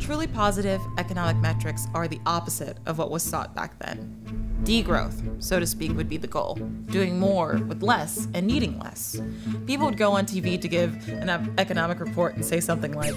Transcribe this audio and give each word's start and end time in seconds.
Truly 0.00 0.26
positive 0.28 0.80
economic 0.96 1.36
metrics 1.42 1.86
are 1.92 2.08
the 2.08 2.20
opposite 2.24 2.78
of 2.86 2.96
what 2.96 3.10
was 3.10 3.22
sought 3.22 3.54
back 3.54 3.78
then. 3.78 4.49
Degrowth, 4.62 5.42
so 5.42 5.58
to 5.58 5.66
speak, 5.66 5.96
would 5.96 6.08
be 6.08 6.16
the 6.16 6.26
goal. 6.26 6.54
Doing 6.86 7.18
more 7.18 7.56
with 7.66 7.82
less 7.82 8.28
and 8.34 8.46
needing 8.46 8.78
less. 8.78 9.20
People 9.66 9.86
would 9.86 9.96
go 9.96 10.12
on 10.12 10.26
TV 10.26 10.60
to 10.60 10.68
give 10.68 11.08
an 11.08 11.54
economic 11.58 11.98
report 11.98 12.34
and 12.34 12.44
say 12.44 12.60
something 12.60 12.92
like, 12.92 13.14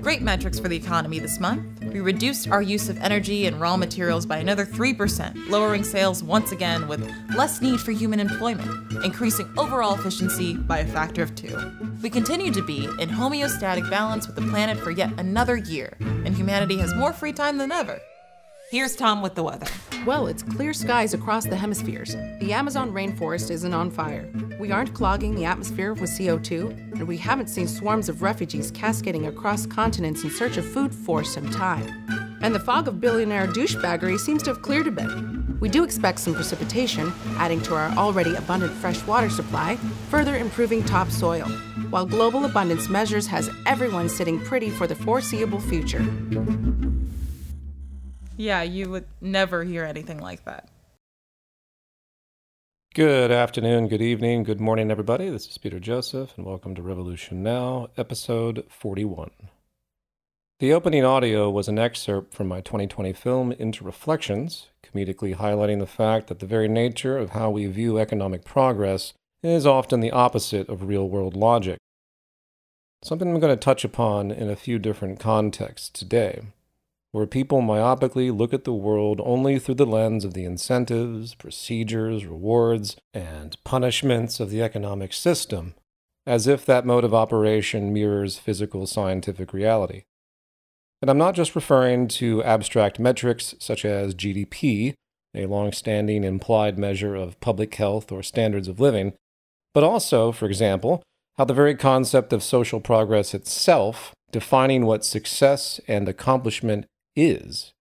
Great 0.00 0.22
metrics 0.22 0.58
for 0.58 0.68
the 0.68 0.76
economy 0.76 1.18
this 1.18 1.38
month. 1.38 1.62
We 1.92 2.00
reduced 2.00 2.48
our 2.48 2.62
use 2.62 2.88
of 2.88 3.00
energy 3.00 3.46
and 3.46 3.60
raw 3.60 3.76
materials 3.76 4.26
by 4.26 4.38
another 4.38 4.64
3%, 4.66 5.48
lowering 5.48 5.84
sales 5.84 6.22
once 6.22 6.50
again 6.50 6.88
with 6.88 7.08
less 7.36 7.60
need 7.60 7.80
for 7.80 7.92
human 7.92 8.18
employment, 8.18 9.04
increasing 9.04 9.48
overall 9.56 9.94
efficiency 9.94 10.56
by 10.56 10.78
a 10.78 10.86
factor 10.86 11.22
of 11.22 11.34
two. 11.34 11.56
We 12.02 12.10
continue 12.10 12.50
to 12.52 12.62
be 12.62 12.86
in 12.98 13.08
homeostatic 13.08 13.88
balance 13.90 14.26
with 14.26 14.36
the 14.36 14.42
planet 14.50 14.78
for 14.78 14.90
yet 14.90 15.12
another 15.18 15.56
year, 15.56 15.96
and 16.00 16.34
humanity 16.34 16.78
has 16.78 16.94
more 16.94 17.12
free 17.12 17.32
time 17.32 17.58
than 17.58 17.70
ever. 17.70 18.00
Here's 18.72 18.96
Tom 18.96 19.20
with 19.20 19.34
the 19.34 19.42
weather. 19.42 19.66
Well, 20.06 20.28
it's 20.28 20.42
clear 20.42 20.72
skies 20.72 21.12
across 21.12 21.44
the 21.44 21.56
hemispheres. 21.56 22.14
The 22.40 22.54
Amazon 22.54 22.90
rainforest 22.90 23.50
isn't 23.50 23.74
on 23.74 23.90
fire. 23.90 24.26
We 24.58 24.72
aren't 24.72 24.94
clogging 24.94 25.34
the 25.34 25.44
atmosphere 25.44 25.92
with 25.92 26.08
CO2, 26.08 26.70
and 26.94 27.06
we 27.06 27.18
haven't 27.18 27.48
seen 27.48 27.68
swarms 27.68 28.08
of 28.08 28.22
refugees 28.22 28.70
cascading 28.70 29.26
across 29.26 29.66
continents 29.66 30.24
in 30.24 30.30
search 30.30 30.56
of 30.56 30.64
food 30.64 30.94
for 30.94 31.22
some 31.22 31.50
time. 31.50 32.38
And 32.40 32.54
the 32.54 32.60
fog 32.60 32.88
of 32.88 32.98
billionaire 32.98 33.46
douchebaggery 33.46 34.18
seems 34.18 34.42
to 34.44 34.54
have 34.54 34.62
cleared 34.62 34.86
a 34.86 34.90
bit. 34.90 35.60
We 35.60 35.68
do 35.68 35.84
expect 35.84 36.20
some 36.20 36.34
precipitation, 36.34 37.12
adding 37.36 37.60
to 37.64 37.74
our 37.74 37.90
already 37.90 38.36
abundant 38.36 38.72
fresh 38.72 39.06
water 39.06 39.28
supply, 39.28 39.76
further 40.08 40.38
improving 40.38 40.82
topsoil, 40.82 41.46
while 41.90 42.06
global 42.06 42.46
abundance 42.46 42.88
measures 42.88 43.26
has 43.26 43.50
everyone 43.66 44.08
sitting 44.08 44.40
pretty 44.40 44.70
for 44.70 44.86
the 44.86 44.94
foreseeable 44.94 45.60
future. 45.60 46.02
Yeah, 48.42 48.62
you 48.62 48.90
would 48.90 49.06
never 49.20 49.62
hear 49.62 49.84
anything 49.84 50.18
like 50.18 50.44
that. 50.46 50.68
Good 52.92 53.30
afternoon, 53.30 53.86
good 53.86 54.02
evening, 54.02 54.42
good 54.42 54.60
morning, 54.60 54.90
everybody. 54.90 55.30
This 55.30 55.46
is 55.46 55.58
Peter 55.58 55.78
Joseph, 55.78 56.36
and 56.36 56.44
welcome 56.44 56.74
to 56.74 56.82
Revolution 56.82 57.44
Now, 57.44 57.90
episode 57.96 58.64
41. 58.68 59.30
The 60.58 60.72
opening 60.72 61.04
audio 61.04 61.48
was 61.50 61.68
an 61.68 61.78
excerpt 61.78 62.34
from 62.34 62.48
my 62.48 62.60
2020 62.60 63.12
film 63.12 63.52
InterReflections, 63.52 64.66
comedically 64.82 65.36
highlighting 65.36 65.78
the 65.78 65.86
fact 65.86 66.26
that 66.26 66.40
the 66.40 66.46
very 66.46 66.66
nature 66.66 67.16
of 67.16 67.30
how 67.30 67.48
we 67.48 67.66
view 67.66 67.96
economic 67.96 68.44
progress 68.44 69.12
is 69.44 69.66
often 69.66 70.00
the 70.00 70.10
opposite 70.10 70.68
of 70.68 70.82
real 70.82 71.08
world 71.08 71.36
logic. 71.36 71.78
Something 73.04 73.28
I'm 73.28 73.38
going 73.38 73.56
to 73.56 73.64
touch 73.64 73.84
upon 73.84 74.32
in 74.32 74.50
a 74.50 74.56
few 74.56 74.80
different 74.80 75.20
contexts 75.20 75.88
today 75.90 76.42
where 77.12 77.26
people 77.26 77.60
myopically 77.60 78.36
look 78.36 78.54
at 78.54 78.64
the 78.64 78.72
world 78.72 79.20
only 79.22 79.58
through 79.58 79.74
the 79.74 79.86
lens 79.86 80.24
of 80.24 80.32
the 80.32 80.44
incentives, 80.44 81.34
procedures, 81.34 82.24
rewards, 82.24 82.96
and 83.12 83.56
punishments 83.64 84.40
of 84.40 84.48
the 84.48 84.62
economic 84.62 85.12
system, 85.12 85.74
as 86.26 86.46
if 86.46 86.64
that 86.64 86.86
mode 86.86 87.04
of 87.04 87.12
operation 87.12 87.92
mirrors 87.92 88.38
physical 88.38 88.86
scientific 88.86 89.52
reality. 89.52 90.04
And 91.02 91.10
I'm 91.10 91.18
not 91.18 91.34
just 91.34 91.54
referring 91.54 92.08
to 92.08 92.42
abstract 92.44 92.98
metrics 92.98 93.54
such 93.58 93.84
as 93.84 94.14
GDP, 94.14 94.94
a 95.34 95.46
long 95.46 95.72
standing 95.72 96.24
implied 96.24 96.78
measure 96.78 97.14
of 97.14 97.40
public 97.40 97.74
health 97.74 98.10
or 98.10 98.22
standards 98.22 98.68
of 98.68 98.80
living, 98.80 99.12
but 99.74 99.84
also, 99.84 100.32
for 100.32 100.46
example, 100.46 101.02
how 101.36 101.44
the 101.44 101.54
very 101.54 101.74
concept 101.74 102.32
of 102.32 102.42
social 102.42 102.80
progress 102.80 103.34
itself, 103.34 104.14
defining 104.30 104.86
what 104.86 105.04
success 105.04 105.80
and 105.88 106.08
accomplishment 106.08 106.86
is 107.16 107.72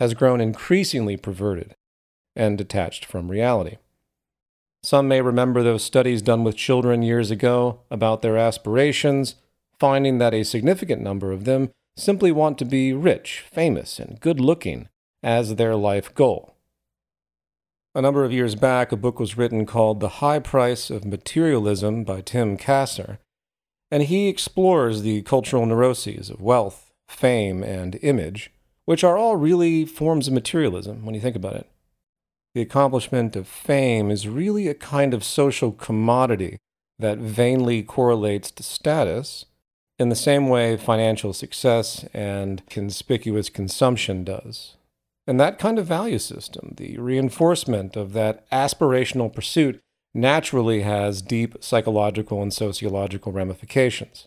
has 0.00 0.14
grown 0.14 0.40
increasingly 0.40 1.16
perverted 1.16 1.76
and 2.34 2.58
detached 2.58 3.04
from 3.04 3.30
reality. 3.30 3.76
Some 4.82 5.06
may 5.06 5.20
remember 5.20 5.62
those 5.62 5.84
studies 5.84 6.22
done 6.22 6.42
with 6.42 6.56
children 6.56 7.02
years 7.02 7.30
ago 7.30 7.82
about 7.88 8.20
their 8.20 8.36
aspirations, 8.36 9.36
finding 9.78 10.18
that 10.18 10.34
a 10.34 10.42
significant 10.42 11.02
number 11.02 11.30
of 11.30 11.44
them 11.44 11.70
simply 11.96 12.32
want 12.32 12.58
to 12.58 12.64
be 12.64 12.92
rich, 12.92 13.44
famous, 13.52 14.00
and 14.00 14.18
good 14.18 14.40
looking 14.40 14.88
as 15.22 15.54
their 15.54 15.76
life 15.76 16.12
goal. 16.14 16.56
A 17.94 18.02
number 18.02 18.24
of 18.24 18.32
years 18.32 18.56
back, 18.56 18.90
a 18.90 18.96
book 18.96 19.20
was 19.20 19.36
written 19.36 19.66
called 19.66 20.00
The 20.00 20.18
High 20.18 20.40
Price 20.40 20.90
of 20.90 21.04
Materialism 21.04 22.02
by 22.02 22.22
Tim 22.22 22.56
Kasser, 22.56 23.18
and 23.90 24.04
he 24.04 24.28
explores 24.28 25.02
the 25.02 25.22
cultural 25.22 25.66
neuroses 25.66 26.28
of 26.30 26.40
wealth, 26.40 26.90
fame, 27.06 27.62
and 27.62 28.00
image 28.02 28.50
which 28.84 29.04
are 29.04 29.16
all 29.16 29.36
really 29.36 29.84
forms 29.84 30.28
of 30.28 30.34
materialism 30.34 31.04
when 31.04 31.14
you 31.14 31.20
think 31.20 31.36
about 31.36 31.56
it. 31.56 31.68
The 32.54 32.62
accomplishment 32.62 33.34
of 33.36 33.48
fame 33.48 34.10
is 34.10 34.28
really 34.28 34.68
a 34.68 34.74
kind 34.74 35.14
of 35.14 35.24
social 35.24 35.72
commodity 35.72 36.58
that 36.98 37.18
vainly 37.18 37.82
correlates 37.82 38.50
to 38.52 38.62
status 38.62 39.46
in 39.98 40.08
the 40.08 40.14
same 40.14 40.48
way 40.48 40.76
financial 40.76 41.32
success 41.32 42.04
and 42.12 42.66
conspicuous 42.68 43.48
consumption 43.48 44.24
does. 44.24 44.76
And 45.26 45.38
that 45.40 45.58
kind 45.58 45.78
of 45.78 45.86
value 45.86 46.18
system, 46.18 46.74
the 46.76 46.98
reinforcement 46.98 47.96
of 47.96 48.12
that 48.12 48.48
aspirational 48.50 49.32
pursuit, 49.32 49.80
naturally 50.14 50.82
has 50.82 51.22
deep 51.22 51.56
psychological 51.60 52.42
and 52.42 52.52
sociological 52.52 53.32
ramifications. 53.32 54.26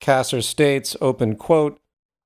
Kasser 0.00 0.42
states, 0.42 0.96
open 1.00 1.36
quote, 1.36 1.78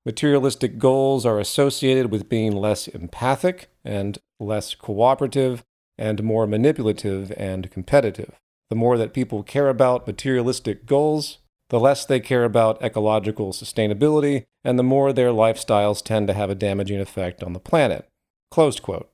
Materialistic 0.06 0.78
goals 0.78 1.26
are 1.26 1.40
associated 1.40 2.12
with 2.12 2.28
being 2.28 2.52
less 2.52 2.86
empathic 2.86 3.68
and 3.84 4.18
less 4.38 4.76
cooperative 4.76 5.64
and 5.98 6.22
more 6.22 6.46
manipulative 6.46 7.32
and 7.36 7.68
competitive. 7.72 8.38
The 8.70 8.76
more 8.76 8.96
that 8.98 9.12
people 9.12 9.42
care 9.42 9.68
about 9.68 10.06
materialistic 10.06 10.86
goals, 10.86 11.38
the 11.70 11.80
less 11.80 12.06
they 12.06 12.20
care 12.20 12.44
about 12.44 12.80
ecological 12.80 13.52
sustainability, 13.52 14.44
and 14.62 14.78
the 14.78 14.84
more 14.84 15.12
their 15.12 15.30
lifestyles 15.30 16.04
tend 16.04 16.28
to 16.28 16.34
have 16.34 16.50
a 16.50 16.54
damaging 16.54 17.00
effect 17.00 17.42
on 17.42 17.52
the 17.52 17.58
planet. 17.58 18.06
Closed 18.52 18.82
quote. 18.82 19.10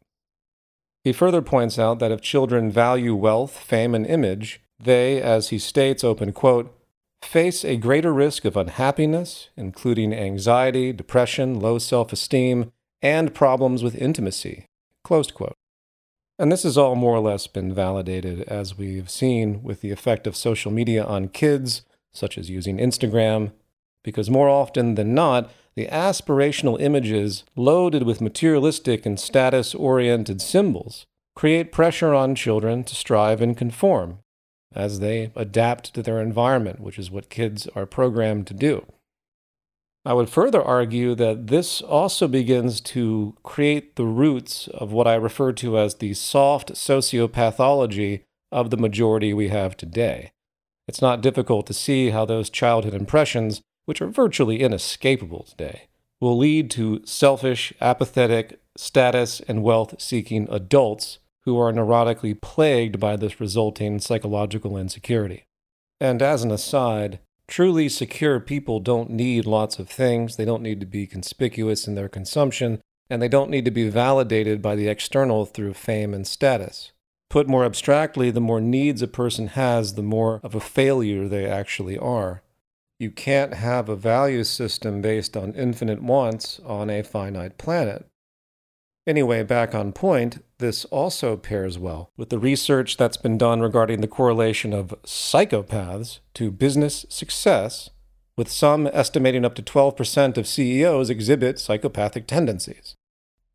He 1.05 1.15
further 1.15 1.41
points 1.41 1.79
out 1.79 2.01
that 2.01 2.13
if 2.13 2.21
children 2.21 2.71
value 2.71 3.15
wealth, 3.15 3.57
fame, 3.57 3.95
and 3.95 4.07
image, 4.07 4.61
they, 4.79 5.23
as 5.23 5.49
he 5.49 5.59
states, 5.59 6.05
open 6.05 6.33
quote, 6.33 6.77
face 7.25 7.65
a 7.65 7.77
greater 7.77 8.13
risk 8.13 8.45
of 8.45 8.57
unhappiness, 8.57 9.49
including 9.57 10.13
anxiety, 10.13 10.93
depression, 10.93 11.61
low 11.61 11.79
self 11.79 12.13
esteem, 12.13 12.73
and 13.01 13.35
problems 13.35 13.83
with 13.83 13.95
intimacy. 13.95 14.67
And 16.39 16.51
this 16.51 16.63
has 16.63 16.79
all 16.79 16.95
more 16.95 17.17
or 17.17 17.21
less 17.21 17.47
been 17.47 17.75
validated, 17.75 18.43
as 18.43 18.79
we've 18.79 19.11
seen 19.11 19.63
with 19.63 19.81
the 19.81 19.91
effect 19.91 20.27
of 20.27 20.37
social 20.37 20.73
media 20.73 21.05
on 21.05 21.29
kids, 21.29 21.83
such 22.13 22.37
as 22.39 22.51
using 22.51 22.79
Instagram, 22.79 23.53
because 24.03 24.31
more 24.31 24.49
often 24.49 24.95
than 24.95 25.15
not, 25.15 25.51
the 25.75 25.87
aspirational 25.87 26.81
images 26.81 27.45
loaded 27.57 28.03
with 28.03 28.21
materialistic 28.21 29.07
and 29.07 29.19
status 29.19 29.75
oriented 29.75 30.43
symbols 30.43 31.07
create 31.35 31.73
pressure 31.73 32.13
on 32.13 32.35
children 32.35 32.85
to 32.85 32.95
strive 32.95 33.41
and 33.41 33.57
conform, 33.57 34.19
as 34.75 35.01
they 35.01 35.33
adapt 35.37 35.95
to 35.95 36.03
their 36.03 36.21
environment, 36.21 36.81
which 36.81 36.99
is 36.99 37.11
what 37.11 37.31
kids 37.31 37.67
are 37.75 37.87
programmed 37.87 38.47
to 38.49 38.55
do. 38.55 38.87
I 40.05 40.15
would 40.15 40.29
further 40.29 40.63
argue 40.63 41.15
that 41.15 41.47
this 41.47 41.81
also 41.81 42.27
begins 42.27 42.81
to 42.81 43.37
create 43.45 43.95
the 43.95 44.05
roots 44.05 44.67
of 44.69 44.91
what 44.91 45.07
I 45.07 45.15
refer 45.15 45.53
to 45.55 45.79
as 45.79 45.97
the 45.97 46.15
soft 46.15 46.73
sociopathology 46.73 48.23
of 48.51 48.71
the 48.71 48.77
majority 48.77 49.33
we 49.33 49.49
have 49.49 49.77
today. 49.77 50.33
It's 50.89 51.01
not 51.01 51.21
difficult 51.21 51.67
to 51.69 51.75
see 51.75 52.11
how 52.11 52.25
those 52.25 52.51
childhood 52.51 52.95
impressions, 52.95 53.63
which 53.85 54.03
are 54.03 54.09
virtually 54.09 54.61
inescapable 54.61 55.45
today, 55.45 55.89
will 56.21 56.37
lead 56.37 56.71
to 56.73 57.01
selfish, 57.05 57.73
apathetic, 57.81 58.61
status 58.77 59.41
and 59.41 59.63
wealth 59.63 60.01
seeking 60.01 60.49
adults 60.51 61.19
who 61.45 61.59
are 61.59 61.73
neurotically 61.73 62.41
plagued 62.41 63.01
by 63.01 63.17
this 63.17 63.41
resulting 63.41 63.99
psychological 63.99 64.77
insecurity. 64.77 65.45
And 66.01 66.23
as 66.23 66.45
an 66.45 66.51
aside, 66.51 67.19
truly 67.49 67.89
secure 67.89 68.41
people 68.41 68.81
don't 68.81 69.11
need 69.11 69.47
lots 69.47 69.79
of 69.79 69.89
things, 69.89 70.37
they 70.37 70.45
don't 70.45 70.63
need 70.63 70.81
to 70.81 70.87
be 70.87 71.07
conspicuous 71.07 71.87
in 71.87 71.95
their 71.95 72.09
consumption, 72.09 72.81
and 73.11 73.21
they 73.21 73.29
don't 73.29 73.51
need 73.51 73.65
to 73.65 73.71
be 73.71 73.89
validated 73.89 74.63
by 74.63 74.75
the 74.75 74.89
external 74.89 75.45
through 75.45 75.75
fame 75.75 76.15
and 76.15 76.27
status. 76.27 76.93
Put 77.29 77.49
more 77.49 77.65
abstractly, 77.65 78.31
the 78.31 78.41
more 78.41 78.61
needs 78.61 79.03
a 79.03 79.09
person 79.09 79.49
has, 79.49 79.95
the 79.95 80.03
more 80.03 80.41
of 80.43 80.55
a 80.55 80.61
failure 80.61 81.29
they 81.29 81.47
actually 81.47 81.99
are. 81.99 82.43
You 82.99 83.11
can't 83.11 83.55
have 83.55 83.89
a 83.89 83.97
value 83.97 84.45
system 84.45 85.01
based 85.03 85.37
on 85.37 85.55
infinite 85.55 86.03
wants 86.03 86.61
on 86.61 86.89
a 86.89 87.03
finite 87.03 87.59
planet. 87.59 88.07
Anyway, 89.07 89.43
back 89.43 89.75
on 89.75 89.91
point, 89.93 90.45
this 90.59 90.85
also 90.87 91.37
pairs 91.37 91.77
well 91.77 92.13
with 92.17 92.31
the 92.31 92.39
research 92.39 92.97
that's 92.97 93.17
been 93.17 93.37
done 93.37 93.61
regarding 93.61 94.01
the 94.01 94.07
correlation 94.07 94.73
of 94.73 94.95
psychopaths 95.03 96.21
to 96.35 96.53
business 96.53 97.05
success, 97.09 97.91
with 98.37 98.49
some 98.49 98.87
estimating 98.93 99.45
up 99.45 99.57
to 99.57 99.63
12% 99.63 100.37
of 100.37 100.47
CEOs 100.47 101.11
exhibit 101.11 101.59
psychopathic 101.59 102.29
tendencies. 102.29 102.95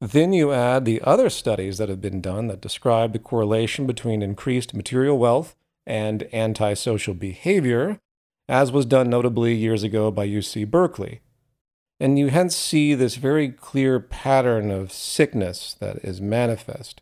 Then 0.02 0.34
you 0.34 0.52
add 0.52 0.84
the 0.84 1.02
other 1.02 1.30
studies 1.30 1.78
that 1.78 1.90
have 1.90 2.02
been 2.02 2.22
done 2.22 2.48
that 2.48 2.62
describe 2.62 3.14
the 3.14 3.20
correlation 3.20 3.88
between 3.88 4.22
increased 4.22 4.74
material 4.74 5.18
wealth 5.18 5.56
and 5.86 6.28
antisocial 6.34 7.14
behavior, 7.14 8.00
as 8.50 8.72
was 8.72 8.86
done 8.86 9.10
notably 9.10 9.56
years 9.56 9.82
ago 9.82 10.12
by 10.12 10.28
UC 10.28 10.70
Berkeley. 10.70 11.22
And 12.00 12.20
you 12.20 12.28
hence 12.28 12.56
see 12.56 12.94
this 12.94 13.16
very 13.16 13.50
clear 13.50 14.00
pattern 14.00 14.70
of 14.70 14.92
sickness 14.92 15.76
that 15.80 15.98
is 16.04 16.22
manifest. 16.22 17.02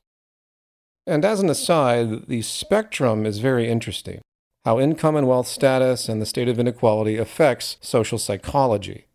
And 1.05 1.25
as 1.25 1.41
an 1.41 1.49
aside, 1.49 2.27
the 2.27 2.41
spectrum 2.41 3.25
is 3.25 3.39
very 3.39 3.67
interesting 3.69 4.21
how 4.65 4.79
income 4.79 5.15
and 5.15 5.27
wealth 5.27 5.47
status 5.47 6.09
and 6.09 6.19
the 6.19 6.25
state 6.25 6.49
of 6.49 6.57
inequality 6.57 7.17
affects 7.17 7.77
social 7.81 8.17
psychology. 8.17 9.05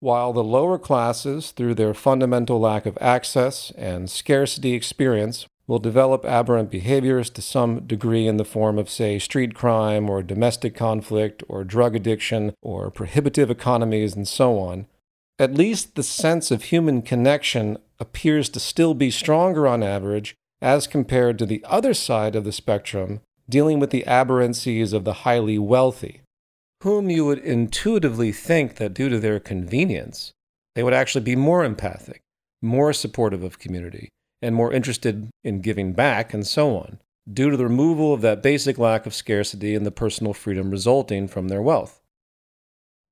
While 0.00 0.32
the 0.32 0.42
lower 0.42 0.78
classes, 0.78 1.50
through 1.50 1.74
their 1.74 1.92
fundamental 1.92 2.58
lack 2.58 2.86
of 2.86 2.96
access 2.98 3.70
and 3.72 4.10
scarcity 4.10 4.72
experience, 4.72 5.46
will 5.66 5.78
develop 5.78 6.24
aberrant 6.24 6.70
behaviors 6.70 7.28
to 7.30 7.42
some 7.42 7.80
degree 7.80 8.26
in 8.26 8.38
the 8.38 8.44
form 8.44 8.78
of, 8.78 8.90
say, 8.90 9.18
street 9.18 9.54
crime 9.54 10.08
or 10.08 10.22
domestic 10.22 10.74
conflict 10.74 11.42
or 11.48 11.64
drug 11.64 11.94
addiction 11.94 12.54
or 12.62 12.90
prohibitive 12.90 13.50
economies 13.50 14.16
and 14.16 14.26
so 14.26 14.58
on, 14.58 14.86
at 15.42 15.54
least 15.54 15.96
the 15.96 16.04
sense 16.04 16.52
of 16.52 16.62
human 16.62 17.02
connection 17.02 17.76
appears 17.98 18.48
to 18.48 18.60
still 18.60 18.94
be 18.94 19.10
stronger 19.10 19.66
on 19.66 19.82
average 19.82 20.36
as 20.60 20.86
compared 20.86 21.36
to 21.36 21.44
the 21.44 21.64
other 21.68 21.92
side 21.92 22.36
of 22.36 22.44
the 22.44 22.52
spectrum, 22.52 23.20
dealing 23.48 23.80
with 23.80 23.90
the 23.90 24.06
aberrancies 24.06 24.92
of 24.92 25.02
the 25.02 25.24
highly 25.24 25.58
wealthy, 25.58 26.20
whom 26.84 27.10
you 27.10 27.24
would 27.24 27.40
intuitively 27.40 28.30
think 28.30 28.76
that 28.76 28.94
due 28.94 29.08
to 29.08 29.18
their 29.18 29.40
convenience, 29.40 30.30
they 30.76 30.82
would 30.84 30.94
actually 30.94 31.24
be 31.24 31.34
more 31.34 31.64
empathic, 31.64 32.20
more 32.62 32.92
supportive 32.92 33.42
of 33.42 33.58
community, 33.58 34.08
and 34.40 34.54
more 34.54 34.72
interested 34.72 35.28
in 35.42 35.60
giving 35.60 35.92
back, 35.92 36.32
and 36.32 36.46
so 36.46 36.76
on, 36.76 37.00
due 37.30 37.50
to 37.50 37.56
the 37.56 37.64
removal 37.64 38.14
of 38.14 38.20
that 38.20 38.44
basic 38.44 38.78
lack 38.78 39.06
of 39.06 39.14
scarcity 39.14 39.74
and 39.74 39.84
the 39.84 39.90
personal 39.90 40.32
freedom 40.32 40.70
resulting 40.70 41.26
from 41.26 41.48
their 41.48 41.60
wealth. 41.62 42.01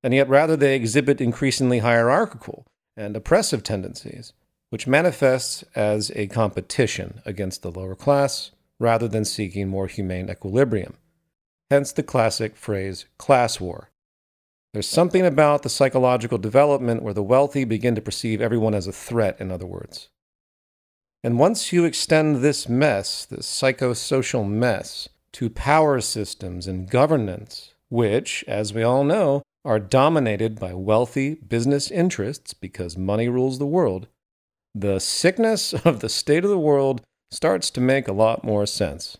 And 0.02 0.14
yet, 0.14 0.28
rather, 0.28 0.56
they 0.56 0.74
exhibit 0.74 1.20
increasingly 1.20 1.80
hierarchical 1.80 2.66
and 2.96 3.16
oppressive 3.16 3.62
tendencies, 3.62 4.32
which 4.70 4.86
manifests 4.86 5.64
as 5.74 6.10
a 6.14 6.26
competition 6.28 7.20
against 7.26 7.62
the 7.62 7.70
lower 7.70 7.94
class 7.94 8.50
rather 8.78 9.08
than 9.08 9.24
seeking 9.24 9.68
more 9.68 9.86
humane 9.86 10.30
equilibrium. 10.30 10.94
Hence 11.70 11.92
the 11.92 12.02
classic 12.02 12.56
phrase 12.56 13.06
class 13.18 13.60
war. 13.60 13.90
There's 14.72 14.88
something 14.88 15.26
about 15.26 15.62
the 15.62 15.68
psychological 15.68 16.38
development 16.38 17.02
where 17.02 17.14
the 17.14 17.22
wealthy 17.22 17.64
begin 17.64 17.94
to 17.96 18.00
perceive 18.00 18.40
everyone 18.40 18.74
as 18.74 18.86
a 18.86 18.92
threat, 18.92 19.36
in 19.40 19.50
other 19.50 19.66
words. 19.66 20.08
And 21.22 21.38
once 21.38 21.72
you 21.72 21.84
extend 21.84 22.36
this 22.36 22.68
mess, 22.68 23.26
this 23.26 23.46
psychosocial 23.46 24.48
mess, 24.48 25.08
to 25.32 25.50
power 25.50 26.00
systems 26.00 26.66
and 26.66 26.88
governance, 26.88 27.74
which, 27.88 28.44
as 28.48 28.72
we 28.72 28.82
all 28.82 29.04
know, 29.04 29.42
are 29.64 29.78
dominated 29.78 30.58
by 30.58 30.72
wealthy 30.72 31.34
business 31.34 31.90
interests 31.90 32.54
because 32.54 32.96
money 32.96 33.28
rules 33.28 33.58
the 33.58 33.66
world, 33.66 34.08
the 34.74 34.98
sickness 34.98 35.72
of 35.84 36.00
the 36.00 36.08
state 36.08 36.44
of 36.44 36.50
the 36.50 36.58
world 36.58 37.02
starts 37.30 37.70
to 37.70 37.80
make 37.80 38.08
a 38.08 38.12
lot 38.12 38.44
more 38.44 38.66
sense. 38.66 39.18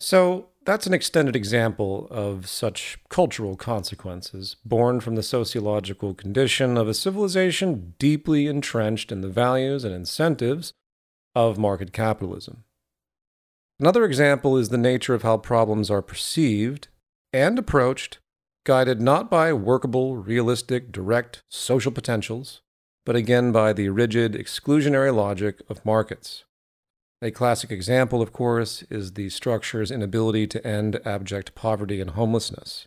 So, 0.00 0.48
that's 0.64 0.86
an 0.86 0.92
extended 0.92 1.34
example 1.34 2.08
of 2.10 2.46
such 2.46 2.98
cultural 3.08 3.56
consequences 3.56 4.56
born 4.66 5.00
from 5.00 5.14
the 5.14 5.22
sociological 5.22 6.12
condition 6.12 6.76
of 6.76 6.86
a 6.88 6.94
civilization 6.94 7.94
deeply 7.98 8.46
entrenched 8.46 9.10
in 9.10 9.22
the 9.22 9.30
values 9.30 9.82
and 9.82 9.94
incentives 9.94 10.74
of 11.34 11.56
market 11.56 11.94
capitalism. 11.94 12.64
Another 13.80 14.04
example 14.04 14.58
is 14.58 14.68
the 14.68 14.76
nature 14.76 15.14
of 15.14 15.22
how 15.22 15.38
problems 15.38 15.90
are 15.90 16.02
perceived 16.02 16.88
and 17.32 17.58
approached, 17.58 18.18
guided 18.64 19.00
not 19.00 19.30
by 19.30 19.52
workable, 19.52 20.16
realistic, 20.16 20.92
direct 20.92 21.42
social 21.48 21.92
potentials, 21.92 22.60
but 23.04 23.16
again 23.16 23.52
by 23.52 23.72
the 23.72 23.88
rigid, 23.88 24.34
exclusionary 24.34 25.14
logic 25.14 25.62
of 25.68 25.84
markets. 25.84 26.44
A 27.20 27.30
classic 27.30 27.72
example, 27.72 28.22
of 28.22 28.32
course, 28.32 28.82
is 28.90 29.14
the 29.14 29.28
structure's 29.30 29.90
inability 29.90 30.46
to 30.48 30.64
end 30.66 31.00
abject 31.04 31.54
poverty 31.54 32.00
and 32.00 32.10
homelessness. 32.10 32.86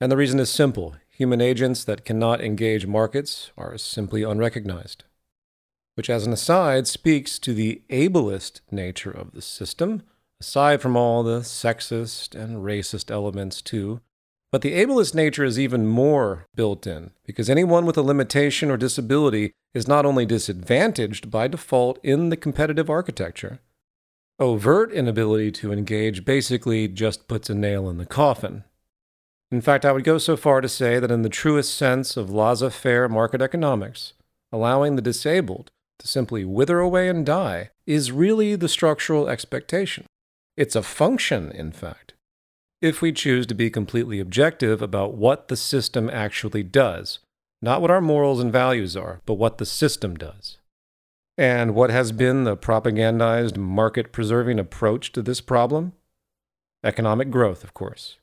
And 0.00 0.10
the 0.10 0.16
reason 0.16 0.40
is 0.40 0.50
simple 0.50 0.96
human 1.10 1.40
agents 1.40 1.84
that 1.84 2.04
cannot 2.04 2.40
engage 2.40 2.86
markets 2.86 3.52
are 3.56 3.78
simply 3.78 4.24
unrecognized. 4.24 5.04
Which, 5.94 6.10
as 6.10 6.26
an 6.26 6.32
aside, 6.32 6.88
speaks 6.88 7.38
to 7.38 7.54
the 7.54 7.82
ableist 7.90 8.62
nature 8.70 9.10
of 9.10 9.32
the 9.32 9.42
system, 9.42 10.02
aside 10.40 10.80
from 10.80 10.96
all 10.96 11.22
the 11.22 11.40
sexist 11.40 12.34
and 12.34 12.64
racist 12.64 13.10
elements, 13.10 13.62
too. 13.62 14.00
But 14.52 14.60
the 14.60 14.74
ableist 14.74 15.14
nature 15.14 15.44
is 15.44 15.58
even 15.58 15.86
more 15.86 16.46
built 16.54 16.86
in, 16.86 17.12
because 17.24 17.48
anyone 17.48 17.86
with 17.86 17.96
a 17.96 18.02
limitation 18.02 18.70
or 18.70 18.76
disability 18.76 19.52
is 19.72 19.88
not 19.88 20.04
only 20.04 20.26
disadvantaged 20.26 21.30
by 21.30 21.48
default 21.48 21.98
in 22.02 22.28
the 22.28 22.36
competitive 22.36 22.90
architecture, 22.90 23.60
overt 24.38 24.92
inability 24.92 25.50
to 25.52 25.72
engage 25.72 26.26
basically 26.26 26.86
just 26.86 27.28
puts 27.28 27.48
a 27.48 27.54
nail 27.54 27.88
in 27.88 27.96
the 27.96 28.04
coffin. 28.04 28.64
In 29.50 29.62
fact, 29.62 29.86
I 29.86 29.92
would 29.92 30.04
go 30.04 30.18
so 30.18 30.36
far 30.36 30.60
to 30.60 30.68
say 30.68 30.98
that, 30.98 31.10
in 31.10 31.22
the 31.22 31.30
truest 31.30 31.74
sense 31.74 32.18
of 32.18 32.30
laissez 32.30 32.70
faire 32.70 33.08
market 33.08 33.40
economics, 33.40 34.12
allowing 34.52 34.96
the 34.96 35.02
disabled 35.02 35.70
to 35.98 36.06
simply 36.06 36.44
wither 36.44 36.78
away 36.78 37.08
and 37.08 37.24
die 37.24 37.70
is 37.86 38.12
really 38.12 38.54
the 38.54 38.68
structural 38.68 39.28
expectation. 39.28 40.04
It's 40.58 40.76
a 40.76 40.82
function, 40.82 41.50
in 41.52 41.72
fact, 41.72 42.12
if 42.82 43.00
we 43.00 43.12
choose 43.12 43.46
to 43.46 43.54
be 43.54 43.70
completely 43.70 44.18
objective 44.18 44.82
about 44.82 45.14
what 45.14 45.46
the 45.46 45.56
system 45.56 46.10
actually 46.10 46.64
does, 46.64 47.20
not 47.62 47.80
what 47.80 47.92
our 47.92 48.00
morals 48.00 48.40
and 48.40 48.52
values 48.52 48.96
are, 48.96 49.20
but 49.24 49.34
what 49.34 49.58
the 49.58 49.64
system 49.64 50.16
does. 50.16 50.58
And 51.38 51.74
what 51.74 51.90
has 51.90 52.10
been 52.12 52.44
the 52.44 52.56
propagandized 52.56 53.56
market 53.56 54.12
preserving 54.12 54.58
approach 54.58 55.12
to 55.12 55.22
this 55.22 55.40
problem? 55.40 55.92
Economic 56.84 57.30
growth, 57.30 57.62
of 57.62 57.72
course. 57.72 58.18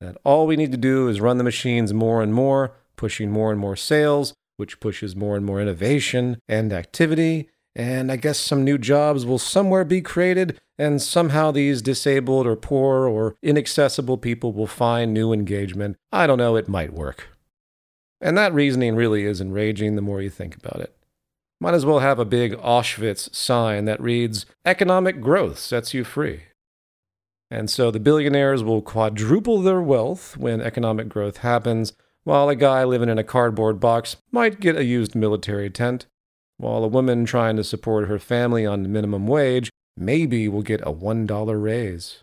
That 0.00 0.18
all 0.22 0.46
we 0.46 0.56
need 0.56 0.70
to 0.72 0.78
do 0.78 1.08
is 1.08 1.20
run 1.20 1.38
the 1.38 1.44
machines 1.44 1.94
more 1.94 2.22
and 2.22 2.34
more, 2.34 2.76
pushing 2.96 3.30
more 3.30 3.50
and 3.50 3.58
more 3.58 3.74
sales, 3.74 4.34
which 4.58 4.80
pushes 4.80 5.16
more 5.16 5.34
and 5.34 5.46
more 5.46 5.60
innovation 5.60 6.38
and 6.46 6.72
activity. 6.72 7.48
And 7.76 8.12
I 8.12 8.16
guess 8.16 8.38
some 8.38 8.64
new 8.64 8.78
jobs 8.78 9.26
will 9.26 9.38
somewhere 9.38 9.84
be 9.84 10.00
created, 10.00 10.60
and 10.78 11.02
somehow 11.02 11.50
these 11.50 11.82
disabled 11.82 12.46
or 12.46 12.54
poor 12.54 13.08
or 13.08 13.34
inaccessible 13.42 14.18
people 14.18 14.52
will 14.52 14.68
find 14.68 15.12
new 15.12 15.32
engagement. 15.32 15.96
I 16.12 16.26
don't 16.26 16.38
know, 16.38 16.56
it 16.56 16.68
might 16.68 16.92
work. 16.92 17.28
And 18.20 18.38
that 18.38 18.54
reasoning 18.54 18.94
really 18.94 19.24
is 19.24 19.40
enraging 19.40 19.96
the 19.96 20.02
more 20.02 20.22
you 20.22 20.30
think 20.30 20.56
about 20.56 20.80
it. 20.80 20.96
Might 21.60 21.74
as 21.74 21.86
well 21.86 21.98
have 21.98 22.18
a 22.18 22.24
big 22.24 22.52
Auschwitz 22.54 23.34
sign 23.34 23.86
that 23.86 24.00
reads, 24.00 24.46
Economic 24.64 25.20
growth 25.20 25.58
sets 25.58 25.94
you 25.94 26.04
free. 26.04 26.42
And 27.50 27.68
so 27.68 27.90
the 27.90 28.00
billionaires 28.00 28.62
will 28.64 28.82
quadruple 28.82 29.62
their 29.62 29.80
wealth 29.80 30.36
when 30.36 30.60
economic 30.60 31.08
growth 31.08 31.38
happens, 31.38 31.92
while 32.24 32.48
a 32.48 32.56
guy 32.56 32.84
living 32.84 33.08
in 33.08 33.18
a 33.18 33.24
cardboard 33.24 33.80
box 33.80 34.16
might 34.32 34.60
get 34.60 34.76
a 34.76 34.84
used 34.84 35.14
military 35.14 35.70
tent, 35.70 36.06
while 36.64 36.82
a 36.82 36.88
woman 36.88 37.26
trying 37.26 37.56
to 37.56 37.62
support 37.62 38.08
her 38.08 38.18
family 38.18 38.64
on 38.64 38.90
minimum 38.90 39.26
wage 39.26 39.68
maybe 39.98 40.48
will 40.48 40.62
get 40.62 40.80
a 40.80 40.92
$1 40.92 41.62
raise. 41.62 42.22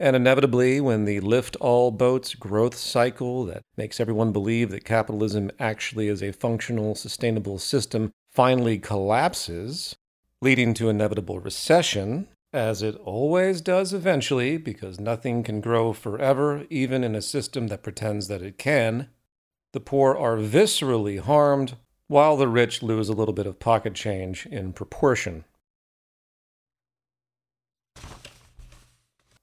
And 0.00 0.16
inevitably, 0.16 0.80
when 0.80 1.04
the 1.04 1.20
lift 1.20 1.54
all 1.56 1.90
boats 1.90 2.34
growth 2.34 2.74
cycle 2.74 3.44
that 3.44 3.60
makes 3.76 4.00
everyone 4.00 4.32
believe 4.32 4.70
that 4.70 4.86
capitalism 4.86 5.50
actually 5.60 6.08
is 6.08 6.22
a 6.22 6.32
functional, 6.32 6.94
sustainable 6.94 7.58
system 7.58 8.10
finally 8.32 8.78
collapses, 8.78 9.94
leading 10.40 10.72
to 10.74 10.88
inevitable 10.88 11.38
recession, 11.38 12.28
as 12.54 12.82
it 12.82 12.96
always 13.04 13.60
does 13.60 13.92
eventually, 13.92 14.56
because 14.56 14.98
nothing 14.98 15.42
can 15.42 15.60
grow 15.60 15.92
forever, 15.92 16.64
even 16.70 17.04
in 17.04 17.14
a 17.14 17.22
system 17.22 17.66
that 17.68 17.82
pretends 17.82 18.28
that 18.28 18.42
it 18.42 18.56
can, 18.56 19.08
the 19.72 19.80
poor 19.80 20.16
are 20.16 20.38
viscerally 20.38 21.20
harmed, 21.20 21.76
while 22.12 22.36
the 22.36 22.46
rich 22.46 22.82
lose 22.82 23.08
a 23.08 23.14
little 23.14 23.32
bit 23.32 23.46
of 23.46 23.58
pocket 23.58 23.94
change 23.94 24.44
in 24.44 24.70
proportion. 24.70 25.46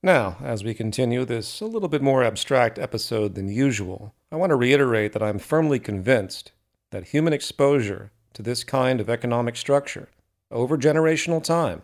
Now, 0.03 0.37
as 0.43 0.63
we 0.63 0.75
continue 0.75 1.25
this 1.25 1.61
a 1.61 1.65
little 1.65 1.89
bit 1.89 2.03
more 2.03 2.23
abstract 2.23 2.77
episode 2.77 3.33
than 3.33 3.49
usual, 3.49 4.13
I 4.31 4.35
want 4.35 4.51
to 4.51 4.55
reiterate 4.55 5.13
that 5.13 5.23
I'm 5.23 5.39
firmly 5.39 5.79
convinced 5.79 6.51
that 6.91 7.07
human 7.07 7.33
exposure 7.33 8.11
to 8.33 8.43
this 8.43 8.63
kind 8.63 9.01
of 9.01 9.09
economic 9.09 9.55
structure 9.55 10.07
over 10.51 10.77
generational 10.77 11.43
time 11.43 11.81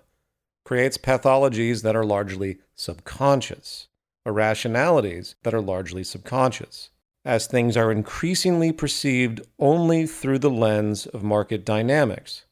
creates 0.66 1.00
pathologies 1.00 1.82
that 1.82 1.96
are 1.96 2.06
largely 2.06 2.60
subconscious, 2.76 3.88
irrationalities 4.24 5.34
that 5.42 5.56
are 5.56 5.62
largely 5.62 6.04
subconscious, 6.04 6.92
as 7.26 7.48
things 7.48 7.76
are 7.76 7.92
increasingly 7.92 8.72
perceived 8.72 9.42
only 9.58 10.06
through 10.06 10.40
the 10.40 10.50
lens 10.50 11.08
of 11.08 11.24
market 11.24 11.66
dynamics. 11.66 12.46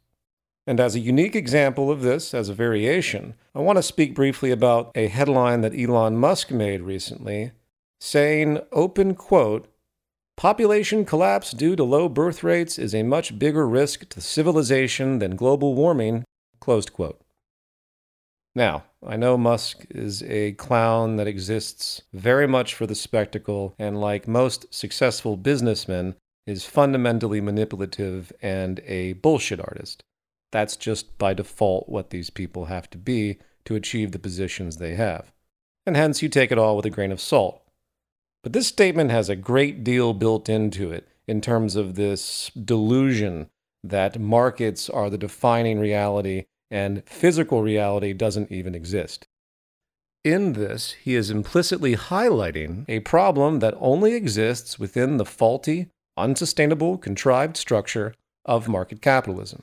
And 0.66 0.80
as 0.80 0.96
a 0.96 1.00
unique 1.00 1.36
example 1.36 1.92
of 1.92 2.02
this, 2.02 2.34
as 2.34 2.50
a 2.50 2.54
variation, 2.54 3.36
I 3.54 3.60
want 3.60 3.78
to 3.78 3.84
speak 3.84 4.16
briefly 4.16 4.50
about 4.50 4.92
a 4.96 5.08
headline 5.08 5.62
that 5.62 5.78
Elon 5.78 6.18
Musk 6.18 6.52
made 6.52 6.82
recently, 6.82 7.52
saying, 8.00 8.60
open 8.72 9.14
quote, 9.14 9.68
Population 10.36 11.06
collapse 11.06 11.52
due 11.52 11.76
to 11.76 11.84
low 11.84 12.10
birth 12.10 12.44
rates 12.44 12.80
is 12.80 12.96
a 12.96 13.04
much 13.04 13.38
bigger 13.38 13.68
risk 13.68 14.10
to 14.10 14.22
civilization 14.22 15.20
than 15.20 15.36
global 15.36 15.76
warming, 15.76 16.24
closed 16.60 16.92
quote. 16.92 17.23
Now, 18.56 18.84
I 19.06 19.18
know 19.18 19.38
Musk 19.38 19.86
is 19.90 20.22
a 20.24 20.52
clown 20.54 21.16
that 21.18 21.28
exists 21.28 22.04
very 22.14 22.48
much 22.48 22.76
for 22.76 22.86
the 22.86 22.96
spectacle, 22.96 23.74
and 23.80 24.00
like 24.00 24.28
most 24.28 24.72
successful 24.74 25.38
businessmen, 25.38 26.16
is 26.46 26.66
fundamentally 26.66 27.42
manipulative 27.42 28.32
and 28.42 28.80
a 28.86 29.14
bullshit 29.14 29.60
artist. 29.60 30.04
That's 30.52 30.76
just 30.76 31.18
by 31.18 31.34
default 31.34 31.90
what 31.90 32.12
these 32.12 32.30
people 32.30 32.66
have 32.66 32.90
to 32.92 32.98
be 32.98 33.40
to 33.66 33.76
achieve 33.76 34.12
the 34.12 34.20
positions 34.20 34.78
they 34.78 34.96
have. 34.96 35.32
And 35.86 35.96
hence, 35.96 36.22
you 36.22 36.30
take 36.30 36.52
it 36.52 36.58
all 36.58 36.76
with 36.76 36.86
a 36.86 36.90
grain 36.90 37.12
of 37.12 37.22
salt. 37.22 37.62
But 38.44 38.54
this 38.54 38.68
statement 38.68 39.10
has 39.10 39.30
a 39.30 39.36
great 39.36 39.84
deal 39.84 40.14
built 40.14 40.50
into 40.50 40.92
it 40.92 41.08
in 41.28 41.42
terms 41.42 41.76
of 41.76 41.96
this 41.96 42.52
delusion 42.52 43.50
that 43.84 44.20
markets 44.20 44.90
are 44.90 45.10
the 45.10 45.18
defining 45.18 45.80
reality 45.80 46.46
and 46.74 47.04
physical 47.06 47.62
reality 47.62 48.14
doesn't 48.14 48.52
even 48.52 48.74
exist. 48.74 49.28
In 50.24 50.54
this, 50.54 50.94
he 50.94 51.14
is 51.14 51.30
implicitly 51.30 51.96
highlighting 51.96 52.86
a 52.88 53.02
problem 53.02 53.60
that 53.60 53.78
only 53.80 54.16
exists 54.16 54.80
within 54.80 55.18
the 55.18 55.26
faulty, 55.26 55.90
unsustainable, 56.18 56.98
contrived 56.98 57.58
structure 57.58 58.16
of 58.44 58.68
market 58.68 59.02
capitalism. 59.02 59.62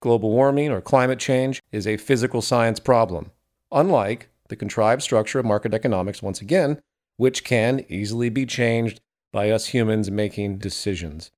Global 0.00 0.30
warming 0.30 0.72
or 0.72 0.80
climate 0.80 1.20
change 1.20 1.62
is 1.70 1.86
a 1.86 1.96
physical 1.96 2.42
science 2.42 2.80
problem, 2.80 3.30
unlike 3.70 4.28
the 4.48 4.56
contrived 4.56 5.02
structure 5.02 5.38
of 5.38 5.46
market 5.46 5.72
economics, 5.72 6.22
once 6.22 6.40
again, 6.40 6.80
which 7.18 7.44
can 7.44 7.84
easily 7.88 8.30
be 8.30 8.46
changed 8.46 9.00
by 9.32 9.50
us 9.50 9.66
humans 9.66 10.10
making 10.10 10.58
decisions. 10.58 11.30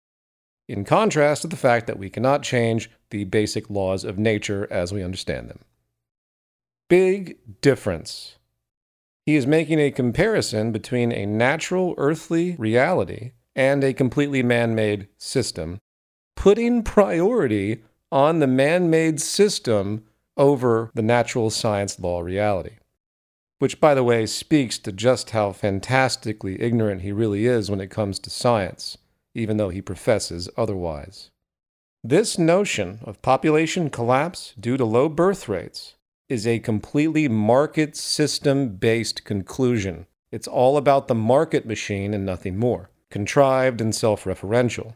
In 0.70 0.84
contrast 0.84 1.42
to 1.42 1.48
the 1.48 1.56
fact 1.56 1.88
that 1.88 1.98
we 1.98 2.08
cannot 2.08 2.44
change 2.44 2.92
the 3.10 3.24
basic 3.24 3.68
laws 3.68 4.04
of 4.04 4.20
nature 4.20 4.68
as 4.70 4.92
we 4.92 5.02
understand 5.02 5.48
them. 5.48 5.64
Big 6.88 7.38
difference. 7.60 8.36
He 9.26 9.34
is 9.34 9.48
making 9.48 9.80
a 9.80 9.90
comparison 9.90 10.70
between 10.70 11.10
a 11.10 11.26
natural 11.26 11.96
earthly 11.98 12.54
reality 12.54 13.32
and 13.56 13.82
a 13.82 13.92
completely 13.92 14.44
man 14.44 14.76
made 14.76 15.08
system, 15.18 15.80
putting 16.36 16.84
priority 16.84 17.82
on 18.12 18.38
the 18.38 18.46
man 18.46 18.88
made 18.88 19.20
system 19.20 20.04
over 20.36 20.92
the 20.94 21.02
natural 21.02 21.50
science 21.50 21.98
law 21.98 22.20
reality. 22.20 22.76
Which, 23.58 23.80
by 23.80 23.96
the 23.96 24.04
way, 24.04 24.24
speaks 24.24 24.78
to 24.78 24.92
just 24.92 25.30
how 25.30 25.50
fantastically 25.50 26.62
ignorant 26.62 27.02
he 27.02 27.10
really 27.10 27.46
is 27.46 27.68
when 27.68 27.80
it 27.80 27.90
comes 27.90 28.20
to 28.20 28.30
science, 28.30 28.96
even 29.34 29.56
though 29.56 29.68
he 29.68 29.82
professes 29.82 30.48
otherwise. 30.56 31.30
This 32.02 32.38
notion 32.38 33.00
of 33.04 33.20
population 33.20 33.90
collapse 33.90 34.54
due 34.58 34.76
to 34.76 34.84
low 34.84 35.08
birth 35.08 35.48
rates 35.48 35.96
is 36.30 36.46
a 36.46 36.60
completely 36.60 37.28
market 37.28 37.96
system 37.96 38.76
based 38.76 39.24
conclusion. 39.24 40.06
It's 40.32 40.48
all 40.48 40.76
about 40.76 41.08
the 41.08 41.14
market 41.14 41.66
machine 41.66 42.14
and 42.14 42.24
nothing 42.24 42.56
more, 42.56 42.90
contrived 43.10 43.80
and 43.80 43.94
self 43.94 44.24
referential. 44.24 44.94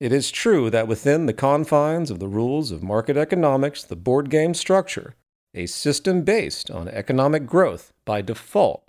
It 0.00 0.12
is 0.12 0.30
true 0.30 0.70
that 0.70 0.88
within 0.88 1.26
the 1.26 1.32
confines 1.32 2.10
of 2.10 2.18
the 2.18 2.28
rules 2.28 2.70
of 2.70 2.82
market 2.82 3.16
economics, 3.16 3.82
the 3.82 3.96
board 3.96 4.30
game 4.30 4.54
structure, 4.54 5.14
a 5.54 5.66
system 5.66 6.22
based 6.22 6.70
on 6.70 6.88
economic 6.88 7.46
growth 7.46 7.92
by 8.04 8.22
default, 8.22 8.87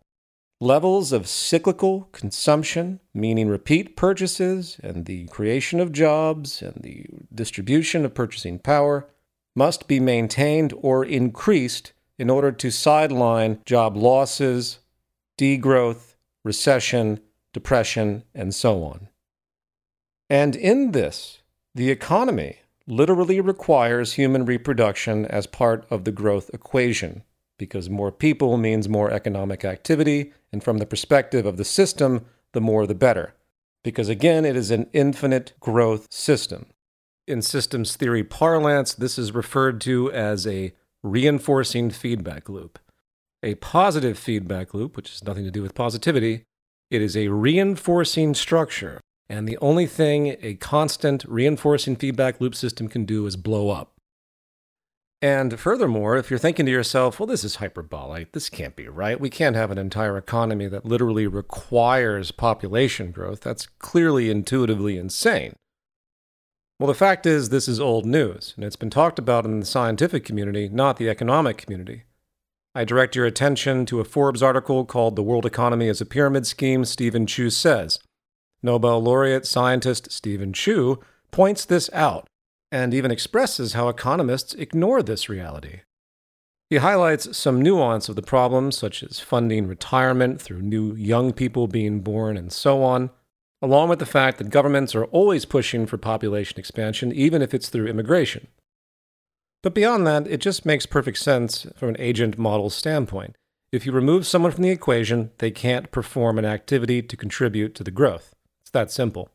levels 0.62 1.12
of 1.12 1.28
cyclical 1.28 2.10
consumption, 2.12 3.00
meaning 3.14 3.48
repeat 3.48 3.96
purchases 3.96 4.78
and 4.84 5.06
the 5.06 5.26
creation 5.28 5.80
of 5.80 5.92
jobs 5.92 6.62
and 6.62 6.82
the 6.84 7.06
distribution 7.34 8.04
of 8.04 8.14
purchasing 8.14 8.60
power, 8.60 9.08
must 9.56 9.88
be 9.88 10.00
maintained 10.00 10.74
or 10.82 11.06
increased 11.06 11.94
in 12.18 12.30
order 12.30 12.52
to 12.52 12.70
sideline 12.70 13.60
job 13.66 13.96
losses, 13.96 14.80
degrowth, 15.38 16.16
recession, 16.44 17.20
depression, 17.54 18.24
and 18.36 18.54
so 18.54 18.84
on. 18.84 19.08
And 20.30 20.56
in 20.56 20.92
this, 20.92 21.42
the 21.74 21.90
economy 21.90 22.60
literally 22.86 23.40
requires 23.40 24.14
human 24.14 24.46
reproduction 24.46 25.26
as 25.26 25.48
part 25.48 25.86
of 25.90 26.04
the 26.04 26.12
growth 26.12 26.50
equation, 26.54 27.24
because 27.60 27.90
more 27.90 28.12
people 28.12 28.58
means 28.58 28.90
more 28.90 29.12
economic 29.12 29.64
activity, 29.64 30.34
and 30.52 30.64
from 30.64 30.80
the 30.80 30.88
perspective 30.88 31.46
of 31.46 31.58
the 31.58 31.64
system, 31.64 32.26
the 32.54 32.62
more 32.62 32.88
the 32.88 32.96
better. 32.96 33.36
Because 33.84 34.10
again, 34.10 34.46
it 34.46 34.56
is 34.56 34.72
an 34.72 34.90
infinite 34.94 35.54
growth 35.60 36.08
system. 36.12 36.66
In 37.28 37.44
systems 37.44 37.96
theory 37.96 38.24
parlance, 38.24 38.96
this 38.96 39.20
is 39.20 39.32
referred 39.32 39.80
to 39.82 40.12
as 40.12 40.48
a 40.48 40.74
reinforcing 41.04 41.92
feedback 41.92 42.50
loop. 42.50 42.80
A 43.44 43.54
positive 43.56 44.18
feedback 44.18 44.74
loop, 44.74 44.98
which 44.98 45.12
has 45.12 45.24
nothing 45.24 45.44
to 45.46 45.52
do 45.52 45.62
with 45.62 45.76
positivity, 45.76 46.46
it 46.90 47.04
is 47.04 47.16
a 47.16 47.28
reinforcing 47.28 48.34
structure 48.34 49.00
and 49.30 49.48
the 49.48 49.58
only 49.60 49.86
thing 49.86 50.36
a 50.42 50.56
constant 50.56 51.24
reinforcing 51.26 51.96
feedback 51.96 52.42
loop 52.42 52.56
system 52.56 52.88
can 52.88 53.06
do 53.06 53.28
is 53.28 53.36
blow 53.36 53.70
up. 53.70 53.99
And 55.22 55.60
furthermore, 55.60 56.16
if 56.16 56.30
you're 56.30 56.40
thinking 56.40 56.66
to 56.66 56.72
yourself, 56.72 57.20
well, 57.20 57.28
this 57.28 57.44
is 57.44 57.58
hyperbolic, 57.58 58.32
this 58.32 58.50
can't 58.50 58.76
be 58.76 58.88
right. 58.88 59.20
We 59.20 59.30
can't 59.30 59.56
have 59.56 59.70
an 59.70 59.78
entire 59.78 60.18
economy 60.18 60.68
that 60.68 60.86
literally 60.86 61.28
requires 61.28 62.32
population 62.32 63.12
growth. 63.12 63.42
That's 63.42 63.68
clearly 63.68 64.30
intuitively 64.30 64.98
insane. 64.98 65.56
Well, 66.80 66.88
the 66.88 66.94
fact 66.94 67.26
is, 67.26 67.50
this 67.50 67.68
is 67.68 67.82
old 67.82 68.06
news, 68.06 68.54
and 68.56 68.64
it's 68.64 68.78
been 68.78 68.90
talked 68.90 69.20
about 69.20 69.44
in 69.44 69.60
the 69.60 69.66
scientific 69.66 70.24
community, 70.24 70.70
not 70.70 70.96
the 70.96 71.10
economic 71.10 71.58
community. 71.58 72.04
I 72.74 72.86
direct 72.86 73.18
your 73.18 73.26
attention 73.26 73.86
to 73.88 74.00
a 74.00 74.06
Forbes 74.06 74.42
article 74.42 74.86
called 74.86 75.18
The 75.18 75.24
World 75.24 75.46
Economy 75.46 75.90
as 75.90 76.00
a 76.00 76.06
Pyramid 76.06 76.48
Scheme, 76.48 76.86
Steven 76.86 77.26
Chu 77.26 77.50
says. 77.50 78.00
Nobel 78.64 79.02
laureate 79.02 79.46
scientist 79.46 80.14
Steven 80.14 80.54
Chu 80.54 81.00
points 81.32 81.66
this 81.66 81.90
out 81.92 82.29
and 82.72 82.94
even 82.94 83.12
expresses 83.12 83.74
how 83.74 83.90
economists 83.90 84.54
ignore 84.56 85.02
this 85.02 85.30
reality. 85.30 85.82
He 86.70 86.78
highlights 86.78 87.36
some 87.36 87.62
nuance 87.62 88.10
of 88.10 88.16
the 88.16 88.22
problem, 88.22 88.72
such 88.72 89.02
as 89.02 89.20
funding 89.20 89.68
retirement 89.68 90.40
through 90.40 90.62
new 90.62 90.94
young 90.94 91.34
people 91.34 91.68
being 91.68 92.02
born 92.02 92.38
and 92.38 92.54
so 92.54 92.84
on, 92.84 93.10
along 93.62 93.90
with 93.90 93.98
the 93.98 94.06
fact 94.06 94.38
that 94.38 94.52
governments 94.52 94.94
are 94.94 95.06
always 95.06 95.46
pushing 95.46 95.88
for 95.88 95.98
population 95.98 96.60
expansion, 96.60 97.12
even 97.12 97.42
if 97.42 97.56
it's 97.56 97.70
through 97.70 97.88
immigration. 97.88 98.48
But 99.64 99.74
beyond 99.74 100.06
that, 100.06 100.28
it 100.28 100.40
just 100.40 100.66
makes 100.66 100.86
perfect 100.86 101.18
sense 101.18 101.66
from 101.76 101.90
an 101.90 101.98
agent 102.00 102.38
model 102.38 102.70
standpoint. 102.70 103.36
If 103.72 103.86
you 103.86 103.92
remove 103.92 104.26
someone 104.26 104.52
from 104.52 104.64
the 104.64 104.70
equation, 104.70 105.32
they 105.40 105.52
can't 105.52 105.92
perform 105.92 106.38
an 106.38 106.46
activity 106.46 107.02
to 107.02 107.18
contribute 107.18 107.76
to 107.76 107.84
the 107.84 107.92
growth. 107.92 108.34
It's 108.62 108.72
that 108.72 108.92
simple. 108.92 109.30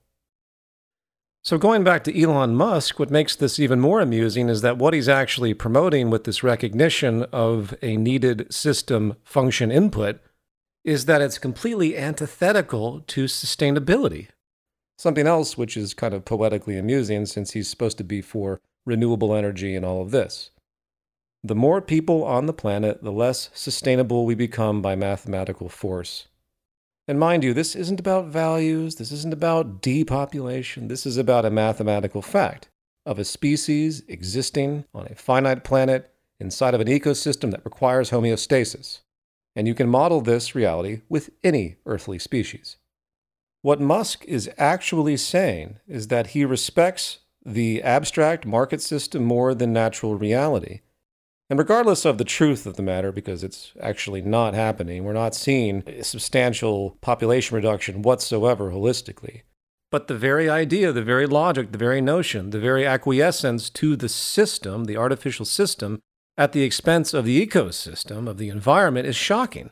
So, 1.45 1.59
going 1.59 1.85
back 1.85 2.05
to 2.05 2.19
Elon 2.19 2.55
Musk, 2.55 2.99
what 2.99 3.11
makes 3.11 3.37
this 3.37 3.59
even 3.59 3.79
more 3.79 4.01
amusing 4.01 4.49
is 4.49 4.63
that 4.63 4.79
what 4.79 4.95
he's 4.95 5.11
actually 5.11 5.53
promoting 5.53 6.09
with 6.09 6.25
this 6.25 6.43
recognition 6.43 7.25
of 7.25 7.75
a 7.83 7.99
needed 7.99 8.51
system 8.51 9.17
function 9.25 9.71
input 9.71 10.21
is 10.85 11.05
that 11.05 11.21
it's 11.21 11.37
completely 11.37 11.99
antithetical 11.99 13.03
to 13.09 13.25
sustainability. 13.25 14.29
Something 14.97 15.27
else 15.27 15.59
which 15.59 15.77
is 15.77 15.93
kind 15.93 16.15
of 16.15 16.25
poetically 16.25 16.79
amusing 16.79 17.27
since 17.27 17.51
he's 17.51 17.69
supposed 17.69 17.99
to 17.99 18.05
be 18.05 18.23
for 18.23 18.59
renewable 18.87 19.35
energy 19.35 19.77
and 19.77 19.85
all 19.85 20.01
of 20.01 20.13
this. 20.13 20.49
The 21.43 21.55
more 21.55 21.83
people 21.83 22.25
on 22.25 22.47
the 22.47 22.55
planet, 22.55 23.03
the 23.03 23.13
less 23.13 23.51
sustainable 23.53 24.25
we 24.25 24.35
become 24.35 24.81
by 24.81 24.97
mathematical 24.97 25.69
force. 25.69 26.27
And 27.07 27.21
mind 27.21 27.45
you, 27.45 27.53
this 27.53 27.75
isn't 27.77 28.01
about 28.01 28.27
values, 28.27 28.95
this 28.97 29.13
isn't 29.13 29.35
about 29.35 29.83
depopulation, 29.83 30.89
this 30.89 31.05
is 31.05 31.19
about 31.19 31.45
a 31.45 31.51
mathematical 31.51 32.23
fact 32.23 32.71
of 33.05 33.19
a 33.19 33.25
species 33.25 34.03
existing 34.09 34.85
on 34.95 35.07
a 35.07 35.15
finite 35.15 35.65
planet 35.65 36.11
inside 36.41 36.73
of 36.75 36.81
an 36.81 36.89
ecosystem 36.89 37.51
that 37.51 37.65
requires 37.65 38.11
homeostasis. 38.11 39.01
And 39.55 39.69
you 39.69 39.75
can 39.75 39.89
model 39.89 40.21
this 40.21 40.55
reality 40.55 41.03
with 41.09 41.31
any 41.43 41.77
earthly 41.85 42.19
species. 42.19 42.77
What 43.61 43.81
Musk 43.81 44.25
is 44.25 44.51
actually 44.59 45.17
saying 45.17 45.79
is 45.87 46.09
that 46.09 46.29
he 46.29 46.45
respects 46.45 47.21
the 47.45 47.83
abstract 47.83 48.47
market 48.47 48.81
system 48.81 49.25
more 49.25 49.55
than 49.55 49.73
natural 49.73 50.17
reality. 50.17 50.81
And 51.51 51.59
regardless 51.59 52.05
of 52.05 52.17
the 52.17 52.25
truth 52.25 52.65
of 52.65 52.77
the 52.77 52.83
matter, 52.83 53.13
because 53.13 53.45
it's 53.45 53.73
actually 53.79 54.23
not 54.23 54.55
happening, 54.55 55.05
we're 55.05 55.13
not 55.13 55.35
seeing 55.35 55.83
substantial 56.03 56.97
population 57.03 57.55
reduction 57.55 58.03
whatsoever 58.03 58.71
holistically. 58.71 59.43
But 59.91 60.09
the 60.09 60.17
very 60.17 60.49
idea, 60.49 60.91
the 60.91 61.03
very 61.03 61.27
logic, 61.27 61.71
the 61.71 61.79
very 61.79 62.01
notion, 62.01 62.51
the 62.51 62.59
very 62.59 62.87
acquiescence 62.87 63.69
to 63.71 63.95
the 63.95 64.09
system, 64.09 64.87
the 64.87 64.97
artificial 64.97 65.45
system, 65.45 66.01
at 66.37 66.53
the 66.53 66.63
expense 66.63 67.15
of 67.15 67.25
the 67.27 67.47
ecosystem, 67.47 68.29
of 68.29 68.39
the 68.39 68.49
environment, 68.49 69.07
is 69.07 69.15
shocking. 69.15 69.71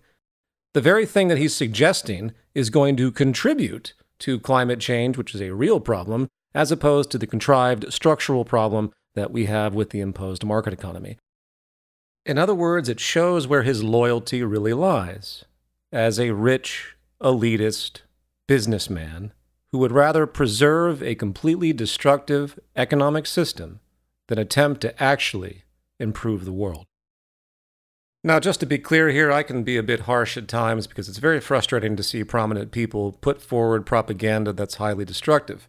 The 0.75 0.81
very 0.81 1.07
thing 1.07 1.29
that 1.29 1.39
he's 1.39 1.57
suggesting 1.57 2.33
is 2.55 2.71
going 2.71 2.97
to 2.99 3.11
contribute 3.11 3.95
to 4.21 4.39
climate 4.39 4.79
change, 4.79 5.19
which 5.19 5.35
is 5.35 5.41
a 5.41 5.55
real 5.55 5.81
problem, 5.81 6.29
as 6.55 6.71
opposed 6.71 7.11
to 7.11 7.19
the 7.19 7.27
contrived 7.27 7.93
structural 7.93 8.45
problem 8.45 8.93
that 9.15 9.33
we 9.33 9.47
have 9.47 9.75
with 9.75 9.91
the 9.91 10.01
imposed 10.01 10.45
market 10.45 10.73
economy. 10.73 11.19
In 12.25 12.39
other 12.39 12.55
words, 12.55 12.89
it 12.89 13.01
shows 13.01 13.47
where 13.49 13.65
his 13.65 13.83
loyalty 13.83 14.43
really 14.45 14.73
lies. 14.73 15.45
As 15.91 16.21
a 16.21 16.31
rich, 16.31 16.97
elitist 17.21 18.03
businessman 18.47 19.33
who 19.73 19.79
would 19.79 19.93
rather 19.93 20.27
preserve 20.27 21.03
a 21.03 21.15
completely 21.15 21.73
destructive 21.73 22.59
economic 22.77 23.27
system 23.27 23.81
than 24.29 24.39
attempt 24.39 24.81
to 24.83 25.03
actually 25.03 25.65
improve 25.99 26.45
the 26.45 26.53
world. 26.53 26.87
Now, 28.25 28.39
just 28.39 28.61
to 28.61 28.67
be 28.67 28.79
clear 28.79 29.09
here, 29.09 29.33
I 29.33 29.43
can 29.43 29.65
be 29.65 29.77
a 29.77 29.83
bit 29.83 30.01
harsh 30.01 30.37
at 30.37 30.47
times 30.47 30.87
because 30.87 31.09
it's 31.09 31.19
very 31.19 31.41
frustrating 31.41 31.97
to 31.97 32.05
see 32.05 32.23
prominent 32.23 32.71
people 32.71 33.13
put 33.21 33.43
forward 33.43 33.85
propaganda 33.85 34.53
that's 34.53 34.77
highly 34.77 35.05
destructive. 35.05 35.69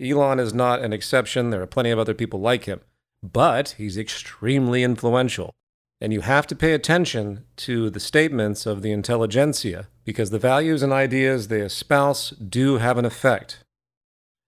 Elon 0.00 0.38
is 0.38 0.52
not 0.52 0.82
an 0.82 0.92
exception, 0.92 1.48
there 1.48 1.62
are 1.62 1.66
plenty 1.66 1.90
of 1.90 1.98
other 1.98 2.12
people 2.12 2.40
like 2.40 2.64
him, 2.64 2.80
but 3.22 3.70
he's 3.78 3.96
extremely 3.96 4.82
influential. 4.82 5.54
And 6.00 6.12
you 6.12 6.20
have 6.20 6.46
to 6.46 6.56
pay 6.56 6.74
attention 6.74 7.44
to 7.56 7.90
the 7.90 8.00
statements 8.00 8.66
of 8.66 8.82
the 8.82 8.92
intelligentsia 8.92 9.88
because 10.04 10.30
the 10.30 10.38
values 10.38 10.82
and 10.82 10.92
ideas 10.92 11.48
they 11.48 11.60
espouse 11.60 12.30
do 12.30 12.78
have 12.78 12.98
an 12.98 13.04
effect. 13.04 13.64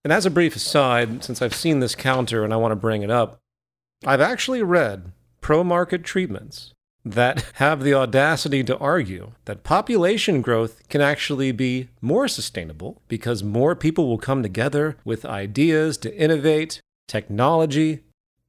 And 0.05 0.13
as 0.13 0.25
a 0.25 0.31
brief 0.31 0.57
aside, 0.57 1.25
since 1.25 1.43
I've 1.43 1.55
seen 1.55 1.81
this 1.81 1.95
counter 1.95 2.45
and 2.45 2.55
I 2.55 2.57
want 2.57 2.73
to 2.73 2.77
bring 2.77 3.03
it 3.03 3.11
up, 3.11 3.39
I've 4.07 4.21
actually 4.21 4.63
read 4.63 5.13
pro 5.41 5.65
market 5.65 6.05
treatments 6.05 6.73
that 7.05 7.45
have 7.55 7.83
the 7.83 7.95
audacity 7.95 8.63
to 8.65 8.79
argue 8.79 9.33
that 9.47 9.65
population 9.65 10.43
growth 10.43 10.87
can 10.89 11.01
actually 11.01 11.53
be 11.53 11.89
more 12.01 12.29
sustainable 12.29 13.03
because 13.09 13.43
more 13.43 13.75
people 13.75 14.09
will 14.09 14.19
come 14.19 14.43
together 14.43 14.97
with 15.05 15.25
ideas 15.25 15.99
to 15.99 16.17
innovate 16.17 16.81
technology 17.09 18.01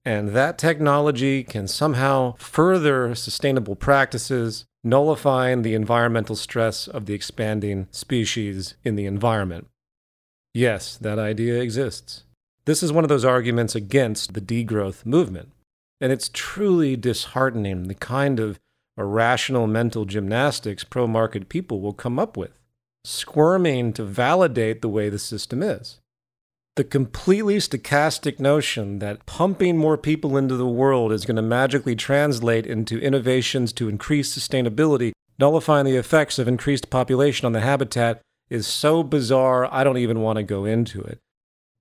and 0.03 0.29
that 0.29 0.57
technology 0.57 1.43
can 1.43 1.67
somehow 1.67 2.33
further 2.37 3.13
sustainable 3.13 3.75
practices, 3.75 4.65
nullifying 4.83 5.61
the 5.61 5.75
environmental 5.75 6.35
stress 6.35 6.87
of 6.87 7.05
the 7.05 7.13
expanding 7.13 7.87
species 7.91 8.75
in 8.83 8.95
the 8.95 9.05
environment. 9.05 9.67
Yes, 10.53 10.97
that 10.97 11.19
idea 11.19 11.61
exists. 11.61 12.23
This 12.65 12.81
is 12.81 12.91
one 12.91 13.03
of 13.03 13.09
those 13.09 13.25
arguments 13.25 13.75
against 13.75 14.33
the 14.33 14.41
degrowth 14.41 15.05
movement. 15.05 15.51
And 15.99 16.11
it's 16.11 16.31
truly 16.33 16.95
disheartening 16.95 17.83
the 17.83 17.95
kind 17.95 18.39
of 18.39 18.59
irrational 18.97 19.67
mental 19.67 20.05
gymnastics 20.05 20.83
pro 20.83 21.05
market 21.05 21.47
people 21.47 21.79
will 21.79 21.93
come 21.93 22.17
up 22.17 22.35
with, 22.35 22.51
squirming 23.03 23.93
to 23.93 24.03
validate 24.03 24.81
the 24.81 24.89
way 24.89 25.09
the 25.09 25.19
system 25.19 25.61
is 25.61 26.00
the 26.75 26.83
completely 26.83 27.57
stochastic 27.57 28.39
notion 28.39 28.99
that 28.99 29.25
pumping 29.25 29.77
more 29.77 29.97
people 29.97 30.37
into 30.37 30.55
the 30.55 30.67
world 30.67 31.11
is 31.11 31.25
going 31.25 31.35
to 31.35 31.41
magically 31.41 31.95
translate 31.95 32.65
into 32.65 32.99
innovations 32.99 33.73
to 33.73 33.89
increase 33.89 34.35
sustainability, 34.35 35.11
nullifying 35.37 35.85
the 35.85 35.97
effects 35.97 36.39
of 36.39 36.47
increased 36.47 36.89
population 36.89 37.45
on 37.45 37.51
the 37.51 37.59
habitat, 37.59 38.21
is 38.49 38.67
so 38.67 39.03
bizarre, 39.03 39.71
I 39.73 39.83
don't 39.83 39.97
even 39.97 40.21
want 40.21 40.37
to 40.37 40.43
go 40.43 40.65
into 40.65 41.01
it. 41.01 41.19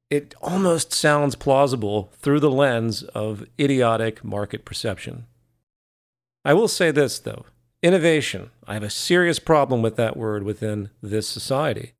It 0.08 0.34
almost 0.42 0.92
sounds 0.92 1.36
plausible 1.36 2.12
through 2.18 2.40
the 2.40 2.50
lens 2.50 3.02
of 3.02 3.46
idiotic 3.60 4.24
market 4.24 4.64
perception. 4.64 5.26
I 6.44 6.54
will 6.54 6.68
say 6.68 6.90
this, 6.90 7.18
though 7.18 7.44
innovation. 7.82 8.50
I 8.66 8.74
have 8.74 8.82
a 8.82 8.90
serious 8.90 9.38
problem 9.38 9.82
with 9.82 9.96
that 9.96 10.16
word 10.16 10.42
within 10.42 10.90
this 11.02 11.26
society. 11.26 11.92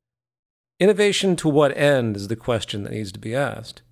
Innovation 0.81 1.35
to 1.35 1.47
what 1.47 1.77
end 1.77 2.15
is 2.17 2.27
the 2.27 2.35
question 2.35 2.81
that 2.81 2.91
needs 2.91 3.11
to 3.11 3.19
be 3.19 3.35
asked. 3.35 3.83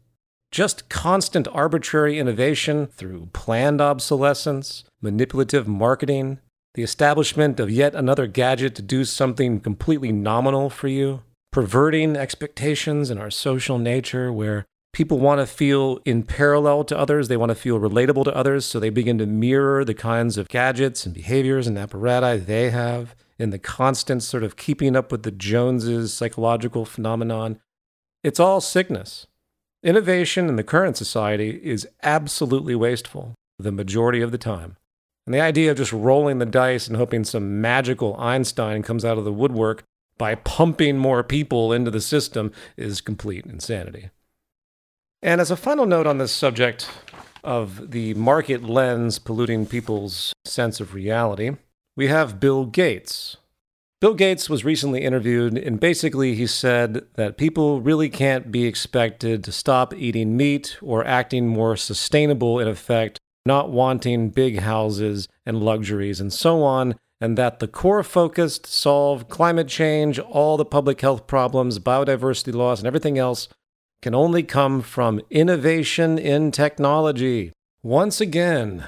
Just 0.51 0.89
constant 0.89 1.47
arbitrary 1.49 2.17
innovation 2.17 2.87
through 2.87 3.29
planned 3.31 3.79
obsolescence, 3.79 4.85
manipulative 4.99 5.67
marketing, 5.67 6.39
the 6.73 6.81
establishment 6.81 7.59
of 7.59 7.69
yet 7.69 7.93
another 7.93 8.25
gadget 8.25 8.73
to 8.73 8.81
do 8.81 9.05
something 9.05 9.59
completely 9.59 10.11
nominal 10.11 10.71
for 10.71 10.87
you, 10.87 11.21
perverting 11.51 12.15
expectations 12.15 13.11
in 13.11 13.19
our 13.19 13.29
social 13.29 13.77
nature 13.77 14.33
where 14.33 14.65
people 14.91 15.19
want 15.19 15.39
to 15.39 15.45
feel 15.45 15.99
in 16.05 16.23
parallel 16.23 16.83
to 16.85 16.97
others, 16.97 17.27
they 17.27 17.37
want 17.37 17.51
to 17.51 17.55
feel 17.55 17.79
relatable 17.79 18.23
to 18.23 18.35
others, 18.35 18.65
so 18.65 18.79
they 18.79 18.89
begin 18.89 19.19
to 19.19 19.27
mirror 19.27 19.85
the 19.85 19.93
kinds 19.93 20.39
of 20.39 20.49
gadgets 20.49 21.05
and 21.05 21.13
behaviors 21.13 21.67
and 21.67 21.77
apparatus 21.77 22.47
they 22.47 22.71
have 22.71 23.13
in 23.39 23.49
the 23.49 23.57
constant 23.57 24.21
sort 24.21 24.43
of 24.43 24.57
keeping 24.57 24.95
up 24.95 25.11
with 25.11 25.23
the 25.23 25.31
Joneses 25.31 26.13
psychological 26.13 26.85
phenomenon. 26.85 27.59
It's 28.23 28.39
all 28.39 28.61
sickness. 28.61 29.25
Innovation 29.81 30.49
in 30.49 30.57
the 30.57 30.63
current 30.63 30.97
society 30.97 31.59
is 31.63 31.87
absolutely 32.03 32.75
wasteful 32.75 33.33
the 33.57 33.71
majority 33.71 34.21
of 34.21 34.31
the 34.31 34.37
time. 34.37 34.75
And 35.25 35.33
the 35.33 35.41
idea 35.41 35.71
of 35.71 35.77
just 35.77 35.93
rolling 35.93 36.39
the 36.39 36.45
dice 36.45 36.87
and 36.87 36.97
hoping 36.97 37.23
some 37.23 37.61
magical 37.61 38.15
Einstein 38.17 38.83
comes 38.83 39.05
out 39.05 39.17
of 39.17 39.25
the 39.25 39.33
woodwork 39.33 39.83
by 40.17 40.35
pumping 40.35 40.97
more 40.97 41.23
people 41.23 41.71
into 41.71 41.91
the 41.91 42.01
system 42.01 42.51
is 42.75 42.99
complete 42.99 43.45
insanity. 43.45 44.09
And 45.21 45.39
as 45.39 45.51
a 45.51 45.57
final 45.57 45.85
note 45.85 46.07
on 46.07 46.17
this 46.17 46.31
subject 46.31 46.89
of 47.43 47.91
the 47.91 48.13
market 48.15 48.63
lens 48.63 49.19
polluting 49.19 49.65
people's 49.65 50.33
sense 50.45 50.79
of 50.79 50.93
reality, 50.93 51.51
we 51.99 52.07
have 52.07 52.39
Bill 52.39 52.65
Gates. 52.65 53.35
Bill 53.99 54.13
Gates 54.13 54.49
was 54.49 54.63
recently 54.63 55.01
interviewed, 55.01 55.57
and 55.57 55.81
basically 55.81 56.33
he 56.33 56.47
said 56.47 57.05
that 57.15 57.35
people 57.35 57.81
really 57.81 58.07
can't 58.07 58.53
be 58.53 58.63
expected 58.63 59.43
to 59.43 59.51
stop 59.51 59.93
eating 59.93 60.37
meat 60.37 60.77
or 60.81 61.05
acting 61.05 61.45
more 61.45 61.75
sustainable 61.75 62.57
in 62.57 62.69
effect, 62.69 63.19
not 63.45 63.69
wanting 63.69 64.29
big 64.29 64.59
houses 64.59 65.27
and 65.45 65.61
luxuries 65.61 66.21
and 66.21 66.31
so 66.31 66.63
on, 66.63 66.95
and 67.19 67.37
that 67.37 67.59
the 67.59 67.67
core 67.67 68.01
focus 68.01 68.59
to 68.59 68.71
solve 68.71 69.27
climate 69.27 69.67
change, 69.67 70.19
all 70.19 70.55
the 70.55 70.63
public 70.63 71.01
health 71.01 71.27
problems, 71.27 71.79
biodiversity 71.79 72.53
loss, 72.53 72.79
and 72.79 72.87
everything 72.87 73.17
else 73.17 73.49
can 74.01 74.15
only 74.15 74.41
come 74.41 74.81
from 74.81 75.19
innovation 75.29 76.17
in 76.17 76.49
technology. 76.49 77.51
Once 77.83 78.21
again, 78.21 78.87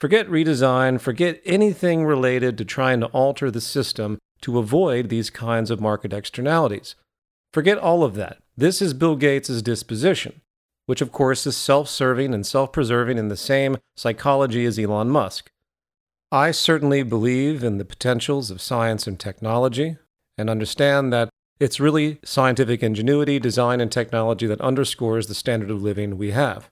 Forget 0.00 0.28
redesign, 0.28 1.00
forget 1.00 1.40
anything 1.44 2.04
related 2.04 2.58
to 2.58 2.64
trying 2.64 3.00
to 3.00 3.06
alter 3.06 3.50
the 3.50 3.62
system 3.62 4.18
to 4.42 4.58
avoid 4.58 5.08
these 5.08 5.30
kinds 5.30 5.70
of 5.70 5.80
market 5.80 6.12
externalities. 6.12 6.94
Forget 7.54 7.78
all 7.78 8.04
of 8.04 8.14
that. 8.16 8.38
This 8.56 8.82
is 8.82 8.92
Bill 8.92 9.16
Gates' 9.16 9.62
disposition, 9.62 10.42
which 10.84 11.00
of 11.00 11.12
course 11.12 11.46
is 11.46 11.56
self 11.56 11.88
serving 11.88 12.34
and 12.34 12.46
self 12.46 12.72
preserving 12.72 13.16
in 13.16 13.28
the 13.28 13.36
same 13.36 13.78
psychology 13.96 14.66
as 14.66 14.78
Elon 14.78 15.08
Musk. 15.08 15.50
I 16.30 16.50
certainly 16.50 17.02
believe 17.02 17.64
in 17.64 17.78
the 17.78 17.84
potentials 17.84 18.50
of 18.50 18.60
science 18.60 19.06
and 19.06 19.18
technology 19.18 19.96
and 20.36 20.50
understand 20.50 21.12
that 21.12 21.30
it's 21.58 21.80
really 21.80 22.18
scientific 22.22 22.82
ingenuity, 22.82 23.38
design, 23.38 23.80
and 23.80 23.90
technology 23.90 24.46
that 24.46 24.60
underscores 24.60 25.28
the 25.28 25.34
standard 25.34 25.70
of 25.70 25.82
living 25.82 26.18
we 26.18 26.32
have. 26.32 26.68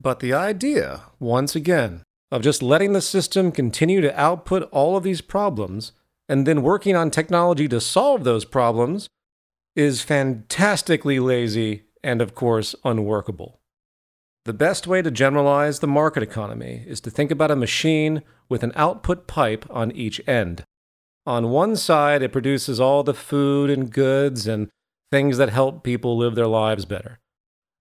But 0.00 0.20
the 0.20 0.32
idea, 0.32 1.02
once 1.18 1.56
again, 1.56 2.02
of 2.30 2.42
just 2.42 2.62
letting 2.62 2.92
the 2.92 3.00
system 3.00 3.50
continue 3.50 4.00
to 4.00 4.20
output 4.20 4.68
all 4.70 4.96
of 4.96 5.02
these 5.02 5.20
problems 5.20 5.92
and 6.28 6.46
then 6.46 6.62
working 6.62 6.94
on 6.94 7.10
technology 7.10 7.66
to 7.68 7.80
solve 7.80 8.22
those 8.22 8.44
problems 8.44 9.08
is 9.74 10.02
fantastically 10.02 11.18
lazy 11.18 11.84
and, 12.04 12.22
of 12.22 12.34
course, 12.34 12.74
unworkable. 12.84 13.60
The 14.44 14.52
best 14.52 14.86
way 14.86 15.02
to 15.02 15.10
generalize 15.10 15.80
the 15.80 15.86
market 15.86 16.22
economy 16.22 16.84
is 16.86 17.00
to 17.02 17.10
think 17.10 17.30
about 17.30 17.50
a 17.50 17.56
machine 17.56 18.22
with 18.48 18.62
an 18.62 18.72
output 18.74 19.26
pipe 19.26 19.66
on 19.68 19.92
each 19.92 20.20
end. 20.26 20.64
On 21.26 21.50
one 21.50 21.76
side, 21.76 22.22
it 22.22 22.32
produces 22.32 22.80
all 22.80 23.02
the 23.02 23.12
food 23.12 23.68
and 23.68 23.92
goods 23.92 24.46
and 24.46 24.70
things 25.10 25.36
that 25.36 25.50
help 25.50 25.82
people 25.82 26.16
live 26.16 26.36
their 26.36 26.46
lives 26.46 26.84
better. 26.84 27.18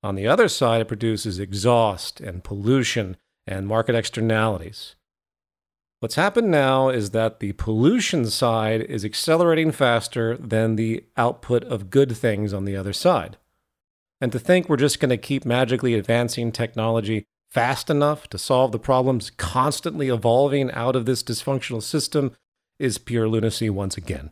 On 0.03 0.15
the 0.15 0.27
other 0.27 0.47
side, 0.47 0.81
it 0.81 0.87
produces 0.87 1.39
exhaust 1.39 2.19
and 2.19 2.43
pollution 2.43 3.15
and 3.49 3.67
market 3.67 3.95
externalities. 3.95 4.95
What's 5.99 6.15
happened 6.15 6.49
now 6.49 6.87
is 6.87 7.09
that 7.11 7.39
the 7.39 7.51
pollution 7.53 8.27
side 8.27 8.81
is 8.81 9.03
accelerating 9.03 9.71
faster 9.71 10.37
than 10.37 10.75
the 10.75 11.03
output 11.17 11.65
of 11.65 11.89
good 11.89 12.15
things 12.15 12.53
on 12.53 12.63
the 12.63 12.77
other 12.77 12.93
side. 12.93 13.37
And 14.21 14.31
to 14.31 14.39
think 14.39 14.69
we're 14.69 14.77
just 14.77 14.99
going 14.99 15.09
to 15.09 15.17
keep 15.17 15.45
magically 15.45 15.95
advancing 15.95 16.51
technology 16.51 17.25
fast 17.49 17.89
enough 17.89 18.27
to 18.29 18.37
solve 18.37 18.71
the 18.71 18.79
problems 18.79 19.31
constantly 19.31 20.09
evolving 20.09 20.71
out 20.71 20.95
of 20.95 21.05
this 21.05 21.23
dysfunctional 21.23 21.81
system 21.81 22.33
is 22.77 22.97
pure 22.97 23.27
lunacy 23.27 23.69
once 23.69 23.97
again. 23.97 24.31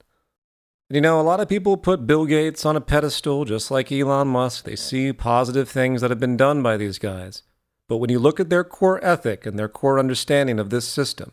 You 0.89 1.01
know, 1.01 1.19
a 1.19 1.23
lot 1.23 1.41
of 1.41 1.49
people 1.49 1.75
put 1.75 2.07
Bill 2.07 2.25
Gates 2.25 2.65
on 2.65 2.77
a 2.77 2.81
pedestal 2.81 3.43
just 3.43 3.71
like 3.71 3.91
Elon 3.91 4.29
Musk. 4.29 4.63
They 4.63 4.77
see 4.77 5.11
positive 5.11 5.67
things 5.67 5.99
that 5.99 6.11
have 6.11 6.19
been 6.19 6.37
done 6.37 6.61
by 6.63 6.77
these 6.77 6.99
guys. 6.99 7.43
But 7.87 7.97
when 7.97 8.09
you 8.09 8.19
look 8.19 8.39
at 8.39 8.49
their 8.49 8.63
core 8.63 9.03
ethic 9.03 9.45
and 9.45 9.57
their 9.57 9.69
core 9.69 9.99
understanding 9.99 10.59
of 10.59 10.69
this 10.69 10.87
system, 10.87 11.31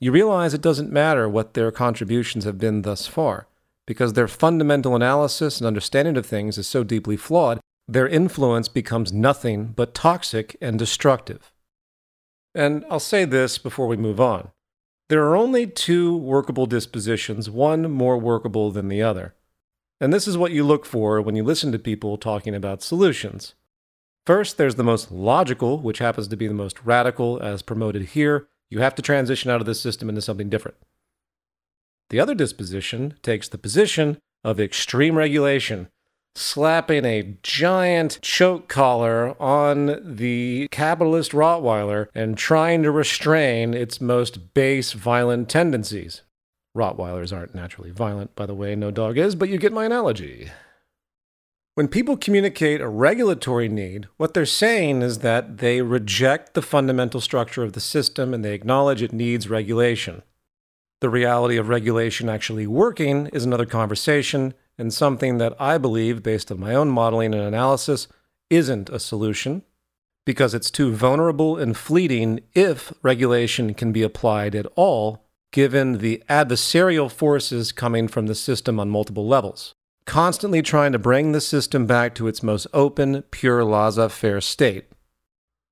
you 0.00 0.12
realize 0.12 0.52
it 0.52 0.60
doesn't 0.60 0.92
matter 0.92 1.28
what 1.28 1.54
their 1.54 1.70
contributions 1.70 2.44
have 2.44 2.58
been 2.58 2.82
thus 2.82 3.06
far, 3.06 3.46
because 3.86 4.12
their 4.12 4.28
fundamental 4.28 4.94
analysis 4.94 5.58
and 5.58 5.66
understanding 5.66 6.16
of 6.16 6.26
things 6.26 6.58
is 6.58 6.66
so 6.66 6.84
deeply 6.84 7.16
flawed, 7.16 7.60
their 7.88 8.08
influence 8.08 8.68
becomes 8.68 9.12
nothing 9.12 9.66
but 9.68 9.94
toxic 9.94 10.56
and 10.60 10.78
destructive. 10.78 11.52
And 12.54 12.84
I'll 12.90 13.00
say 13.00 13.24
this 13.24 13.58
before 13.58 13.86
we 13.86 13.96
move 13.96 14.20
on. 14.20 14.50
There 15.08 15.24
are 15.24 15.36
only 15.36 15.68
two 15.68 16.16
workable 16.16 16.66
dispositions, 16.66 17.48
one 17.48 17.90
more 17.92 18.18
workable 18.18 18.72
than 18.72 18.88
the 18.88 19.02
other. 19.02 19.34
And 20.00 20.12
this 20.12 20.26
is 20.26 20.36
what 20.36 20.50
you 20.50 20.64
look 20.64 20.84
for 20.84 21.22
when 21.22 21.36
you 21.36 21.44
listen 21.44 21.70
to 21.72 21.78
people 21.78 22.18
talking 22.18 22.54
about 22.54 22.82
solutions. 22.82 23.54
First, 24.26 24.58
there's 24.58 24.74
the 24.74 24.82
most 24.82 25.12
logical, 25.12 25.78
which 25.78 26.00
happens 26.00 26.26
to 26.28 26.36
be 26.36 26.48
the 26.48 26.54
most 26.54 26.84
radical, 26.84 27.40
as 27.40 27.62
promoted 27.62 28.02
here. 28.02 28.48
You 28.68 28.80
have 28.80 28.96
to 28.96 29.02
transition 29.02 29.52
out 29.52 29.60
of 29.60 29.66
this 29.66 29.80
system 29.80 30.08
into 30.08 30.20
something 30.20 30.50
different. 30.50 30.76
The 32.10 32.18
other 32.18 32.34
disposition 32.34 33.14
takes 33.22 33.48
the 33.48 33.56
position 33.56 34.18
of 34.42 34.58
extreme 34.58 35.16
regulation, 35.16 35.88
slapping 36.34 37.04
a 37.04 37.36
giant 37.44 38.18
choke 38.20 38.68
collar 38.68 39.40
on 39.40 40.16
the 40.16 40.66
capitalist 40.72 41.30
Rottweiler 41.30 42.08
and 42.12 42.36
trying 42.36 42.82
to 42.82 42.90
restrain 42.90 43.74
its 43.74 44.00
most 44.00 44.54
base 44.54 44.92
violent 44.92 45.48
tendencies. 45.48 46.22
Rottweilers 46.76 47.34
aren't 47.34 47.54
naturally 47.54 47.92
violent, 47.92 48.34
by 48.34 48.46
the 48.46 48.54
way, 48.54 48.74
no 48.74 48.90
dog 48.90 49.18
is, 49.18 49.36
but 49.36 49.48
you 49.48 49.56
get 49.56 49.72
my 49.72 49.86
analogy. 49.86 50.50
When 51.76 51.88
people 51.88 52.16
communicate 52.16 52.80
a 52.80 52.88
regulatory 52.88 53.68
need, 53.68 54.08
what 54.16 54.32
they're 54.32 54.46
saying 54.46 55.02
is 55.02 55.18
that 55.18 55.58
they 55.58 55.82
reject 55.82 56.54
the 56.54 56.62
fundamental 56.62 57.20
structure 57.20 57.62
of 57.62 57.74
the 57.74 57.80
system 57.80 58.32
and 58.32 58.42
they 58.42 58.54
acknowledge 58.54 59.02
it 59.02 59.12
needs 59.12 59.50
regulation. 59.50 60.22
The 61.02 61.10
reality 61.10 61.58
of 61.58 61.68
regulation 61.68 62.30
actually 62.30 62.66
working 62.66 63.26
is 63.26 63.44
another 63.44 63.66
conversation 63.66 64.54
and 64.78 64.90
something 64.90 65.36
that 65.36 65.54
I 65.60 65.76
believe, 65.76 66.22
based 66.22 66.50
on 66.50 66.60
my 66.60 66.74
own 66.74 66.88
modeling 66.88 67.34
and 67.34 67.42
analysis, 67.42 68.08
isn't 68.48 68.88
a 68.88 68.98
solution 68.98 69.62
because 70.24 70.54
it's 70.54 70.70
too 70.70 70.94
vulnerable 70.94 71.58
and 71.58 71.76
fleeting 71.76 72.40
if 72.54 72.90
regulation 73.02 73.74
can 73.74 73.92
be 73.92 74.02
applied 74.02 74.54
at 74.54 74.64
all, 74.76 75.26
given 75.52 75.98
the 75.98 76.22
adversarial 76.30 77.12
forces 77.12 77.70
coming 77.70 78.08
from 78.08 78.28
the 78.28 78.34
system 78.34 78.80
on 78.80 78.88
multiple 78.88 79.28
levels 79.28 79.74
constantly 80.06 80.62
trying 80.62 80.92
to 80.92 80.98
bring 80.98 81.32
the 81.32 81.40
system 81.40 81.86
back 81.86 82.14
to 82.14 82.28
its 82.28 82.42
most 82.42 82.66
open, 82.72 83.22
pure, 83.30 83.64
laissez 83.64 84.08
faire 84.08 84.40
state. 84.40 84.86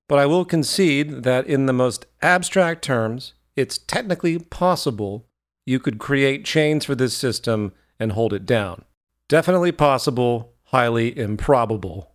But 0.07 0.19
I 0.19 0.25
will 0.25 0.45
concede 0.45 1.23
that 1.23 1.47
in 1.47 1.65
the 1.65 1.73
most 1.73 2.05
abstract 2.21 2.83
terms, 2.83 3.33
it's 3.55 3.77
technically 3.77 4.37
possible 4.37 5.25
you 5.65 5.79
could 5.79 5.97
create 5.97 6.45
chains 6.45 6.85
for 6.85 6.93
this 6.93 7.15
system 7.15 7.73
and 7.99 8.11
hold 8.11 8.33
it 8.33 8.45
down. 8.45 8.83
Definitely 9.27 9.71
possible, 9.71 10.53
highly 10.65 11.17
improbable. 11.17 12.11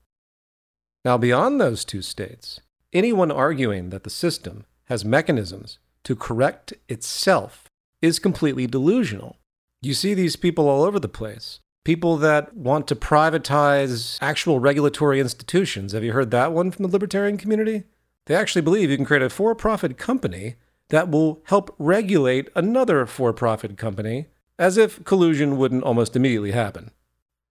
Now, 1.04 1.18
beyond 1.18 1.61
those 1.61 1.85
two 1.85 2.02
states, 2.02 2.61
anyone 2.92 3.33
arguing 3.33 3.90
that 3.90 4.04
the 4.04 4.11
system 4.11 4.66
has 4.85 5.04
mechanisms 5.04 5.78
to 6.04 6.14
correct 6.14 6.74
itself 6.88 7.64
is 8.02 8.18
completely 8.18 8.66
delusional. 8.66 9.37
You 9.83 9.94
see 9.94 10.14
these 10.14 10.37
people 10.37 10.68
all 10.68 10.85
over 10.85 11.00
the 11.00 11.09
place 11.09 11.59
people 11.85 12.16
that 12.19 12.55
want 12.55 12.87
to 12.88 12.97
privatize 12.97 14.19
actual 14.21 14.61
regulatory 14.61 15.21
institutions. 15.21 15.93
Have 15.93 16.05
you 16.05 16.12
heard 16.12 16.31
that 16.31 16.53
one 16.53 16.71
from 16.71 16.85
the 16.85 16.90
libertarian 16.90 17.37
community? 17.37 17.85
They 18.27 18.35
actually 18.35 18.62
believe 18.62 18.90
you 18.90 18.97
can 18.97 19.07
create 19.07 19.23
a 19.23 19.31
for 19.31 19.55
profit 19.55 19.97
company 19.97 20.57
that 20.90 21.11
will 21.11 21.40
help 21.47 21.75
regulate 21.79 22.49
another 22.55 23.07
for 23.07 23.33
profit 23.33 23.79
company, 23.79 24.27
as 24.59 24.77
if 24.77 25.03
collusion 25.05 25.57
wouldn't 25.57 25.85
almost 25.85 26.16
immediately 26.16 26.51
happen. 26.51 26.90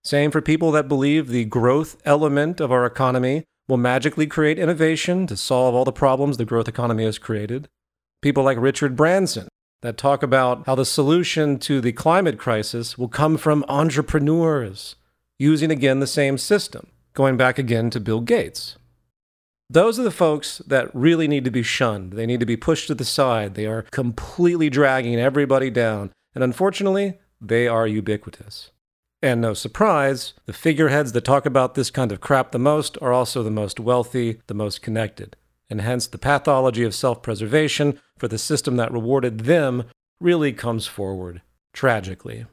Same 0.04 0.32
for 0.32 0.42
people 0.42 0.72
that 0.72 0.88
believe 0.88 1.28
the 1.28 1.46
growth 1.46 1.98
element 2.06 2.62
of 2.62 2.72
our 2.72 2.86
economy 2.86 3.44
will 3.68 3.78
magically 3.78 4.28
create 4.28 4.60
innovation 4.60 5.28
to 5.28 5.38
solve 5.38 5.76
all 5.76 5.86
the 5.86 5.92
problems 5.92 6.38
the 6.38 6.46
growth 6.46 6.68
economy 6.68 7.04
has 7.04 7.18
created. 7.18 7.68
People 8.22 8.44
like 8.44 8.58
Richard 8.58 8.96
Branson, 8.96 9.48
that 9.82 9.98
talk 9.98 10.24
about 10.24 10.66
how 10.66 10.76
the 10.76 10.86
solution 10.86 11.58
to 11.60 11.82
the 11.82 11.92
climate 11.92 12.38
crisis 12.38 12.98
will 12.98 13.08
come 13.08 13.38
from 13.38 13.66
entrepreneurs 13.70 14.96
using 15.38 15.72
again 15.72 16.00
the 16.00 16.08
same 16.08 16.38
system, 16.38 16.88
going 17.14 17.38
back 17.38 17.58
again 17.58 17.90
to 17.90 18.00
Bill 18.00 18.22
Gates. 18.22 18.76
Those 19.70 20.00
are 20.00 20.04
the 20.04 20.12
folks 20.12 20.60
that 20.68 20.94
really 20.94 21.28
need 21.28 21.46
to 21.46 21.52
be 21.52 21.64
shunned. 21.64 22.14
They 22.14 22.26
need 22.26 22.40
to 22.40 22.46
be 22.46 22.58
pushed 22.58 22.88
to 22.88 22.96
the 22.96 23.06
side. 23.06 23.54
They 23.54 23.68
are 23.68 23.84
completely 23.84 24.70
dragging 24.70 25.20
everybody 25.20 25.70
down. 25.70 26.12
And 26.34 26.44
unfortunately, 26.44 27.20
they 27.40 27.68
are 27.68 27.88
ubiquitous. 27.88 28.72
And 29.22 29.42
no 29.42 29.54
surprise, 29.54 30.34
the 30.46 30.54
figureheads 30.54 31.12
that 31.12 31.26
talk 31.26 31.46
about 31.46 31.76
this 31.76 31.92
kind 31.92 32.12
of 32.12 32.22
crap 32.22 32.52
the 32.52 32.60
most 32.60 32.98
are 33.02 33.14
also 33.14 33.44
the 33.44 33.52
most 33.52 33.80
wealthy, 33.80 34.42
the 34.48 34.54
most 34.54 34.82
connected 34.82 35.36
and 35.70 35.82
hence 35.82 36.08
the 36.08 36.18
pathology 36.18 36.84
of 36.84 36.96
self 36.96 37.22
preservation 37.22 38.00
for 38.18 38.28
the 38.28 38.38
system 38.38 38.76
that 38.78 38.92
rewarded 38.92 39.42
them 39.42 39.84
really 40.20 40.54
comes 40.54 40.88
forward 40.88 41.42
tragically. 41.74 42.46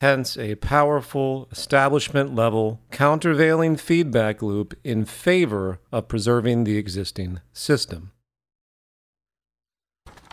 Hence, 0.00 0.36
a 0.36 0.56
powerful 0.56 1.48
establishment 1.50 2.34
level 2.34 2.80
countervailing 2.90 3.76
feedback 3.76 4.42
loop 4.42 4.74
in 4.84 5.04
favor 5.04 5.78
of 5.90 6.08
preserving 6.08 6.64
the 6.64 6.76
existing 6.76 7.40
system. 7.52 8.12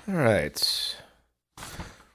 All 0.06 0.16
right. 0.16 0.98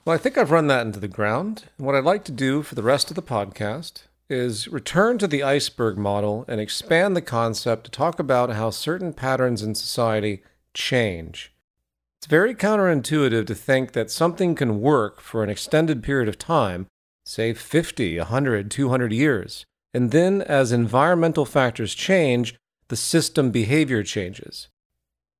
Well, 0.04 0.14
I 0.14 0.18
think 0.18 0.36
I've 0.36 0.50
run 0.50 0.66
that 0.66 0.84
into 0.84 1.00
the 1.00 1.08
ground. 1.08 1.64
What 1.78 1.94
I'd 1.94 2.04
like 2.04 2.24
to 2.24 2.32
do 2.32 2.62
for 2.62 2.74
the 2.74 2.82
rest 2.82 3.10
of 3.10 3.14
the 3.14 3.22
podcast 3.22 4.02
is 4.28 4.68
return 4.68 5.18
to 5.18 5.26
the 5.26 5.42
iceberg 5.42 5.96
model 5.96 6.44
and 6.48 6.60
expand 6.60 7.16
the 7.16 7.22
concept 7.22 7.84
to 7.84 7.90
talk 7.90 8.18
about 8.18 8.50
how 8.50 8.70
certain 8.70 9.12
patterns 9.12 9.62
in 9.62 9.74
society 9.74 10.42
change. 10.74 11.52
It's 12.18 12.26
very 12.26 12.54
counterintuitive 12.54 13.46
to 13.46 13.54
think 13.54 13.92
that 13.92 14.10
something 14.10 14.54
can 14.54 14.80
work 14.80 15.20
for 15.20 15.42
an 15.42 15.50
extended 15.50 16.02
period 16.02 16.28
of 16.28 16.36
time, 16.36 16.86
say 17.24 17.54
50, 17.54 18.18
100, 18.18 18.70
200 18.70 19.12
years, 19.12 19.64
and 19.94 20.10
then 20.10 20.42
as 20.42 20.72
environmental 20.72 21.44
factors 21.44 21.94
change, 21.94 22.56
the 22.88 22.96
system 22.96 23.50
behavior 23.50 24.02
changes. 24.02 24.68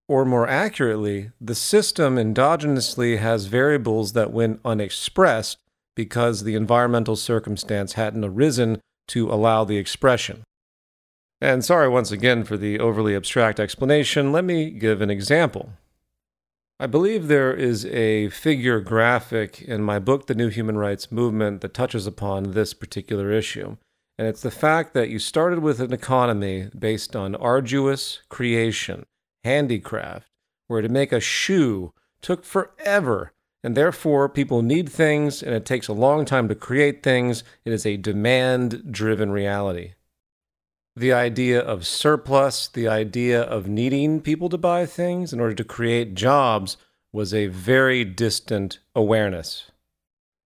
Or 0.07 0.25
more 0.25 0.49
accurately, 0.49 1.33
the 1.41 1.55
system 1.55 2.17
endogenously 2.17 3.19
has 3.19 3.47
variables 3.47 4.15
that 4.15 4.33
when 4.33 4.61
unexpressed 4.65 5.59
because 5.99 6.45
the 6.45 6.55
environmental 6.55 7.17
circumstance 7.17 7.95
hadn't 7.95 8.25
arisen 8.25 8.81
to 9.09 9.29
allow 9.29 9.65
the 9.65 9.79
expression. 9.79 10.45
And 11.41 11.65
sorry 11.65 11.89
once 11.89 12.13
again 12.13 12.45
for 12.45 12.57
the 12.57 12.79
overly 12.79 13.17
abstract 13.17 13.59
explanation, 13.59 14.31
let 14.31 14.45
me 14.45 14.71
give 14.71 15.03
an 15.03 15.11
example. 15.11 15.71
I 16.79 16.87
believe 16.87 17.27
there 17.27 17.53
is 17.53 17.85
a 17.87 18.29
figure 18.29 18.79
graphic 18.79 19.61
in 19.61 19.83
my 19.83 19.99
book, 19.99 20.29
The 20.29 20.37
New 20.37 20.47
Human 20.51 20.79
Rights 20.79 21.11
Movement, 21.11 21.63
that 21.63 21.75
touches 21.75 22.07
upon 22.07 22.53
this 22.53 22.75
particular 22.75 23.33
issue. 23.33 23.77
And 24.17 24.29
it's 24.29 24.43
the 24.43 24.53
fact 24.53 24.95
that 24.95 25.09
you 25.09 25.19
started 25.19 25.59
with 25.59 25.81
an 25.81 25.93
economy 25.93 26.71
based 26.79 27.17
on 27.17 27.35
arduous 27.35 28.21
creation, 28.29 29.03
handicraft, 29.43 30.29
where 30.69 30.81
to 30.81 30.89
make 30.89 31.11
a 31.11 31.19
shoe 31.19 31.93
took 32.23 32.45
forever 32.45 33.33
and 33.69 33.77
therefore, 33.77 34.31
people 34.31 34.63
need 34.63 34.89
things, 34.89 35.43
and 35.43 35.55
it 35.55 35.67
takes 35.67 35.89
a 35.89 35.93
long 35.93 36.25
time 36.25 36.49
to 36.49 36.55
create 36.55 37.03
things. 37.03 37.45
It 37.67 37.73
is 37.75 37.85
a 37.85 37.99
demand 37.99 38.91
driven 38.91 39.31
reality. 39.31 39.93
The 40.97 41.13
idea 41.13 41.61
of 41.61 41.87
surplus, 41.87 42.67
the 42.67 42.89
idea 42.89 43.43
of 43.43 43.69
needing 43.69 44.23
people 44.23 44.49
to 44.49 44.57
buy 44.57 44.87
things 44.87 45.35
in 45.35 45.39
order 45.39 45.53
to 45.53 45.65
create 45.65 46.15
jobs, 46.15 46.79
was 47.13 47.35
a 47.35 47.49
very 47.49 48.07
distant 48.07 48.79
awareness. 48.97 49.71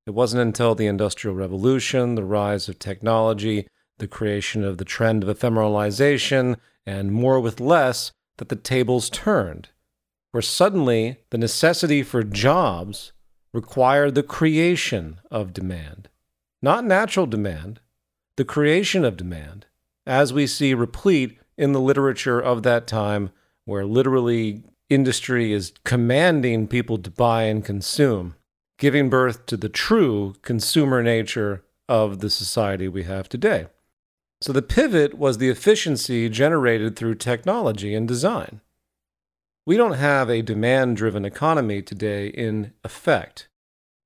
It 0.04 0.14
wasn't 0.14 0.42
until 0.42 0.74
the 0.74 0.88
Industrial 0.88 1.36
Revolution, 1.36 2.16
the 2.16 2.24
rise 2.24 2.68
of 2.68 2.80
technology, 2.80 3.68
the 3.98 4.08
creation 4.08 4.64
of 4.64 4.78
the 4.78 4.84
trend 4.84 5.22
of 5.22 5.38
ephemeralization, 5.38 6.56
and 6.84 7.12
more 7.12 7.38
with 7.38 7.60
less 7.60 8.10
that 8.38 8.48
the 8.48 8.56
tables 8.56 9.08
turned 9.08 9.68
where 10.32 10.42
suddenly 10.42 11.18
the 11.30 11.38
necessity 11.38 12.02
for 12.02 12.22
jobs 12.22 13.12
required 13.52 14.14
the 14.14 14.22
creation 14.22 15.20
of 15.30 15.52
demand. 15.52 16.08
Not 16.60 16.84
natural 16.84 17.26
demand, 17.26 17.80
the 18.36 18.44
creation 18.44 19.04
of 19.04 19.16
demand. 19.16 19.66
as 20.06 20.32
we 20.32 20.46
see 20.46 20.74
replete 20.74 21.38
in 21.56 21.72
the 21.72 21.80
literature 21.80 22.40
of 22.40 22.62
that 22.62 22.86
time, 22.86 23.30
where 23.64 23.84
literally 23.84 24.64
industry 24.88 25.52
is 25.52 25.72
commanding 25.84 26.66
people 26.66 26.98
to 26.98 27.10
buy 27.10 27.44
and 27.44 27.64
consume, 27.64 28.34
giving 28.78 29.08
birth 29.08 29.46
to 29.46 29.56
the 29.56 29.68
true 29.68 30.34
consumer 30.42 31.02
nature 31.02 31.64
of 31.88 32.20
the 32.20 32.30
society 32.30 32.88
we 32.88 33.04
have 33.04 33.28
today. 33.28 33.66
So 34.40 34.52
the 34.52 34.62
pivot 34.62 35.14
was 35.14 35.38
the 35.38 35.48
efficiency 35.48 36.28
generated 36.28 36.96
through 36.96 37.14
technology 37.16 37.94
and 37.94 38.08
design. 38.08 38.60
We 39.64 39.76
don't 39.76 39.92
have 39.92 40.28
a 40.28 40.42
demand 40.42 40.96
driven 40.96 41.24
economy 41.24 41.82
today 41.82 42.26
in 42.26 42.72
effect. 42.82 43.48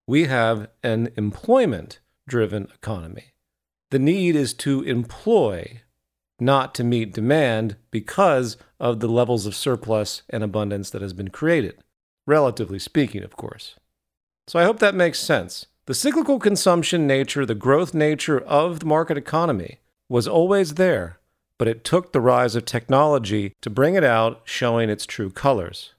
We 0.07 0.25
have 0.25 0.69
an 0.83 1.11
employment 1.17 2.01
driven 2.29 2.69
economy. 2.75 3.33
The 3.91 3.99
need 3.99 4.37
is 4.37 4.53
to 4.55 4.83
employ, 4.83 5.81
not 6.39 6.75
to 6.75 6.85
meet 6.85 7.15
demand 7.15 7.77
because 7.91 8.59
of 8.79 9.01
the 9.01 9.09
levels 9.09 9.47
of 9.47 9.55
surplus 9.55 10.23
and 10.29 10.45
abundance 10.45 10.91
that 10.91 11.01
has 11.01 11.15
been 11.15 11.31
created, 11.31 11.79
relatively 12.27 12.79
speaking, 12.79 13.23
of 13.23 13.37
course. 13.37 13.77
So 14.47 14.59
I 14.59 14.65
hope 14.65 14.79
that 14.81 14.95
makes 14.95 15.19
sense. 15.19 15.67
The 15.87 15.95
cyclical 15.95 16.39
consumption 16.39 17.07
nature, 17.07 17.47
the 17.47 17.55
growth 17.55 17.95
nature 17.95 18.41
of 18.41 18.81
the 18.81 18.87
market 18.87 19.17
economy 19.17 19.79
was 20.11 20.29
always 20.29 20.75
there 20.75 21.19
but 21.59 21.69
it 21.69 21.85
took 21.85 22.13
the 22.13 22.21
rise 22.21 22.55
of 22.55 22.65
technology 22.65 23.53
to 23.63 23.71
bring 23.71 23.95
it 23.95 24.05
out, 24.05 24.43
showing 24.45 24.91
its 24.91 25.07
true 25.07 25.31
colors. 25.31 25.93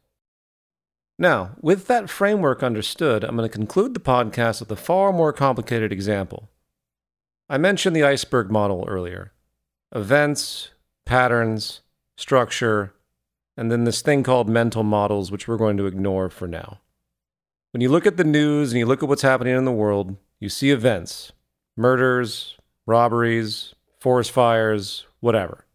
Now, 1.20 1.56
with 1.62 1.88
that 1.88 2.10
framework 2.10 2.62
understood, 2.62 3.24
I'm 3.24 3.36
going 3.36 3.50
to 3.50 3.58
conclude 3.58 3.94
the 3.94 4.00
podcast 4.00 4.60
with 4.60 4.72
a 4.72 4.76
far 4.76 5.12
more 5.12 5.34
complicated 5.34 5.92
example. 5.92 6.50
I 7.50 7.58
mentioned 7.58 7.96
the 7.96 8.04
iceberg 8.04 8.52
model 8.52 8.86
earlier 8.88 9.32
events, 9.96 10.72
patterns, 11.06 11.82
structure, 12.18 12.94
and 13.56 13.72
then 13.72 13.86
this 13.86 14.02
thing 14.02 14.22
called 14.22 14.50
mental 14.50 14.84
models, 14.84 15.32
which 15.32 15.48
we're 15.48 15.58
going 15.58 15.78
to 15.78 15.88
ignore 15.88 16.30
for 16.30 16.48
now. 16.48 16.82
When 17.72 17.82
you 17.82 17.90
look 17.90 18.06
at 18.06 18.18
the 18.18 18.24
news 18.24 18.72
and 18.72 18.80
you 18.80 18.86
look 18.86 19.02
at 19.02 19.10
what's 19.10 19.22
happening 19.24 19.56
in 19.56 19.66
the 19.66 19.72
world, 19.72 20.18
you 20.40 20.50
see 20.50 20.70
events 20.70 21.32
murders, 21.76 22.58
robberies, 22.86 23.74
forest 24.00 24.32
fires, 24.32 25.07
whatever. 25.20 25.66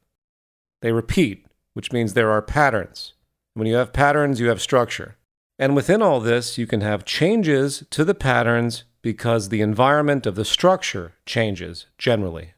They 0.80 0.92
repeat, 0.92 1.46
which 1.74 1.92
means 1.92 2.14
there 2.14 2.30
are 2.30 2.42
patterns. 2.42 3.14
When 3.54 3.66
you 3.66 3.76
have 3.76 3.92
patterns, 3.92 4.40
you 4.40 4.48
have 4.48 4.60
structure. 4.60 5.16
And 5.58 5.76
within 5.76 6.02
all 6.02 6.20
this, 6.20 6.58
you 6.58 6.66
can 6.66 6.80
have 6.80 7.04
changes 7.04 7.84
to 7.90 8.04
the 8.04 8.14
patterns 8.14 8.84
because 9.02 9.48
the 9.48 9.60
environment 9.60 10.26
of 10.26 10.34
the 10.34 10.44
structure 10.44 11.14
changes 11.26 11.86
generally. 11.98 12.54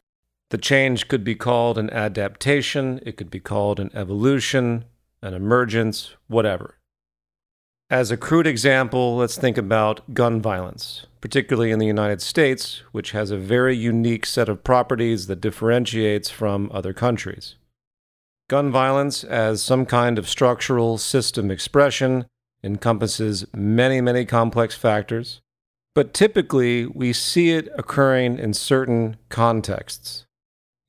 The 0.51 0.59
change 0.59 1.09
could 1.09 1.25
be 1.25 1.35
called 1.35 1.79
an 1.79 1.90
adaptation, 1.90 3.01
it 3.05 3.16
could 3.16 3.31
be 3.31 3.40
called 3.40 3.81
an 3.81 3.90
evolution, 3.94 4.85
an 5.20 5.35
emergence, 5.35 6.14
whatever. 6.29 6.77
As 7.90 8.11
a 8.11 8.16
crude 8.16 8.47
example, 8.47 9.16
let's 9.16 9.37
think 9.37 9.59
about 9.59 10.14
gun 10.14 10.40
violence, 10.40 11.05
particularly 11.20 11.70
in 11.70 11.79
the 11.79 11.87
United 11.87 12.23
States, 12.23 12.83
which 12.92 13.11
has 13.11 13.31
a 13.31 13.37
very 13.37 13.77
unique 13.77 14.25
set 14.25 14.49
of 14.49 14.64
properties 14.64 15.27
that 15.27 15.42
differentiates 15.42 16.31
from 16.31 16.70
other 16.73 16.94
countries. 16.94 17.57
Gun 18.49 18.73
violence, 18.73 19.23
as 19.23 19.62
some 19.62 19.85
kind 19.85 20.18
of 20.18 20.29
structural 20.29 20.97
system 20.97 21.51
expression, 21.51 22.25
encompasses 22.62 23.44
many, 23.55 24.01
many 24.01 24.25
complex 24.25 24.75
factors, 24.75 25.42
but 25.94 26.14
typically 26.14 26.87
we 26.87 27.12
see 27.12 27.51
it 27.51 27.68
occurring 27.77 28.38
in 28.38 28.55
certain 28.55 29.18
contexts. 29.29 30.25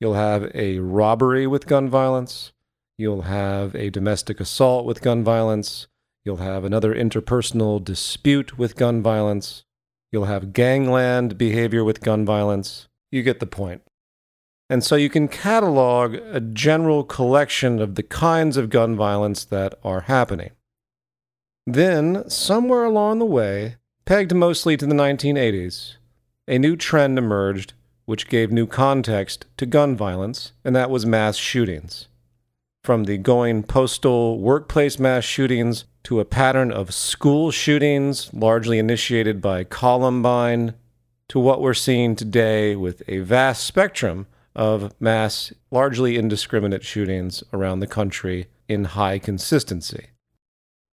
You'll 0.00 0.14
have 0.14 0.50
a 0.54 0.78
robbery 0.78 1.46
with 1.46 1.66
gun 1.66 1.90
violence, 1.90 2.52
you'll 2.96 3.22
have 3.22 3.74
a 3.74 3.90
domestic 3.90 4.40
assault 4.40 4.86
with 4.86 5.02
gun 5.02 5.22
violence 5.22 5.88
You'll 6.26 6.38
have 6.38 6.64
another 6.64 6.92
interpersonal 6.92 7.82
dispute 7.82 8.58
with 8.58 8.74
gun 8.74 9.00
violence. 9.00 9.62
You'll 10.10 10.24
have 10.24 10.52
gangland 10.52 11.38
behavior 11.38 11.84
with 11.84 12.00
gun 12.00 12.26
violence. 12.26 12.88
You 13.12 13.22
get 13.22 13.38
the 13.38 13.46
point. 13.46 13.82
And 14.68 14.82
so 14.82 14.96
you 14.96 15.08
can 15.08 15.28
catalog 15.28 16.14
a 16.14 16.40
general 16.40 17.04
collection 17.04 17.80
of 17.80 17.94
the 17.94 18.02
kinds 18.02 18.56
of 18.56 18.70
gun 18.70 18.96
violence 18.96 19.44
that 19.44 19.78
are 19.84 20.00
happening. 20.00 20.50
Then, 21.64 22.28
somewhere 22.28 22.82
along 22.82 23.20
the 23.20 23.24
way, 23.24 23.76
pegged 24.04 24.34
mostly 24.34 24.76
to 24.78 24.86
the 24.86 24.96
1980s, 24.96 25.94
a 26.48 26.58
new 26.58 26.74
trend 26.74 27.18
emerged 27.18 27.74
which 28.04 28.28
gave 28.28 28.50
new 28.50 28.66
context 28.66 29.46
to 29.58 29.66
gun 29.66 29.96
violence, 29.96 30.50
and 30.64 30.74
that 30.74 30.90
was 30.90 31.06
mass 31.06 31.36
shootings. 31.36 32.08
From 32.82 33.04
the 33.04 33.16
going 33.16 33.62
postal 33.62 34.40
workplace 34.40 34.98
mass 34.98 35.22
shootings 35.22 35.84
to 36.06 36.20
a 36.20 36.24
pattern 36.24 36.70
of 36.70 36.94
school 36.94 37.50
shootings, 37.50 38.32
largely 38.32 38.78
initiated 38.78 39.40
by 39.40 39.64
Columbine, 39.64 40.72
to 41.28 41.36
what 41.36 41.60
we're 41.60 41.74
seeing 41.74 42.14
today 42.14 42.76
with 42.76 43.02
a 43.08 43.18
vast 43.18 43.64
spectrum 43.64 44.28
of 44.54 44.94
mass, 45.00 45.52
largely 45.72 46.16
indiscriminate 46.16 46.84
shootings 46.84 47.42
around 47.52 47.80
the 47.80 47.88
country 47.88 48.46
in 48.68 48.84
high 48.84 49.18
consistency. 49.18 50.10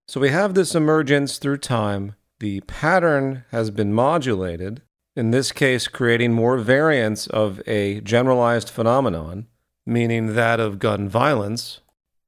So 0.08 0.18
we 0.18 0.30
have 0.30 0.54
this 0.54 0.74
emergence 0.74 1.38
through 1.38 1.58
time. 1.58 2.16
The 2.40 2.62
pattern 2.62 3.44
has 3.52 3.70
been 3.70 3.94
modulated, 3.94 4.82
in 5.14 5.30
this 5.30 5.52
case, 5.52 5.86
creating 5.86 6.32
more 6.32 6.58
variants 6.58 7.28
of 7.28 7.62
a 7.68 8.00
generalized 8.00 8.68
phenomenon, 8.68 9.46
meaning 9.86 10.34
that 10.34 10.58
of 10.58 10.80
gun 10.80 11.08
violence, 11.08 11.78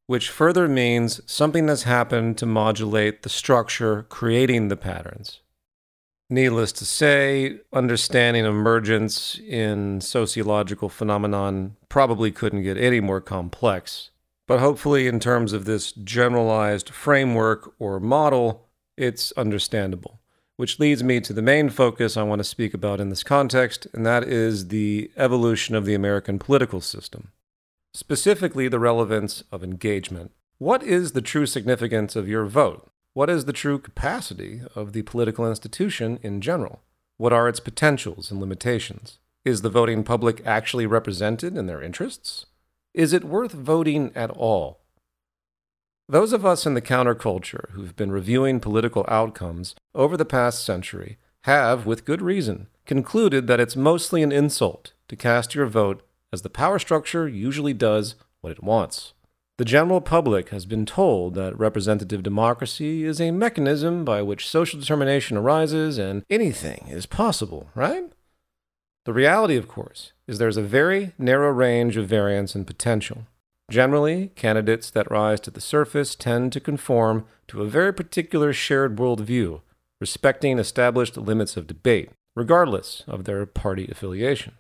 which 0.07 0.31
further 0.31 0.69
means 0.69 1.21
something 1.27 1.69
has 1.69 1.83
happened 1.83 2.39
to 2.39 2.47
modulate 2.47 3.23
the 3.23 3.29
structure 3.29 4.05
creating 4.09 4.69
the 4.69 4.77
patterns. 4.77 5.41
Needless 6.29 6.73
to 6.73 6.85
say, 6.85 7.61
understanding 7.73 8.45
emergence 8.45 9.39
in 9.39 10.01
sociological 10.01 10.89
phenomenon 10.89 11.77
probably 11.89 12.33
couldn't 12.33 12.63
get 12.63 12.77
any 12.77 13.01
more 13.01 13.21
complex. 13.21 14.11
But 14.49 14.61
hopefully, 14.61 15.07
in 15.09 15.21
terms 15.21 15.53
of 15.53 15.65
this 15.65 15.93
generalized 15.93 16.91
framework 16.91 17.75
or 17.79 18.01
model, 18.01 18.67
it's 18.97 19.33
understandable. 19.33 20.21
Which 20.57 20.79
leads 20.79 21.05
me 21.05 21.21
to 21.21 21.33
the 21.33 21.43
main 21.43 21.69
focus 21.69 22.17
I 22.17 22.23
want 22.23 22.39
to 22.41 22.45
speak 22.45 22.75
about 22.75 23.01
in 23.01 23.09
this 23.09 23.23
context, 23.23 23.87
and 23.93 24.07
that 24.07 24.25
is 24.25 24.69
the 24.69 25.11
evolution 25.17 25.75
of 25.75 25.85
the 25.85 25.95
American 25.95 26.39
political 26.39 26.81
system 26.81 27.33
specifically 27.97 28.69
the 28.69 28.79
relevance 28.79 29.43
of 29.51 29.65
engagement. 29.65 30.31
What 30.59 30.83
is 30.83 31.13
the 31.13 31.23
true 31.23 31.47
significance 31.47 32.15
of 32.15 32.29
your 32.29 32.45
vote? 32.45 32.91
What 33.15 33.31
is 33.31 33.47
the 33.47 33.55
true 33.55 33.79
capacity 33.79 34.61
of 34.75 34.93
the 34.93 35.01
political 35.01 35.49
institution 35.49 36.19
in 36.23 36.43
general? 36.43 36.83
What 37.17 37.33
are 37.33 37.49
its 37.49 37.59
potentials 37.59 38.31
and 38.31 38.39
limitations? 38.39 39.19
Is 39.47 39.63
the 39.63 39.71
voting 39.71 40.05
public 40.05 40.43
actually 40.45 40.85
represented 40.85 41.57
in 41.57 41.65
their 41.65 41.81
interests? 41.81 42.45
Is 42.93 43.15
it 43.15 43.25
worth 43.25 43.53
voting 43.53 44.13
at 44.15 44.31
all? 44.31 44.81
Those 46.07 46.35
of 46.35 46.45
us 46.45 46.67
in 46.67 46.75
the 46.75 46.83
counterculture 46.83 47.71
who've 47.71 47.97
been 47.97 48.13
reviewing 48.13 48.61
political 48.61 49.07
outcomes 49.09 49.75
over 49.95 50.19
the 50.19 50.27
past 50.27 50.63
century 50.67 51.17
have, 51.45 51.87
with 51.87 52.05
good 52.05 52.21
reason, 52.21 52.67
concluded 52.85 53.47
that 53.47 53.61
it's 53.61 53.75
mostly 53.75 54.23
an 54.23 54.33
insult 54.33 54.93
to 55.09 55.17
cast 55.17 55.55
your 55.55 55.67
vote 55.67 56.06
as 56.33 56.43
the 56.43 56.51
power 56.51 56.79
structure 56.79 57.29
usually 57.29 57.73
does 57.73 58.15
what 58.41 58.53
it 58.53 58.63
wants. 58.63 59.13
The 59.59 59.65
general 59.65 60.03
public 60.03 60.51
has 60.51 60.67
been 60.67 60.85
told 60.85 61.35
that 61.35 61.59
representative 61.59 62.23
democracy 62.23 63.05
is 63.05 63.21
a 63.21 63.31
mechanism 63.31 64.05
by 64.05 64.21
which 64.21 64.49
social 64.49 64.79
determination 64.79 65.39
arises 65.39 65.97
and 65.97 66.25
anything 66.29 66.89
is 66.91 67.07
possible, 67.07 67.71
right? 67.75 68.13
The 69.07 69.15
reality, 69.15 69.57
of 69.57 69.67
course, 69.67 70.13
is 70.27 70.39
there's 70.39 70.59
a 70.59 70.63
very 70.63 71.13
narrow 71.17 71.51
range 71.51 71.97
of 71.97 72.07
variance 72.07 72.55
and 72.55 72.67
potential. 72.67 73.27
Generally, 73.71 74.33
candidates 74.35 74.91
that 74.91 75.11
rise 75.11 75.41
to 75.41 75.51
the 75.51 75.61
surface 75.61 76.15
tend 76.15 76.53
to 76.53 76.61
conform 76.61 77.25
to 77.49 77.63
a 77.63 77.69
very 77.69 77.95
particular 77.95 78.53
shared 78.53 78.97
worldview, 78.97 79.63
respecting 80.01 80.59
established 80.59 81.17
limits 81.17 81.57
of 81.57 81.67
debate, 81.67 82.11
regardless 82.35 83.05
of 83.07 83.25
their 83.25 83.47
party 83.47 83.89
affiliation. 83.91 84.53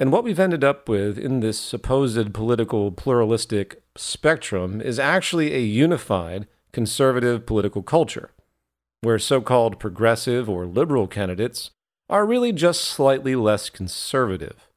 And 0.00 0.12
what 0.12 0.22
we've 0.22 0.38
ended 0.38 0.62
up 0.62 0.88
with 0.88 1.18
in 1.18 1.40
this 1.40 1.58
supposed 1.58 2.32
political 2.32 2.92
pluralistic 2.92 3.82
spectrum 3.96 4.80
is 4.80 5.00
actually 5.00 5.52
a 5.52 5.58
unified 5.58 6.46
conservative 6.70 7.44
political 7.44 7.82
culture, 7.82 8.30
where 9.00 9.18
so 9.18 9.40
called 9.40 9.80
progressive 9.80 10.48
or 10.48 10.66
liberal 10.66 11.08
candidates 11.08 11.72
are 12.08 12.24
really 12.24 12.52
just 12.52 12.82
slightly 12.82 13.34
less 13.34 13.68
conservative, 13.70 14.68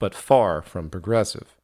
but 0.00 0.12
far 0.12 0.60
from 0.60 0.90
progressive. 0.90 1.54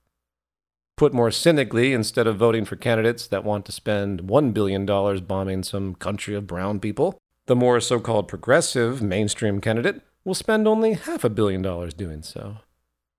Put 0.97 1.13
more 1.13 1.33
cynically, 1.33 1.93
instead 1.93 2.29
of 2.29 2.37
voting 2.37 2.65
for 2.65 2.77
candidates 2.77 3.27
that 3.27 3.43
want 3.43 3.67
to 3.67 3.73
spend 3.73 4.23
$1 4.23 4.55
billion 4.55 4.87
bombing 4.87 5.65
some 5.65 5.97
country 5.97 6.37
of 6.37 6.47
brown 6.47 6.79
people, 6.79 7.19
the 7.47 7.57
more 7.57 7.81
so 7.81 7.99
called 7.99 8.29
progressive 8.29 9.03
mainstream 9.03 9.61
candidate 9.61 10.01
will 10.25 10.35
spend 10.35 10.69
only 10.69 10.93
half 10.93 11.25
a 11.25 11.29
billion 11.29 11.61
dollars 11.61 11.93
doing 11.93 12.23
so. 12.23 12.59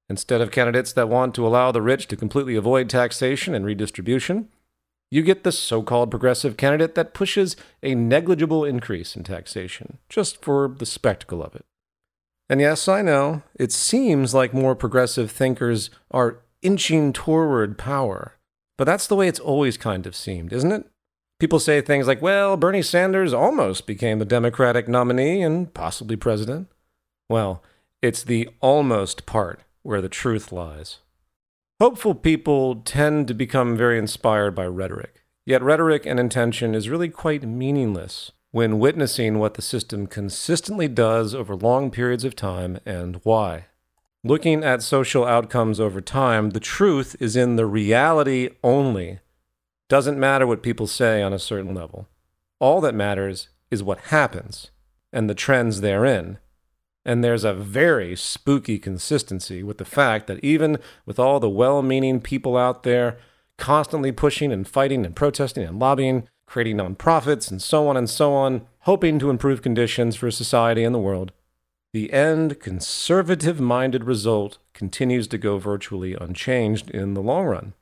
Instead 0.10 0.41
of 0.41 0.52
candidates 0.52 0.94
that 0.94 1.10
want 1.10 1.34
to 1.36 1.46
allow 1.46 1.72
the 1.72 1.82
rich 1.82 2.08
to 2.08 2.15
completely 2.15 2.56
avoid 2.56 2.89
taxation 2.89 3.56
and 3.56 3.65
redistribution, 3.65 4.50
you 5.12 5.22
get 5.22 5.44
the 5.44 5.52
so 5.52 5.82
called 5.82 6.12
progressive 6.12 6.58
candidate 6.58 6.96
that 6.96 7.13
pushes 7.13 7.56
a 7.82 7.96
negligible 7.96 8.65
increase 8.65 9.15
in 9.15 9.24
taxation, 9.24 9.98
just 10.10 10.41
for 10.44 10.68
the 10.68 10.86
spectacle 10.86 11.44
of 11.44 11.56
it. 11.56 11.65
And 12.50 12.62
yes, 12.62 12.88
I 12.88 13.02
know, 13.02 13.41
it 13.56 13.72
seems 13.72 14.34
like 14.34 14.54
more 14.54 14.76
progressive 14.76 15.32
thinkers 15.32 15.89
are 16.12 16.39
inching 16.62 17.13
toward 17.13 17.78
power, 17.78 18.36
but 18.78 18.86
that's 18.86 19.08
the 19.08 19.15
way 19.15 19.28
it's 19.28 19.39
always 19.39 19.78
kind 19.78 20.06
of 20.06 20.15
seemed, 20.15 20.54
isn't 20.54 20.72
it? 20.72 20.86
People 21.39 21.60
say 21.60 21.82
things 21.82 22.08
like, 22.08 22.22
well, 22.22 22.56
Bernie 22.56 22.82
Sanders 22.82 23.34
almost 23.34 23.88
became 23.88 24.20
the 24.20 24.26
Democratic 24.26 24.88
nominee 24.88 25.41
and 25.41 25.74
possibly 25.74 26.15
president. 26.15 26.68
Well, 27.30 27.63
it's 28.02 28.24
the 28.24 28.50
almost 28.62 29.26
part 29.26 29.62
where 29.86 30.02
the 30.02 30.10
truth 30.10 30.52
lies. 30.52 31.00
Hopeful 31.80 32.15
people 32.15 32.76
tend 32.78 33.28
to 33.28 33.34
become 33.34 33.78
very 33.78 34.00
inspired 34.00 34.56
by 34.56 34.65
rhetoric, 34.65 35.24
yet 35.45 35.62
rhetoric 35.62 36.06
and 36.06 36.19
intention 36.19 36.74
is 36.74 36.89
really 36.89 37.10
quite 37.10 37.43
meaningless 37.43 38.32
when 38.52 38.80
witnessing 38.80 39.38
what 39.38 39.56
the 39.56 39.62
system 39.62 40.08
consistently 40.08 40.88
does 40.88 41.36
over 41.36 41.56
long 41.56 41.91
periods 41.91 42.24
of 42.24 42.36
time 42.36 42.80
and 42.86 43.19
why. 43.24 43.65
Looking 44.24 44.63
at 44.63 44.82
social 44.82 45.26
outcomes 45.26 45.80
over 45.80 46.02
time, 46.02 46.52
the 46.52 46.60
truth 46.60 47.15
is 47.19 47.36
in 47.36 47.58
the 47.58 47.65
reality 47.65 48.50
only 48.63 49.19
doesn't 49.88 50.19
matter 50.19 50.48
what 50.48 50.63
people 50.63 50.88
say 50.88 51.21
on 51.21 51.34
a 51.34 51.39
certain 51.39 51.76
level. 51.76 52.08
All 52.60 52.82
that 52.82 52.95
matters 52.95 53.50
is 53.69 53.84
what 53.84 54.00
happens 54.00 54.71
and 55.13 55.30
the 55.30 55.36
trends 55.36 55.82
therein. 55.82 56.39
And 57.06 57.24
there's 57.24 57.44
a 57.44 57.54
very 57.54 58.15
spooky 58.15 58.80
consistency 58.80 59.62
with 59.62 59.78
the 59.78 59.86
fact 59.86 60.28
that 60.28 60.44
even 60.44 60.80
with 61.06 61.20
all 61.20 61.39
the 61.39 61.50
well 61.50 61.82
meaning 61.82 62.20
people 62.20 62.58
out 62.58 62.84
there 62.84 63.18
constantly 63.58 64.12
pushing 64.12 64.52
and 64.52 64.68
fighting 64.68 65.06
and 65.06 65.15
protesting 65.15 65.63
and 65.63 65.80
lobbying, 65.80 66.28
creating 66.48 66.78
nonprofits 66.78 67.52
and 67.52 67.62
so 67.62 67.88
on 67.88 67.96
and 67.96 68.10
so 68.10 68.34
on, 68.34 68.65
hoping 68.82 69.20
to 69.20 69.30
improve 69.30 69.62
conditions 69.62 70.15
for 70.15 70.30
society 70.32 70.84
and 70.84 70.94
the 70.94 71.00
world, 71.00 71.32
the 71.94 72.12
end 72.12 72.60
conservative 72.60 73.60
minded 73.62 74.04
result 74.04 74.58
continues 74.74 75.28
to 75.28 75.38
go 75.38 75.58
virtually 75.58 76.13
unchanged 76.20 76.89
in 76.89 77.13
the 77.13 77.22
long 77.22 77.46
run. 77.46 77.74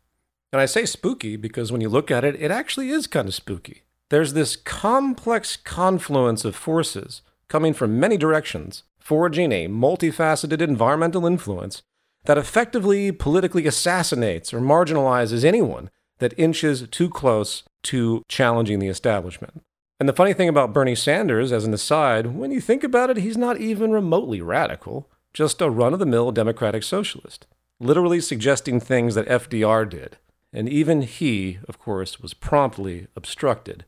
And 0.52 0.62
I 0.62 0.66
say 0.68 0.86
spooky 0.86 1.36
because 1.36 1.72
when 1.72 1.82
you 1.82 1.90
look 1.90 2.12
at 2.12 2.24
it, 2.24 2.40
it 2.40 2.52
actually 2.52 2.90
is 2.90 3.08
kind 3.08 3.28
of 3.28 3.34
spooky. 3.34 3.82
There's 4.10 4.34
this 4.34 4.56
complex 4.56 5.58
confluence 5.58 6.46
of 6.46 6.56
forces 6.56 7.24
coming 7.48 7.74
from 7.74 8.00
many 8.00 8.18
directions, 8.18 8.84
forging 9.04 9.52
a 9.52 9.68
multifaceted 9.68 10.62
environmental 10.62 11.26
influence 11.26 11.84
that 12.26 12.38
effectively 12.38 13.12
politically 13.12 13.68
assassinates 13.68 14.54
or 14.54 14.60
marginalizes 14.60 15.44
anyone 15.44 15.90
that 16.20 16.38
inches 16.38 16.88
too 16.90 17.10
close 17.10 17.64
to 17.84 18.24
challenging 18.30 18.80
the 18.80 18.88
establishment. 18.88 19.62
And 20.00 20.08
the 20.08 20.14
funny 20.14 20.34
thing 20.34 20.50
about 20.50 20.74
Bernie 20.74 20.96
Sanders, 20.96 21.52
as 21.52 21.66
an 21.66 21.74
aside, 21.74 22.28
when 22.28 22.52
you 22.52 22.62
think 22.62 22.84
about 22.84 23.10
it, 23.10 23.18
he's 23.18 23.38
not 23.38 23.60
even 23.60 23.92
remotely 23.92 24.42
radical, 24.42 25.10
just 25.34 25.62
a 25.62 25.70
run 25.70 25.94
of 25.94 26.00
the 26.00 26.06
mill 26.06 26.32
democratic 26.32 26.84
socialist, 26.84 27.46
literally 27.80 28.22
suggesting 28.22 28.80
things 28.80 29.16
that 29.16 29.28
FDR 29.28 29.90
did 29.90 30.18
and 30.54 30.70
even 30.70 31.02
he, 31.02 31.58
of 31.68 31.80
course, 31.80 32.20
was 32.20 32.36
promptly 32.36 33.08
obstructed. 33.16 33.86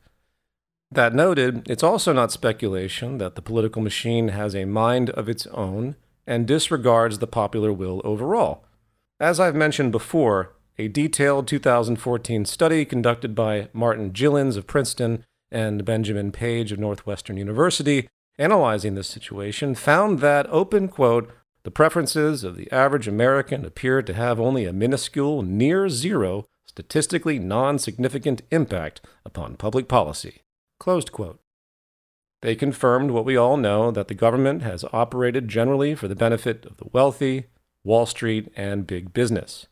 That 0.90 1.14
noted, 1.14 1.68
it's 1.68 1.82
also 1.82 2.12
not 2.12 2.30
speculation 2.30 3.18
that 3.18 3.34
the 3.34 3.42
political 3.42 3.82
machine 3.82 4.28
has 4.28 4.54
a 4.54 4.64
mind 4.64 5.10
of 5.10 5.28
its 5.28 5.46
own 5.48 5.96
and 6.26 6.46
disregards 6.46 7.18
the 7.18 7.26
popular 7.26 7.72
will 7.72 8.00
overall. 8.04 8.64
As 9.18 9.40
I've 9.40 9.54
mentioned 9.54 9.92
before, 9.92 10.52
a 10.78 10.88
detailed 10.88 11.48
2014 11.48 12.44
study 12.44 12.84
conducted 12.84 13.34
by 13.34 13.68
Martin 13.72 14.10
Gilens 14.10 14.56
of 14.56 14.66
Princeton 14.66 15.24
and 15.50 15.84
Benjamin 15.84 16.32
Page 16.32 16.70
of 16.72 16.78
Northwestern 16.78 17.36
University, 17.36 18.08
analyzing 18.38 18.94
this 18.94 19.08
situation, 19.08 19.74
found 19.74 20.18
that, 20.20 20.46
open 20.50 20.88
quote, 20.88 21.30
the 21.62 21.70
preferences 21.70 22.44
of 22.44 22.56
the 22.56 22.70
average 22.70 23.08
American 23.08 23.64
appear 23.64 24.02
to 24.02 24.14
have 24.14 24.38
only 24.38 24.66
a 24.66 24.72
minuscule, 24.72 25.42
near 25.42 25.88
zero 25.88 26.46
statistically 26.66 27.38
non 27.38 27.78
significant 27.78 28.42
impact 28.50 29.00
upon 29.24 29.56
public 29.56 29.88
policy. 29.88 30.42
Closed 30.78 31.12
quote. 31.12 31.40
They 32.42 32.54
confirmed 32.54 33.10
what 33.10 33.24
we 33.24 33.36
all 33.36 33.56
know 33.56 33.90
that 33.90 34.08
the 34.08 34.14
government 34.14 34.62
has 34.62 34.84
operated 34.92 35.48
generally 35.48 35.94
for 35.94 36.06
the 36.06 36.14
benefit 36.14 36.66
of 36.66 36.76
the 36.76 36.88
wealthy, 36.92 37.46
Wall 37.82 38.06
Street, 38.06 38.52
and 38.56 38.86
big 38.86 39.12
business. 39.12 39.66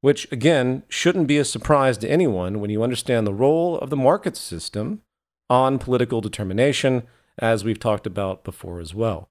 Which, 0.00 0.30
again, 0.30 0.84
shouldn't 0.88 1.26
be 1.26 1.38
a 1.38 1.44
surprise 1.44 1.98
to 1.98 2.08
anyone 2.08 2.60
when 2.60 2.70
you 2.70 2.82
understand 2.82 3.26
the 3.26 3.34
role 3.34 3.76
of 3.78 3.90
the 3.90 3.96
market 3.96 4.36
system 4.36 5.02
on 5.50 5.78
political 5.78 6.20
determination, 6.20 7.02
as 7.38 7.64
we've 7.64 7.80
talked 7.80 8.06
about 8.06 8.44
before 8.44 8.80
as 8.80 8.94
well. 8.94 9.28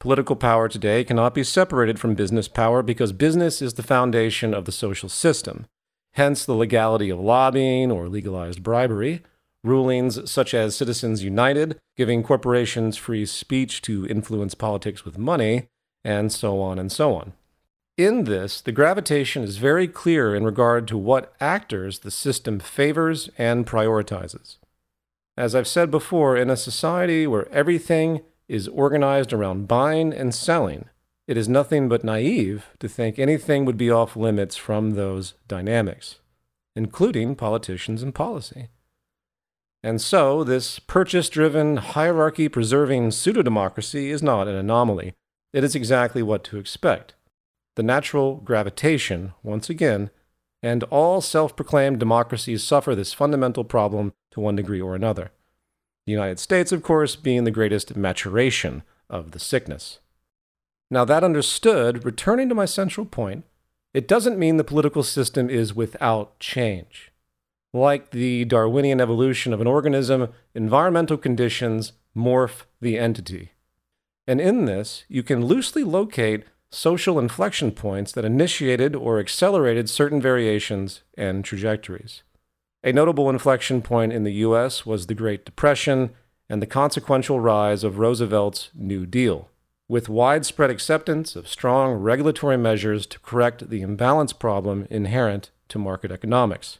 Political 0.00 0.36
power 0.36 0.68
today 0.68 1.02
cannot 1.02 1.34
be 1.34 1.42
separated 1.42 1.98
from 1.98 2.14
business 2.14 2.46
power 2.46 2.82
because 2.82 3.12
business 3.12 3.60
is 3.60 3.74
the 3.74 3.82
foundation 3.82 4.54
of 4.54 4.64
the 4.64 4.72
social 4.72 5.08
system, 5.08 5.66
hence 6.12 6.44
the 6.44 6.54
legality 6.54 7.10
of 7.10 7.18
lobbying 7.18 7.90
or 7.90 8.08
legalized 8.08 8.62
bribery, 8.62 9.22
rulings 9.64 10.30
such 10.30 10.54
as 10.54 10.76
Citizens 10.76 11.22
United, 11.22 11.78
giving 11.96 12.22
corporations 12.22 12.96
free 12.96 13.26
speech 13.26 13.82
to 13.82 14.06
influence 14.06 14.54
politics 14.54 15.04
with 15.04 15.18
money, 15.18 15.68
and 16.04 16.32
so 16.32 16.60
on 16.60 16.78
and 16.78 16.90
so 16.92 17.14
on. 17.14 17.32
In 17.96 18.24
this, 18.24 18.60
the 18.60 18.70
gravitation 18.70 19.42
is 19.42 19.56
very 19.56 19.88
clear 19.88 20.34
in 20.34 20.44
regard 20.44 20.86
to 20.88 20.96
what 20.96 21.32
actors 21.40 21.98
the 21.98 22.12
system 22.12 22.60
favors 22.60 23.28
and 23.36 23.66
prioritizes. 23.66 24.58
As 25.36 25.54
I've 25.54 25.66
said 25.66 25.90
before, 25.90 26.36
in 26.36 26.48
a 26.48 26.56
society 26.56 27.26
where 27.26 27.48
everything 27.52 28.20
is 28.48 28.68
organized 28.68 29.32
around 29.32 29.68
buying 29.68 30.12
and 30.12 30.34
selling, 30.34 30.86
it 31.26 31.36
is 31.36 31.48
nothing 31.48 31.88
but 31.88 32.04
naive 32.04 32.66
to 32.78 32.88
think 32.88 33.18
anything 33.18 33.64
would 33.64 33.76
be 33.76 33.90
off 33.90 34.16
limits 34.16 34.56
from 34.56 34.92
those 34.92 35.34
dynamics, 35.46 36.20
including 36.74 37.34
politicians 37.36 38.02
and 38.02 38.14
policy. 38.14 38.68
And 39.82 40.00
so, 40.00 40.42
this 40.42 40.78
purchase 40.78 41.28
driven, 41.28 41.76
hierarchy 41.76 42.48
preserving 42.48 43.12
pseudo 43.12 43.42
democracy 43.42 44.10
is 44.10 44.22
not 44.22 44.48
an 44.48 44.56
anomaly. 44.56 45.14
It 45.52 45.62
is 45.62 45.74
exactly 45.74 46.22
what 46.22 46.42
to 46.44 46.58
expect. 46.58 47.14
The 47.76 47.82
natural 47.82 48.36
gravitation, 48.36 49.34
once 49.42 49.70
again, 49.70 50.10
and 50.62 50.82
all 50.84 51.20
self 51.20 51.54
proclaimed 51.54 52.00
democracies 52.00 52.64
suffer 52.64 52.94
this 52.94 53.12
fundamental 53.12 53.62
problem 53.62 54.12
to 54.32 54.40
one 54.40 54.56
degree 54.56 54.80
or 54.80 54.96
another. 54.96 55.30
The 56.06 56.12
United 56.12 56.40
States, 56.40 56.72
of 56.72 56.82
course, 56.82 57.14
being 57.14 57.44
the 57.44 57.50
greatest 57.50 57.96
maturation 57.96 58.82
of 59.08 59.30
the 59.30 59.38
sickness. 59.38 60.00
Now, 60.90 61.04
that 61.04 61.22
understood, 61.22 62.04
returning 62.04 62.48
to 62.48 62.54
my 62.54 62.64
central 62.64 63.06
point, 63.06 63.44
it 63.94 64.08
doesn't 64.08 64.38
mean 64.38 64.56
the 64.56 64.64
political 64.64 65.02
system 65.02 65.48
is 65.48 65.74
without 65.74 66.38
change. 66.40 67.07
Like 67.72 68.10
the 68.10 68.44
Darwinian 68.44 69.00
evolution 69.00 69.52
of 69.52 69.60
an 69.60 69.66
organism, 69.66 70.28
environmental 70.54 71.16
conditions 71.16 71.92
morph 72.16 72.64
the 72.80 72.98
entity. 72.98 73.52
And 74.26 74.40
in 74.40 74.64
this, 74.64 75.04
you 75.08 75.22
can 75.22 75.44
loosely 75.44 75.84
locate 75.84 76.44
social 76.70 77.18
inflection 77.18 77.72
points 77.72 78.12
that 78.12 78.24
initiated 78.24 78.94
or 78.94 79.18
accelerated 79.18 79.88
certain 79.88 80.20
variations 80.20 81.02
and 81.16 81.44
trajectories. 81.44 82.22
A 82.84 82.92
notable 82.92 83.28
inflection 83.28 83.82
point 83.82 84.12
in 84.12 84.24
the 84.24 84.34
U.S. 84.34 84.86
was 84.86 85.06
the 85.06 85.14
Great 85.14 85.44
Depression 85.44 86.10
and 86.48 86.62
the 86.62 86.66
consequential 86.66 87.40
rise 87.40 87.84
of 87.84 87.98
Roosevelt's 87.98 88.70
New 88.74 89.06
Deal 89.06 89.48
with 89.88 90.08
widespread 90.08 90.68
acceptance 90.68 91.34
of 91.34 91.48
strong 91.48 91.94
regulatory 91.94 92.58
measures 92.58 93.06
to 93.06 93.18
correct 93.20 93.70
the 93.70 93.80
imbalance 93.80 94.34
problem 94.34 94.86
inherent 94.90 95.50
to 95.68 95.78
market 95.78 96.12
economics. 96.12 96.78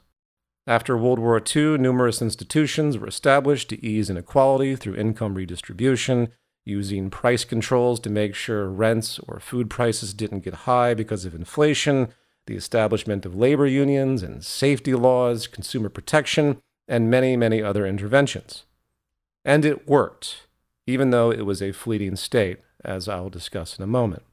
After 0.69 0.99
World 0.99 1.19
War 1.19 1.41
II, 1.41 1.79
numerous 1.79 2.21
institutions 2.21 2.99
were 2.99 3.07
established 3.07 3.71
to 3.71 3.83
ease 3.83 4.11
inequality 4.11 4.77
through 4.77 4.97
income 4.97 5.35
redistribution, 5.35 6.29
using 6.67 7.09
price 7.09 7.43
controls 7.43 7.99
to 8.01 8.11
make 8.11 8.35
sure 8.35 8.69
rents 8.69 9.19
or 9.21 9.41
food 9.41 9.71
prices 9.71 10.13
didn't 10.13 10.41
get 10.41 10.69
high 10.69 10.93
because 10.93 11.25
of 11.25 11.35
inflation, 11.35 12.09
the 12.47 12.55
establishment 12.55 13.25
of 13.25 13.35
labor 13.35 13.67
unions 13.67 14.23
and 14.23 14.45
safety 14.45 14.93
laws, 14.93 15.47
consumer 15.47 15.89
protection, 15.89 16.61
and 16.87 17.11
many, 17.11 17.35
many 17.35 17.63
other 17.63 17.87
interventions. 17.87 18.67
And 19.47 19.65
it 19.65 19.89
worked, 19.89 20.49
even 20.87 21.09
though 21.13 21.31
it 21.33 21.47
was 21.47 21.63
a 21.63 21.73
fleeting 21.73 22.17
state 22.17 22.59
as 22.85 23.09
I'll 23.09 23.31
discuss 23.31 23.79
in 23.79 23.85
a 23.85 23.87
moment. 23.87 24.25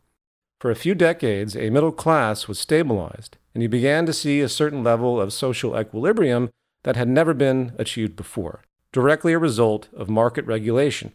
For 0.60 0.70
a 0.70 0.76
few 0.76 0.96
decades, 0.96 1.56
a 1.56 1.70
middle 1.70 1.94
class 1.94 2.50
was 2.50 2.60
stabilized, 2.60 3.38
and 3.56 3.64
he 3.64 3.68
began 3.68 4.06
to 4.06 4.14
see 4.14 4.42
a 4.42 4.50
certain 4.50 4.84
level 4.84 5.20
of 5.20 5.34
social 5.34 5.80
equilibrium 5.80 6.52
that 6.84 6.96
had 6.96 7.08
never 7.08 7.34
been 7.34 7.72
achieved 7.80 8.16
before, 8.16 8.62
directly 8.92 9.34
a 9.34 9.40
result 9.40 9.88
of 9.96 10.10
market 10.10 10.46
regulation. 10.46 11.14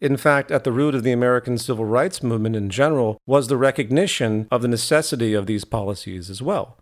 In 0.00 0.16
fact, 0.16 0.50
at 0.50 0.64
the 0.64 0.72
root 0.72 0.94
of 0.94 1.04
the 1.04 1.12
American 1.12 1.58
civil 1.58 1.84
rights 1.84 2.22
movement 2.22 2.56
in 2.56 2.70
general 2.70 3.20
was 3.26 3.46
the 3.46 3.56
recognition 3.56 4.48
of 4.50 4.62
the 4.62 4.68
necessity 4.68 5.32
of 5.34 5.46
these 5.46 5.64
policies 5.64 6.28
as 6.28 6.42
well. 6.42 6.78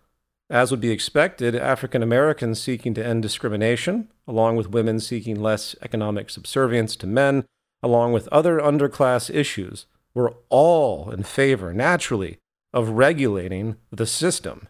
As 0.49 0.71
would 0.71 0.81
be 0.81 0.91
expected, 0.91 1.55
African 1.55 2.03
Americans 2.03 2.61
seeking 2.61 2.95
to 2.95 3.05
end 3.05 3.23
discrimination, 3.23 4.09
along 4.29 4.57
with 4.57 4.71
women 4.71 5.01
seeking 5.01 5.41
less 5.41 5.75
economic 5.83 6.31
subservience 6.31 6.97
to 6.97 7.07
men, 7.07 7.45
along 7.83 8.13
with 8.13 8.29
other 8.29 8.61
underclass 8.61 9.35
issues, 9.35 9.87
were 10.15 10.35
all 10.51 11.11
in 11.11 11.25
favor, 11.25 11.73
naturally, 11.73 12.39
of 12.73 12.91
regulating 12.91 13.77
the 13.91 14.07
system. 14.07 14.69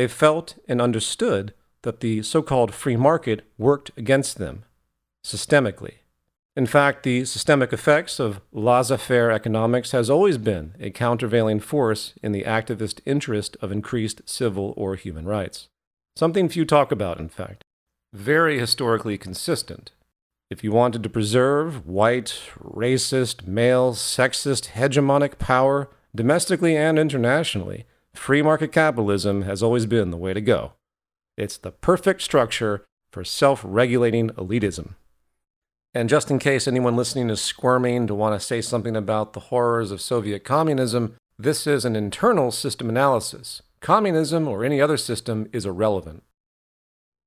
They 0.00 0.08
felt 0.08 0.56
and 0.66 0.80
understood 0.80 1.52
that 1.82 2.00
the 2.00 2.22
so 2.22 2.40
called 2.40 2.72
free 2.72 2.96
market 2.96 3.42
worked 3.58 3.90
against 3.98 4.38
them 4.38 4.64
systemically. 5.22 5.96
In 6.56 6.64
fact, 6.64 7.02
the 7.02 7.26
systemic 7.26 7.70
effects 7.70 8.18
of 8.18 8.40
laissez 8.50 8.96
faire 8.96 9.30
economics 9.30 9.90
has 9.90 10.08
always 10.08 10.38
been 10.38 10.74
a 10.80 10.88
countervailing 10.88 11.60
force 11.60 12.14
in 12.22 12.32
the 12.32 12.44
activist 12.44 13.00
interest 13.04 13.58
of 13.60 13.70
increased 13.70 14.22
civil 14.24 14.72
or 14.74 14.94
human 14.94 15.26
rights. 15.26 15.68
Something 16.16 16.48
few 16.48 16.64
talk 16.64 16.90
about, 16.90 17.20
in 17.20 17.28
fact. 17.28 17.62
Very 18.14 18.58
historically 18.58 19.18
consistent. 19.18 19.92
If 20.48 20.64
you 20.64 20.72
wanted 20.72 21.02
to 21.02 21.10
preserve 21.10 21.86
white, 21.86 22.40
racist, 22.58 23.46
male, 23.46 23.92
sexist, 23.92 24.70
hegemonic 24.70 25.38
power, 25.38 25.90
domestically 26.14 26.74
and 26.74 26.98
internationally, 26.98 27.84
free 28.14 28.42
market 28.42 28.72
capitalism 28.72 29.42
has 29.42 29.62
always 29.62 29.86
been 29.86 30.10
the 30.10 30.16
way 30.16 30.34
to 30.34 30.40
go. 30.40 30.72
It's 31.36 31.56
the 31.56 31.70
perfect 31.70 32.22
structure 32.22 32.84
for 33.10 33.24
self 33.24 33.62
regulating 33.64 34.30
elitism. 34.30 34.94
And 35.92 36.08
just 36.08 36.30
in 36.30 36.38
case 36.38 36.68
anyone 36.68 36.96
listening 36.96 37.30
is 37.30 37.40
squirming 37.40 38.06
to 38.06 38.14
want 38.14 38.38
to 38.38 38.44
say 38.44 38.60
something 38.60 38.94
about 38.94 39.32
the 39.32 39.40
horrors 39.40 39.90
of 39.90 40.00
Soviet 40.00 40.44
communism, 40.44 41.16
this 41.38 41.66
is 41.66 41.84
an 41.84 41.96
internal 41.96 42.50
system 42.52 42.88
analysis. 42.88 43.62
Communism 43.80 44.46
or 44.46 44.64
any 44.64 44.80
other 44.80 44.96
system 44.96 45.48
is 45.52 45.66
irrelevant. 45.66 46.22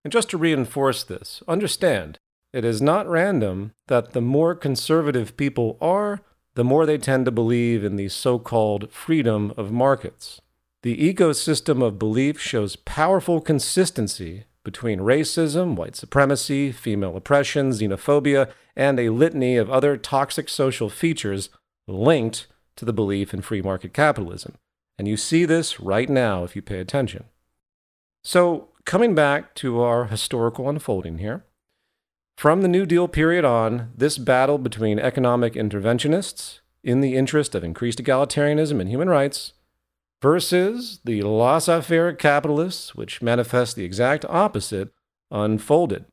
And 0.04 0.14
just 0.14 0.30
to 0.30 0.38
reinforce 0.38 1.04
this, 1.04 1.42
understand 1.48 2.20
it 2.54 2.64
is 2.64 2.82
not 2.82 3.10
random 3.10 3.74
that 3.88 4.12
the 4.12 4.22
more 4.22 4.54
conservative 4.54 5.36
people 5.36 5.78
are, 5.82 6.22
the 6.54 6.64
more 6.64 6.86
they 6.86 7.00
tend 7.00 7.26
to 7.26 7.32
believe 7.32 7.84
in 7.84 7.96
the 7.96 8.10
so 8.10 8.38
called 8.38 8.92
freedom 8.92 9.52
of 9.58 9.72
markets. 9.72 10.40
The 10.84 11.14
ecosystem 11.14 11.82
of 11.82 11.98
belief 11.98 12.40
shows 12.42 12.76
powerful 12.76 13.40
consistency 13.40 14.44
between 14.66 15.00
racism, 15.00 15.76
white 15.76 15.96
supremacy, 15.96 16.74
female 16.74 17.16
oppression, 17.16 17.70
xenophobia, 17.70 18.52
and 18.76 19.00
a 19.00 19.10
litany 19.10 19.56
of 19.56 19.72
other 19.72 19.96
toxic 19.96 20.50
social 20.50 20.90
features 20.90 21.50
linked 21.88 22.48
to 22.76 22.84
the 22.84 22.92
belief 22.92 23.34
in 23.34 23.42
free 23.42 23.62
market 23.62 23.94
capitalism. 23.94 24.56
And 25.00 25.08
you 25.08 25.16
see 25.16 25.46
this 25.46 25.80
right 25.80 26.10
now 26.10 26.44
if 26.44 26.54
you 26.54 26.62
pay 26.62 26.80
attention. 26.80 27.26
So, 28.26 28.70
coming 28.86 29.16
back 29.16 29.56
to 29.56 29.82
our 29.82 30.06
historical 30.06 30.70
unfolding 30.70 31.18
here, 31.18 31.46
from 32.38 32.62
the 32.62 32.68
New 32.68 32.86
Deal 32.86 33.08
period 33.08 33.46
on, 33.46 33.92
this 33.96 34.18
battle 34.18 34.58
between 34.58 35.00
economic 35.00 35.54
interventionists 35.54 36.60
in 36.84 37.00
the 37.00 37.16
interest 37.16 37.56
of 37.56 37.64
increased 37.64 38.00
egalitarianism 38.00 38.82
and 38.82 38.90
human 38.90 39.10
rights 39.10 39.54
versus 40.24 41.02
the 41.04 41.22
laissez 41.22 41.82
faire 41.82 42.14
capitalists, 42.14 42.96
which 42.96 43.22
manifest 43.22 43.76
the 43.76 43.84
exact 43.84 44.24
opposite, 44.30 44.88
unfolded. 45.30 46.06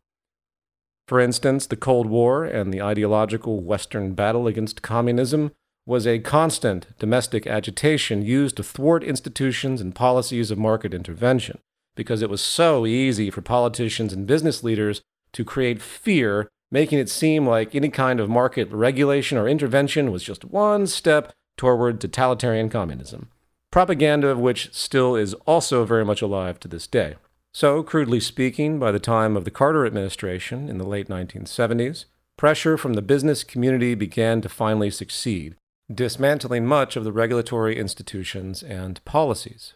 For 1.06 1.20
instance, 1.20 1.64
the 1.64 1.76
Cold 1.76 2.08
War 2.08 2.44
and 2.44 2.74
the 2.74 2.82
ideological 2.82 3.60
Western 3.60 4.14
battle 4.14 4.48
against 4.48 4.82
communism 4.82 5.52
was 5.86 6.08
a 6.08 6.18
constant 6.18 6.88
domestic 6.98 7.46
agitation 7.46 8.22
used 8.22 8.56
to 8.56 8.64
thwart 8.64 9.04
institutions 9.04 9.80
and 9.80 9.94
policies 9.94 10.50
of 10.50 10.58
market 10.58 10.92
intervention, 10.92 11.60
because 11.94 12.20
it 12.20 12.30
was 12.30 12.40
so 12.40 12.86
easy 12.86 13.30
for 13.30 13.42
politicians 13.42 14.12
and 14.12 14.26
business 14.26 14.64
leaders 14.64 15.02
to 15.32 15.44
create 15.44 15.80
fear, 15.80 16.48
making 16.72 16.98
it 16.98 17.08
seem 17.08 17.46
like 17.46 17.76
any 17.76 17.88
kind 17.88 18.18
of 18.18 18.28
market 18.28 18.68
regulation 18.72 19.38
or 19.38 19.48
intervention 19.48 20.10
was 20.10 20.24
just 20.24 20.44
one 20.44 20.88
step 20.88 21.32
toward 21.56 22.00
totalitarian 22.00 22.68
communism 22.68 23.28
propaganda 23.70 24.28
of 24.28 24.38
which 24.38 24.72
still 24.72 25.16
is 25.16 25.34
also 25.46 25.84
very 25.84 26.04
much 26.04 26.22
alive 26.22 26.58
to 26.60 26.68
this 26.68 26.86
day. 26.86 27.16
So, 27.52 27.82
crudely 27.82 28.20
speaking, 28.20 28.78
by 28.78 28.92
the 28.92 29.00
time 29.00 29.36
of 29.36 29.44
the 29.44 29.50
Carter 29.50 29.84
administration 29.84 30.68
in 30.68 30.78
the 30.78 30.86
late 30.86 31.08
1970s, 31.08 32.04
pressure 32.36 32.78
from 32.78 32.94
the 32.94 33.02
business 33.02 33.42
community 33.42 33.94
began 33.94 34.40
to 34.40 34.48
finally 34.48 34.90
succeed, 34.90 35.56
dismantling 35.92 36.64
much 36.64 36.96
of 36.96 37.04
the 37.04 37.12
regulatory 37.12 37.76
institutions 37.76 38.62
and 38.62 39.04
policies. 39.04 39.74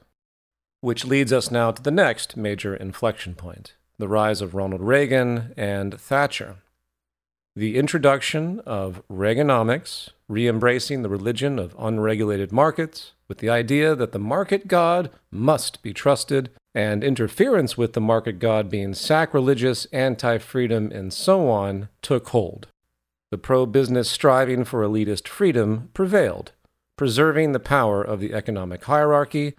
Which 0.80 1.04
leads 1.04 1.32
us 1.32 1.50
now 1.50 1.72
to 1.72 1.82
the 1.82 1.90
next 1.90 2.36
major 2.36 2.76
inflection 2.76 3.34
point 3.34 3.74
the 3.98 4.08
rise 4.08 4.40
of 4.40 4.54
Ronald 4.54 4.80
Reagan 4.80 5.52
and 5.56 6.00
Thatcher. 6.00 6.56
The 7.54 7.76
introduction 7.76 8.60
of 8.66 9.02
Reaganomics, 9.08 10.10
re 10.28 10.48
embracing 10.48 11.02
the 11.02 11.08
religion 11.08 11.58
of 11.58 11.76
unregulated 11.78 12.52
markets, 12.52 13.12
with 13.28 13.38
the 13.38 13.50
idea 13.50 13.94
that 13.94 14.12
the 14.12 14.18
market 14.18 14.68
god 14.68 15.10
must 15.30 15.82
be 15.82 15.92
trusted, 15.92 16.50
and 16.74 17.04
interference 17.04 17.76
with 17.76 17.92
the 17.92 18.00
market 18.00 18.38
god 18.38 18.68
being 18.68 18.94
sacrilegious, 18.94 19.86
anti 19.92 20.38
freedom, 20.38 20.90
and 20.92 21.12
so 21.12 21.48
on, 21.48 21.88
took 22.02 22.28
hold. 22.28 22.68
The 23.30 23.38
pro 23.38 23.66
business 23.66 24.10
striving 24.10 24.64
for 24.64 24.82
elitist 24.82 25.28
freedom 25.28 25.90
prevailed, 25.94 26.52
preserving 26.96 27.52
the 27.52 27.60
power 27.60 28.02
of 28.02 28.20
the 28.20 28.32
economic 28.32 28.84
hierarchy 28.84 29.54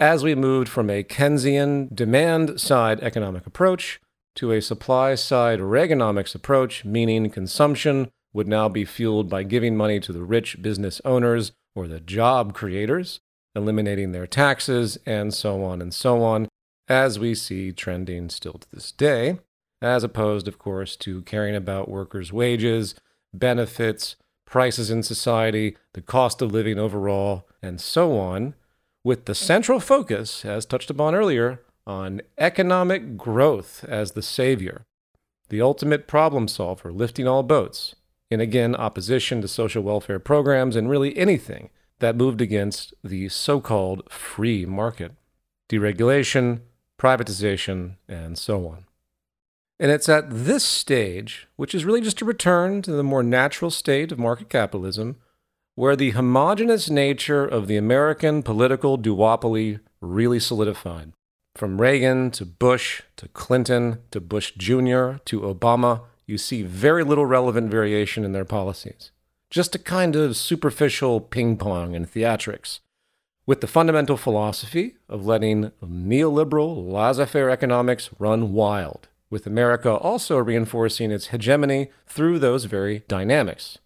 as 0.00 0.22
we 0.22 0.34
moved 0.34 0.68
from 0.68 0.88
a 0.88 1.02
Keynesian 1.02 1.94
demand 1.94 2.60
side 2.60 3.00
economic 3.00 3.46
approach 3.46 4.00
to 4.36 4.52
a 4.52 4.62
supply 4.62 5.16
side 5.16 5.58
Reaganomics 5.58 6.34
approach, 6.34 6.84
meaning 6.84 7.28
consumption 7.30 8.10
would 8.32 8.48
now 8.48 8.68
be 8.68 8.84
fueled 8.84 9.28
by 9.28 9.42
giving 9.42 9.76
money 9.76 10.00
to 10.00 10.12
the 10.12 10.22
rich 10.22 10.60
business 10.60 11.00
owners 11.04 11.52
or 11.74 11.86
the 11.88 12.00
job 12.00 12.54
creators, 12.54 13.20
eliminating 13.54 14.12
their 14.12 14.26
taxes, 14.26 14.98
and 15.06 15.32
so 15.32 15.62
on 15.64 15.80
and 15.80 15.94
so 15.94 16.22
on, 16.22 16.48
as 16.88 17.18
we 17.18 17.34
see 17.34 17.72
trending 17.72 18.28
still 18.28 18.54
to 18.54 18.66
this 18.72 18.92
day, 18.92 19.38
as 19.80 20.02
opposed, 20.02 20.48
of 20.48 20.58
course, 20.58 20.96
to 20.96 21.22
caring 21.22 21.54
about 21.54 21.88
workers' 21.88 22.32
wages, 22.32 22.94
benefits, 23.32 24.16
prices 24.44 24.90
in 24.90 25.02
society, 25.02 25.76
the 25.92 26.00
cost 26.00 26.40
of 26.40 26.52
living 26.52 26.78
overall, 26.78 27.46
and 27.62 27.80
so 27.80 28.18
on, 28.18 28.54
with 29.04 29.26
the 29.26 29.34
central 29.34 29.80
focus, 29.80 30.44
as 30.44 30.66
touched 30.66 30.90
upon 30.90 31.14
earlier, 31.14 31.60
on 31.86 32.20
economic 32.36 33.16
growth 33.16 33.84
as 33.88 34.12
the 34.12 34.22
savior, 34.22 34.84
the 35.48 35.60
ultimate 35.60 36.06
problem 36.06 36.48
solver, 36.48 36.92
lifting 36.92 37.26
all 37.26 37.42
boats, 37.42 37.94
in 38.30 38.40
again 38.40 38.74
opposition 38.74 39.40
to 39.40 39.48
social 39.48 39.82
welfare 39.82 40.18
programs 40.18 40.76
and 40.76 40.90
really 40.90 41.16
anything 41.16 41.70
that 42.00 42.16
moved 42.16 42.40
against 42.40 42.94
the 43.02 43.28
so 43.28 43.60
called 43.60 44.02
free 44.10 44.64
market, 44.64 45.12
deregulation, 45.68 46.60
privatization, 46.98 47.96
and 48.08 48.38
so 48.38 48.66
on. 48.68 48.84
And 49.80 49.90
it's 49.90 50.08
at 50.08 50.26
this 50.28 50.64
stage, 50.64 51.46
which 51.56 51.74
is 51.74 51.84
really 51.84 52.00
just 52.00 52.20
a 52.20 52.24
return 52.24 52.82
to 52.82 52.92
the 52.92 53.04
more 53.04 53.22
natural 53.22 53.70
state 53.70 54.10
of 54.10 54.18
market 54.18 54.48
capitalism, 54.48 55.16
where 55.76 55.94
the 55.94 56.10
homogenous 56.10 56.90
nature 56.90 57.44
of 57.44 57.68
the 57.68 57.76
American 57.76 58.42
political 58.42 58.98
duopoly 58.98 59.78
really 60.00 60.40
solidified. 60.40 61.12
From 61.54 61.80
Reagan 61.80 62.32
to 62.32 62.44
Bush 62.44 63.02
to 63.16 63.28
Clinton 63.28 63.98
to 64.10 64.20
Bush 64.20 64.52
Jr. 64.56 65.18
to 65.24 65.40
Obama, 65.42 66.02
you 66.28 66.38
see 66.38 66.62
very 66.62 67.02
little 67.02 67.26
relevant 67.26 67.70
variation 67.70 68.24
in 68.24 68.32
their 68.32 68.44
policies. 68.44 69.10
Just 69.50 69.74
a 69.74 69.78
kind 69.78 70.14
of 70.14 70.36
superficial 70.36 71.20
ping 71.20 71.56
pong 71.56 71.96
and 71.96 72.06
theatrics, 72.06 72.80
with 73.46 73.62
the 73.62 73.66
fundamental 73.66 74.18
philosophy 74.18 74.96
of 75.08 75.24
letting 75.24 75.72
neoliberal 75.82 76.86
laissez 76.86 77.24
faire 77.24 77.48
economics 77.48 78.10
run 78.18 78.52
wild, 78.52 79.08
with 79.30 79.46
America 79.46 79.90
also 79.90 80.36
reinforcing 80.36 81.10
its 81.10 81.28
hegemony 81.28 81.90
through 82.06 82.38
those 82.38 82.66
very 82.66 83.04
dynamics. 83.08 83.78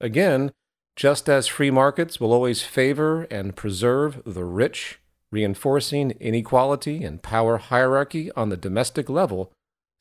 Again, 0.00 0.50
just 0.96 1.28
as 1.28 1.46
free 1.46 1.70
markets 1.70 2.18
will 2.18 2.32
always 2.32 2.62
favor 2.62 3.24
and 3.24 3.54
preserve 3.54 4.22
the 4.24 4.44
rich 4.44 4.98
reinforcing 5.30 6.12
inequality 6.20 7.02
and 7.02 7.22
power 7.22 7.56
hierarchy 7.56 8.30
on 8.32 8.50
the 8.50 8.56
domestic 8.56 9.08
level, 9.08 9.50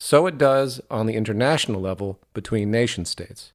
so 0.03 0.25
it 0.25 0.35
does 0.35 0.81
on 0.89 1.05
the 1.05 1.13
international 1.13 1.79
level 1.79 2.19
between 2.33 2.71
nation 2.71 3.05
states. 3.05 3.53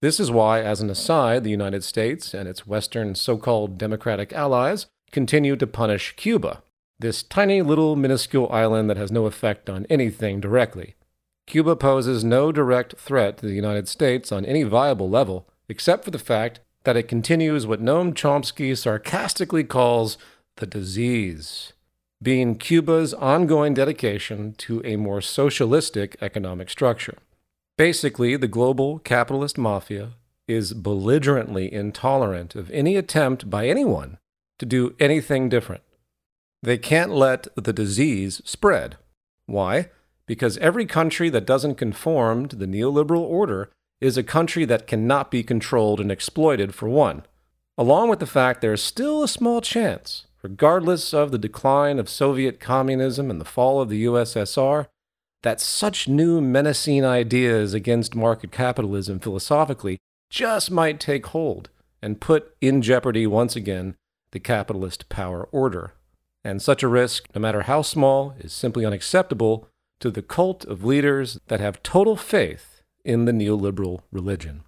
This 0.00 0.20
is 0.20 0.30
why, 0.30 0.62
as 0.62 0.80
an 0.80 0.88
aside, 0.88 1.42
the 1.42 1.50
United 1.50 1.82
States 1.82 2.32
and 2.32 2.48
its 2.48 2.64
Western 2.64 3.16
so 3.16 3.36
called 3.36 3.76
democratic 3.76 4.32
allies 4.32 4.86
continue 5.10 5.56
to 5.56 5.66
punish 5.66 6.14
Cuba, 6.14 6.62
this 7.00 7.24
tiny 7.24 7.60
little 7.60 7.96
minuscule 7.96 8.48
island 8.52 8.88
that 8.88 8.96
has 8.96 9.10
no 9.10 9.26
effect 9.26 9.68
on 9.68 9.84
anything 9.90 10.38
directly. 10.38 10.94
Cuba 11.48 11.74
poses 11.74 12.22
no 12.22 12.52
direct 12.52 12.96
threat 12.96 13.38
to 13.38 13.46
the 13.46 13.54
United 13.54 13.88
States 13.88 14.30
on 14.30 14.44
any 14.44 14.62
viable 14.62 15.10
level, 15.10 15.48
except 15.68 16.04
for 16.04 16.12
the 16.12 16.20
fact 16.20 16.60
that 16.84 16.96
it 16.96 17.08
continues 17.08 17.66
what 17.66 17.82
Noam 17.82 18.14
Chomsky 18.14 18.78
sarcastically 18.78 19.64
calls 19.64 20.18
the 20.56 20.66
disease, 20.66 21.72
being 22.22 22.56
Cuba's 22.56 23.12
ongoing 23.14 23.74
dedication 23.74 24.54
to 24.58 24.80
a 24.84 24.96
more 24.96 25.20
socialistic 25.20 26.16
economic 26.20 26.70
structure. 26.70 27.18
Basically, 27.76 28.36
the 28.36 28.48
global 28.48 28.98
capitalist 29.00 29.58
mafia 29.58 30.12
is 30.46 30.74
belligerently 30.74 31.72
intolerant 31.72 32.54
of 32.54 32.70
any 32.70 32.96
attempt 32.96 33.50
by 33.50 33.66
anyone 33.66 34.18
to 34.58 34.66
do 34.66 34.94
anything 35.00 35.48
different. 35.48 35.82
They 36.62 36.78
can't 36.78 37.10
let 37.10 37.48
the 37.56 37.72
disease 37.72 38.40
spread. 38.44 38.96
Why? 39.46 39.90
Because 40.26 40.56
every 40.58 40.86
country 40.86 41.28
that 41.30 41.46
doesn't 41.46 41.74
conform 41.74 42.48
to 42.48 42.56
the 42.56 42.66
neoliberal 42.66 43.20
order 43.20 43.70
is 44.00 44.16
a 44.16 44.22
country 44.22 44.64
that 44.64 44.86
cannot 44.86 45.30
be 45.30 45.42
controlled 45.42 46.00
and 46.00 46.10
exploited, 46.10 46.74
for 46.74 46.88
one, 46.88 47.24
along 47.76 48.08
with 48.08 48.18
the 48.20 48.26
fact 48.26 48.60
there 48.60 48.72
is 48.72 48.82
still 48.82 49.22
a 49.22 49.28
small 49.28 49.60
chance, 49.60 50.26
regardless 50.44 51.14
of 51.14 51.30
the 51.30 51.38
decline 51.38 51.98
of 51.98 52.06
Soviet 52.06 52.60
communism 52.60 53.30
and 53.30 53.40
the 53.40 53.46
fall 53.46 53.80
of 53.80 53.88
the 53.88 54.04
USSR, 54.04 54.88
that 55.42 55.58
such 55.58 56.06
new 56.06 56.38
menacing 56.38 57.02
ideas 57.02 57.72
against 57.72 58.14
market 58.14 58.52
capitalism 58.52 59.18
philosophically 59.18 59.96
just 60.28 60.70
might 60.70 61.00
take 61.00 61.26
hold 61.28 61.70
and 62.02 62.20
put 62.20 62.54
in 62.60 62.82
jeopardy 62.82 63.26
once 63.26 63.56
again 63.56 63.96
the 64.32 64.38
capitalist 64.38 65.08
power 65.08 65.48
order. 65.50 65.94
And 66.44 66.60
such 66.60 66.82
a 66.82 66.88
risk, 66.88 67.26
no 67.34 67.40
matter 67.40 67.62
how 67.62 67.80
small, 67.80 68.34
is 68.38 68.52
simply 68.52 68.84
unacceptable 68.84 69.66
to 70.00 70.10
the 70.10 70.20
cult 70.20 70.66
of 70.66 70.84
leaders 70.84 71.38
that 71.46 71.60
have 71.60 71.82
total 71.82 72.16
faith 72.16 72.82
in 73.02 73.24
the 73.24 73.32
neoliberal 73.32 74.00
religion. 74.12 74.62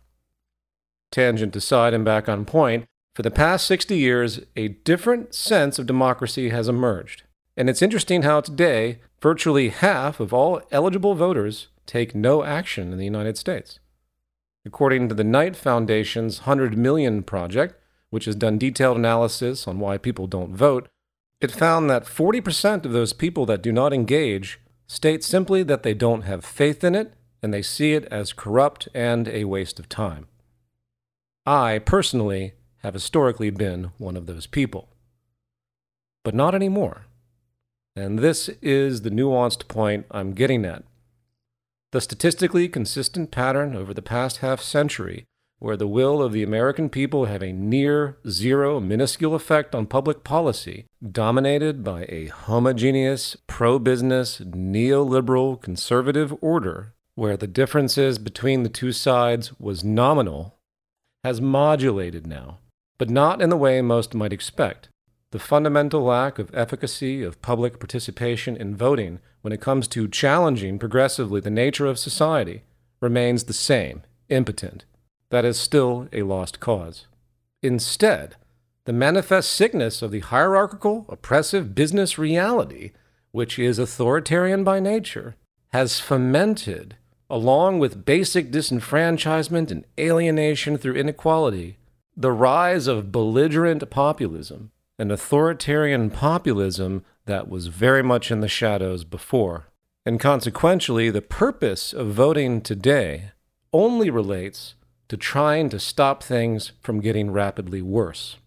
Tangent 1.12 1.54
aside 1.54 1.92
and 1.92 2.04
back 2.04 2.30
on 2.30 2.46
point, 2.46 2.86
for 3.16 3.22
the 3.22 3.30
past 3.30 3.66
60 3.66 3.96
years, 3.96 4.40
a 4.56 4.68
different 4.68 5.34
sense 5.34 5.78
of 5.78 5.86
democracy 5.86 6.50
has 6.50 6.68
emerged. 6.68 7.22
And 7.56 7.70
it's 7.70 7.80
interesting 7.80 8.24
how 8.24 8.42
today, 8.42 8.98
virtually 9.22 9.70
half 9.70 10.20
of 10.20 10.34
all 10.34 10.60
eligible 10.70 11.14
voters 11.14 11.68
take 11.86 12.14
no 12.14 12.44
action 12.44 12.92
in 12.92 12.98
the 12.98 13.06
United 13.06 13.38
States. 13.38 13.78
According 14.66 15.08
to 15.08 15.14
the 15.14 15.24
Knight 15.24 15.56
Foundation's 15.56 16.40
100 16.40 16.76
Million 16.76 17.22
Project, 17.22 17.80
which 18.10 18.26
has 18.26 18.36
done 18.36 18.58
detailed 18.58 18.98
analysis 18.98 19.66
on 19.66 19.80
why 19.80 19.96
people 19.96 20.26
don't 20.26 20.54
vote, 20.54 20.86
it 21.40 21.50
found 21.50 21.88
that 21.88 22.04
40% 22.04 22.84
of 22.84 22.92
those 22.92 23.14
people 23.14 23.46
that 23.46 23.62
do 23.62 23.72
not 23.72 23.94
engage 23.94 24.60
state 24.86 25.24
simply 25.24 25.62
that 25.62 25.84
they 25.84 25.94
don't 25.94 26.24
have 26.24 26.44
faith 26.44 26.84
in 26.84 26.94
it 26.94 27.14
and 27.42 27.54
they 27.54 27.62
see 27.62 27.94
it 27.94 28.04
as 28.10 28.34
corrupt 28.34 28.88
and 28.92 29.26
a 29.26 29.44
waste 29.44 29.78
of 29.78 29.88
time. 29.88 30.26
I, 31.46 31.78
personally, 31.78 32.52
have 32.86 32.94
historically 32.94 33.50
been 33.50 33.90
one 33.98 34.16
of 34.16 34.26
those 34.26 34.46
people. 34.46 34.88
But 36.22 36.36
not 36.36 36.54
anymore. 36.54 37.06
And 37.96 38.20
this 38.20 38.48
is 38.62 39.02
the 39.02 39.10
nuanced 39.10 39.66
point 39.66 40.06
I'm 40.12 40.34
getting 40.34 40.64
at. 40.64 40.84
The 41.90 42.00
statistically 42.00 42.68
consistent 42.68 43.32
pattern 43.32 43.74
over 43.74 43.92
the 43.92 44.02
past 44.02 44.36
half 44.36 44.60
century 44.60 45.24
where 45.58 45.76
the 45.76 45.88
will 45.88 46.22
of 46.22 46.32
the 46.32 46.44
American 46.44 46.88
people 46.88 47.24
have 47.24 47.42
a 47.42 47.52
near 47.52 48.18
zero 48.28 48.78
minuscule 48.78 49.34
effect 49.34 49.74
on 49.74 49.86
public 49.86 50.22
policy, 50.22 50.86
dominated 51.02 51.82
by 51.82 52.06
a 52.08 52.26
homogeneous, 52.26 53.36
pro 53.48 53.80
business, 53.80 54.38
neoliberal, 54.38 55.60
conservative 55.60 56.32
order, 56.40 56.94
where 57.16 57.36
the 57.36 57.48
differences 57.48 58.16
between 58.18 58.62
the 58.62 58.68
two 58.68 58.92
sides 58.92 59.58
was 59.58 59.82
nominal, 59.82 60.56
has 61.24 61.40
modulated 61.40 62.28
now, 62.28 62.58
but 62.98 63.10
not 63.10 63.42
in 63.42 63.50
the 63.50 63.56
way 63.56 63.80
most 63.80 64.14
might 64.14 64.32
expect. 64.32 64.88
The 65.32 65.38
fundamental 65.38 66.02
lack 66.02 66.38
of 66.38 66.54
efficacy 66.54 67.22
of 67.22 67.42
public 67.42 67.78
participation 67.78 68.56
in 68.56 68.76
voting 68.76 69.20
when 69.42 69.52
it 69.52 69.60
comes 69.60 69.88
to 69.88 70.08
challenging 70.08 70.78
progressively 70.78 71.40
the 71.40 71.50
nature 71.50 71.86
of 71.86 71.98
society 71.98 72.62
remains 73.00 73.44
the 73.44 73.52
same, 73.52 74.02
impotent 74.28 74.84
that 75.30 75.44
is 75.44 75.58
still 75.58 76.08
a 76.12 76.22
lost 76.22 76.60
cause. 76.60 77.06
Instead, 77.62 78.36
the 78.84 78.92
manifest 78.92 79.50
sickness 79.50 80.02
of 80.02 80.10
the 80.10 80.20
hierarchical, 80.20 81.04
oppressive 81.08 81.74
business 81.74 82.18
reality, 82.18 82.92
which 83.32 83.58
is 83.58 83.78
authoritarian 83.78 84.62
by 84.62 84.78
nature, 84.78 85.34
has 85.72 86.00
fomented, 86.00 86.96
along 87.28 87.78
with 87.78 88.04
basic 88.04 88.52
disenfranchisement 88.52 89.70
and 89.70 89.84
alienation 89.98 90.78
through 90.78 90.94
inequality, 90.94 91.76
the 92.16 92.32
rise 92.32 92.86
of 92.86 93.12
belligerent 93.12 93.88
populism, 93.90 94.70
an 94.98 95.10
authoritarian 95.10 96.08
populism 96.08 97.04
that 97.26 97.48
was 97.48 97.66
very 97.66 98.02
much 98.02 98.30
in 98.30 98.40
the 98.40 98.48
shadows 98.48 99.04
before. 99.04 99.66
And 100.06 100.18
consequentially, 100.18 101.10
the 101.10 101.20
purpose 101.20 101.92
of 101.92 102.08
voting 102.08 102.62
today 102.62 103.32
only 103.72 104.08
relates 104.08 104.74
to 105.08 105.16
trying 105.16 105.68
to 105.68 105.78
stop 105.78 106.22
things 106.22 106.72
from 106.80 107.00
getting 107.00 107.30
rapidly 107.30 107.82
worse. 107.82 108.38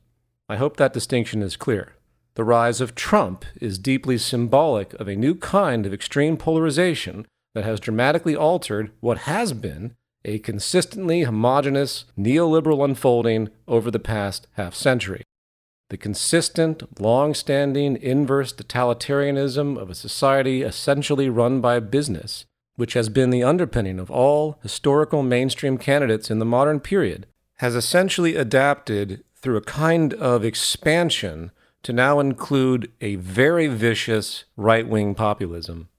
I 0.47 0.55
hope 0.55 0.77
that 0.77 0.93
distinction 0.93 1.43
is 1.43 1.55
clear. 1.55 1.93
The 2.33 2.43
rise 2.43 2.81
of 2.81 2.95
Trump 2.95 3.45
is 3.61 3.77
deeply 3.77 4.17
symbolic 4.17 4.93
of 4.95 5.07
a 5.07 5.15
new 5.15 5.35
kind 5.35 5.85
of 5.85 5.93
extreme 5.93 6.37
polarization 6.37 7.27
that 7.53 7.65
has 7.65 7.79
dramatically 7.79 8.35
altered 8.35 8.91
what 8.99 9.19
has 9.19 9.53
been 9.53 9.95
a 10.29 10.39
consistently 10.39 11.23
homogenous 11.23 12.05
neoliberal 12.17 12.85
unfolding 12.85 13.49
over 13.67 13.91
the 13.91 13.99
past 13.99 14.47
half 14.53 14.73
century. 14.73 15.23
The 15.89 15.97
consistent, 15.97 17.01
long 17.01 17.33
standing 17.33 17.97
inverse 17.97 18.53
totalitarianism 18.53 19.77
of 19.77 19.89
a 19.89 19.95
society 19.95 20.61
essentially 20.61 21.29
run 21.29 21.61
by 21.61 21.79
business 21.79 22.45
which 22.79 22.93
has 22.93 23.09
been 23.09 23.29
the 23.29 23.43
underpinning 23.43 23.99
of 23.99 24.09
all 24.09 24.57
historical 24.63 25.21
mainstream 25.21 25.77
candidates 25.77 26.31
in 26.31 26.39
the 26.39 26.45
modern 26.45 26.79
period, 26.79 27.27
has 27.55 27.75
essentially 27.75 28.37
adapted 28.37 29.21
through 29.35 29.57
a 29.57 29.61
kind 29.61 30.13
of 30.13 30.45
expansion 30.45 31.51
to 31.83 31.91
now 31.91 32.21
include 32.21 32.89
a 33.01 33.15
very 33.15 33.67
vicious 33.67 34.45
right 34.55 34.87
wing 34.87 35.13
populism. 35.13 35.89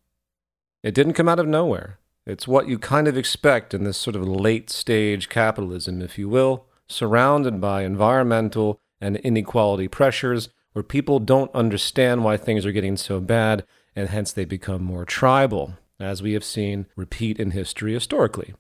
It 0.83 0.95
didn't 0.95 1.13
come 1.13 1.29
out 1.29 1.39
of 1.39 1.47
nowhere. 1.47 1.99
It's 2.31 2.47
what 2.47 2.69
you 2.69 2.79
kind 2.79 3.09
of 3.09 3.17
expect 3.17 3.75
in 3.75 3.83
this 3.83 3.97
sort 3.97 4.15
of 4.15 4.27
late 4.27 4.71
stage 4.71 5.29
capitalism, 5.29 6.01
if 6.01 6.17
you 6.17 6.29
will, 6.29 6.65
surrounded 6.87 7.61
by 7.61 7.83
environmental 7.83 8.81
and 9.01 9.17
inequality 9.17 9.89
pressures 9.89 10.49
where 10.73 10.85
people 10.85 11.19
don't 11.19 11.53
understand 11.55 12.23
why 12.23 12.37
things 12.37 12.65
are 12.65 12.71
getting 12.71 12.97
so 12.97 13.19
bad 13.21 13.65
and 13.97 14.11
hence 14.11 14.31
they 14.31 14.45
become 14.45 14.83
more 14.83 15.05
tribal 15.05 15.75
as 15.99 16.23
we 16.23 16.33
have 16.35 16.45
seen 16.45 16.87
repeat 16.95 17.41
in 17.41 17.51
history 17.51 17.95
historically. 17.95 18.55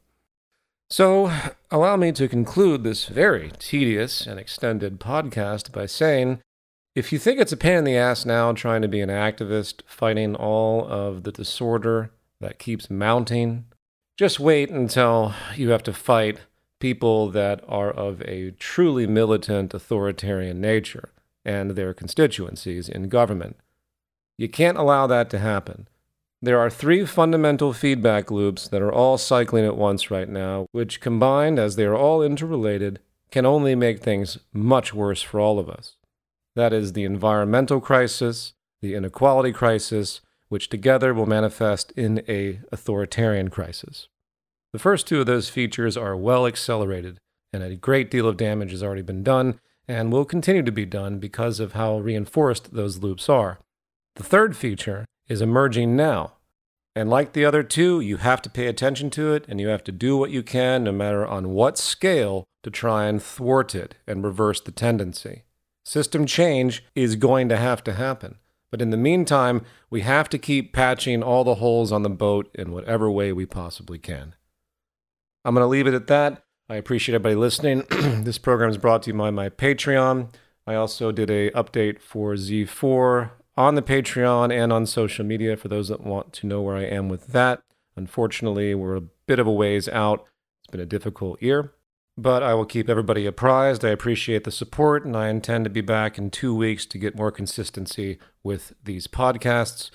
So, 0.88 1.32
allow 1.70 1.96
me 1.96 2.10
to 2.12 2.26
conclude 2.26 2.82
this 2.82 3.06
very 3.06 3.52
tedious 3.60 4.26
and 4.26 4.40
extended 4.40 4.98
podcast 4.98 5.70
by 5.70 5.86
saying 5.86 6.42
if 6.96 7.12
you 7.12 7.20
think 7.20 7.38
it's 7.38 7.52
a 7.52 7.56
pain 7.56 7.78
in 7.78 7.84
the 7.84 7.96
ass 7.96 8.26
now 8.26 8.52
trying 8.52 8.82
to 8.82 8.88
be 8.88 9.00
an 9.00 9.10
activist 9.10 9.82
fighting 9.86 10.34
all 10.34 10.84
of 10.88 11.22
the 11.22 11.30
disorder 11.30 12.10
that 12.41 12.59
keeps 12.59 12.91
mounting, 12.91 13.66
just 14.16 14.41
wait 14.41 14.70
until 14.70 15.34
you 15.57 15.70
have 15.70 15.82
to 15.84 15.93
fight 15.93 16.41
people 16.78 17.30
that 17.30 17.62
are 17.68 17.91
of 17.91 18.22
a 18.22 18.51
truly 18.53 19.07
militant 19.07 19.74
authoritarian 19.74 20.61
nature 20.61 21.11
and 21.45 21.72
their 21.72 21.95
constituencies 21.95 22.88
in 22.88 23.09
government. 23.09 23.57
You 24.38 24.49
can't 24.49 24.78
allow 24.78 25.07
that 25.07 25.30
to 25.30 25.38
happen. 25.38 25.88
There 26.43 26.59
are 26.59 26.70
three 26.70 27.05
fundamental 27.05 27.74
feedback 27.74 28.30
loops 28.30 28.66
that 28.68 28.80
are 28.80 28.93
all 28.93 29.18
cycling 29.18 29.66
at 29.66 29.76
once 29.76 30.11
right 30.11 30.28
now, 30.28 30.66
which 30.72 31.01
combined, 31.01 31.59
as 31.59 31.76
they 31.76 31.84
are 31.84 31.97
all 31.97 32.22
interrelated, 32.22 33.01
can 33.30 33.45
only 33.45 33.74
make 33.74 34.01
things 34.01 34.38
much 34.53 34.95
worse 34.95 35.20
for 35.20 35.38
all 35.38 35.59
of 35.59 35.68
us. 35.68 35.97
That 36.57 36.72
is 36.72 36.95
the 36.95 37.05
environmental 37.05 37.80
crisis, 37.80 38.55
the 38.80 38.95
inequality 38.95 39.53
crisis, 39.53 40.22
which 40.51 40.68
together 40.68 41.14
will 41.14 41.24
manifest 41.24 41.92
in 41.92 42.22
a 42.28 42.61
authoritarian 42.70 43.48
crisis. 43.48 44.09
The 44.72 44.78
first 44.78 45.07
two 45.09 45.20
of 45.20 45.26
those 45.26 45.48
features 45.48 45.96
are 45.96 46.14
well 46.14 46.46
accelerated, 46.46 47.18
and 47.53 47.62
a 47.62 47.74
great 47.74 48.11
deal 48.11 48.28
of 48.28 48.36
damage 48.36 48.72
has 48.72 48.82
already 48.82 49.03
been 49.03 49.22
done 49.22 49.59
and 49.88 50.12
will 50.12 50.24
continue 50.24 50.62
to 50.62 50.70
be 50.70 50.84
done 50.84 51.18
because 51.18 51.59
of 51.59 51.72
how 51.72 51.98
reinforced 51.98 52.74
those 52.74 52.98
loops 52.98 53.28
are. 53.28 53.59
The 54.16 54.22
third 54.22 54.57
feature 54.57 55.07
is 55.28 55.40
emerging 55.40 55.96
now. 55.96 56.34
And 56.94 57.09
like 57.09 57.32
the 57.32 57.44
other 57.44 57.62
two, 57.62 58.01
you 58.01 58.18
have 58.18 58.42
to 58.42 58.51
pay 58.51 58.66
attention 58.66 59.11
to 59.11 59.32
it 59.32 59.44
and 59.48 59.61
you 59.61 59.68
have 59.68 59.84
to 59.84 59.92
do 59.92 60.16
what 60.16 60.30
you 60.30 60.42
can, 60.42 60.84
no 60.84 60.92
matter 60.92 61.24
on 61.24 61.51
what 61.51 61.78
scale, 61.78 62.44
to 62.64 62.70
try 62.70 63.07
and 63.07 63.22
thwart 63.22 63.74
it 63.74 63.94
and 64.07 64.24
reverse 64.24 64.61
the 64.61 64.72
tendency. 64.72 65.44
System 65.84 66.26
change 66.26 66.84
is 66.94 67.16
going 67.16 67.48
to 67.48 67.57
have 67.57 67.82
to 67.84 67.94
happen. 67.94 68.36
But 68.70 68.80
in 68.80 68.90
the 68.90 68.96
meantime, 68.96 69.64
we 69.88 70.02
have 70.02 70.28
to 70.30 70.38
keep 70.38 70.72
patching 70.72 71.22
all 71.22 71.44
the 71.44 71.56
holes 71.56 71.90
on 71.90 72.02
the 72.02 72.10
boat 72.10 72.50
in 72.54 72.72
whatever 72.72 73.10
way 73.10 73.32
we 73.32 73.46
possibly 73.46 73.98
can. 73.98 74.34
I'm 75.44 75.54
going 75.54 75.64
to 75.64 75.68
leave 75.68 75.86
it 75.86 75.94
at 75.94 76.06
that. 76.06 76.44
I 76.68 76.76
appreciate 76.76 77.14
everybody 77.14 77.34
listening. 77.34 77.84
this 78.24 78.38
program 78.38 78.70
is 78.70 78.78
brought 78.78 79.02
to 79.04 79.10
you 79.10 79.18
by 79.18 79.30
my 79.30 79.48
Patreon. 79.48 80.32
I 80.66 80.74
also 80.76 81.10
did 81.10 81.30
a 81.30 81.50
update 81.50 82.00
for 82.00 82.34
Z4 82.34 83.30
on 83.56 83.74
the 83.74 83.82
Patreon 83.82 84.52
and 84.52 84.72
on 84.72 84.86
social 84.86 85.24
media 85.24 85.56
for 85.56 85.66
those 85.66 85.88
that 85.88 86.04
want 86.04 86.32
to 86.34 86.46
know 86.46 86.62
where 86.62 86.76
I 86.76 86.84
am 86.84 87.08
with 87.08 87.28
that. 87.28 87.62
Unfortunately, 87.96 88.74
we're 88.74 88.94
a 88.94 89.00
bit 89.00 89.40
of 89.40 89.46
a 89.48 89.52
ways 89.52 89.88
out. 89.88 90.24
It's 90.60 90.70
been 90.70 90.80
a 90.80 90.86
difficult 90.86 91.42
year, 91.42 91.72
but 92.20 92.42
I 92.42 92.54
will 92.54 92.66
keep 92.66 92.88
everybody 92.88 93.26
apprised. 93.26 93.84
I 93.84 93.90
appreciate 93.90 94.44
the 94.44 94.50
support, 94.50 95.04
and 95.04 95.16
I 95.16 95.28
intend 95.28 95.64
to 95.64 95.70
be 95.70 95.80
back 95.80 96.18
in 96.18 96.30
two 96.30 96.54
weeks 96.54 96.84
to 96.86 96.98
get 96.98 97.16
more 97.16 97.32
consistency 97.32 98.18
with 98.42 98.74
these 98.84 99.06
podcasts. 99.06 99.90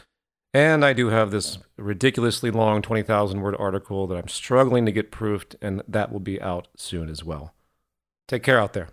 And 0.53 0.85
I 0.85 0.93
do 0.93 1.09
have 1.09 1.31
this 1.31 1.57
ridiculously 1.77 2.49
long 2.49 2.81
20,000 2.81 3.41
word 3.41 3.55
article 3.59 4.07
that 4.07 4.17
I'm 4.17 4.27
struggling 4.27 4.85
to 4.85 4.91
get 4.91 5.11
proofed, 5.11 5.55
and 5.61 5.83
that 5.87 6.11
will 6.11 6.19
be 6.19 6.41
out 6.41 6.67
soon 6.75 7.09
as 7.09 7.23
well. 7.23 7.53
Take 8.27 8.43
care 8.43 8.59
out 8.59 8.73
there. 8.73 8.89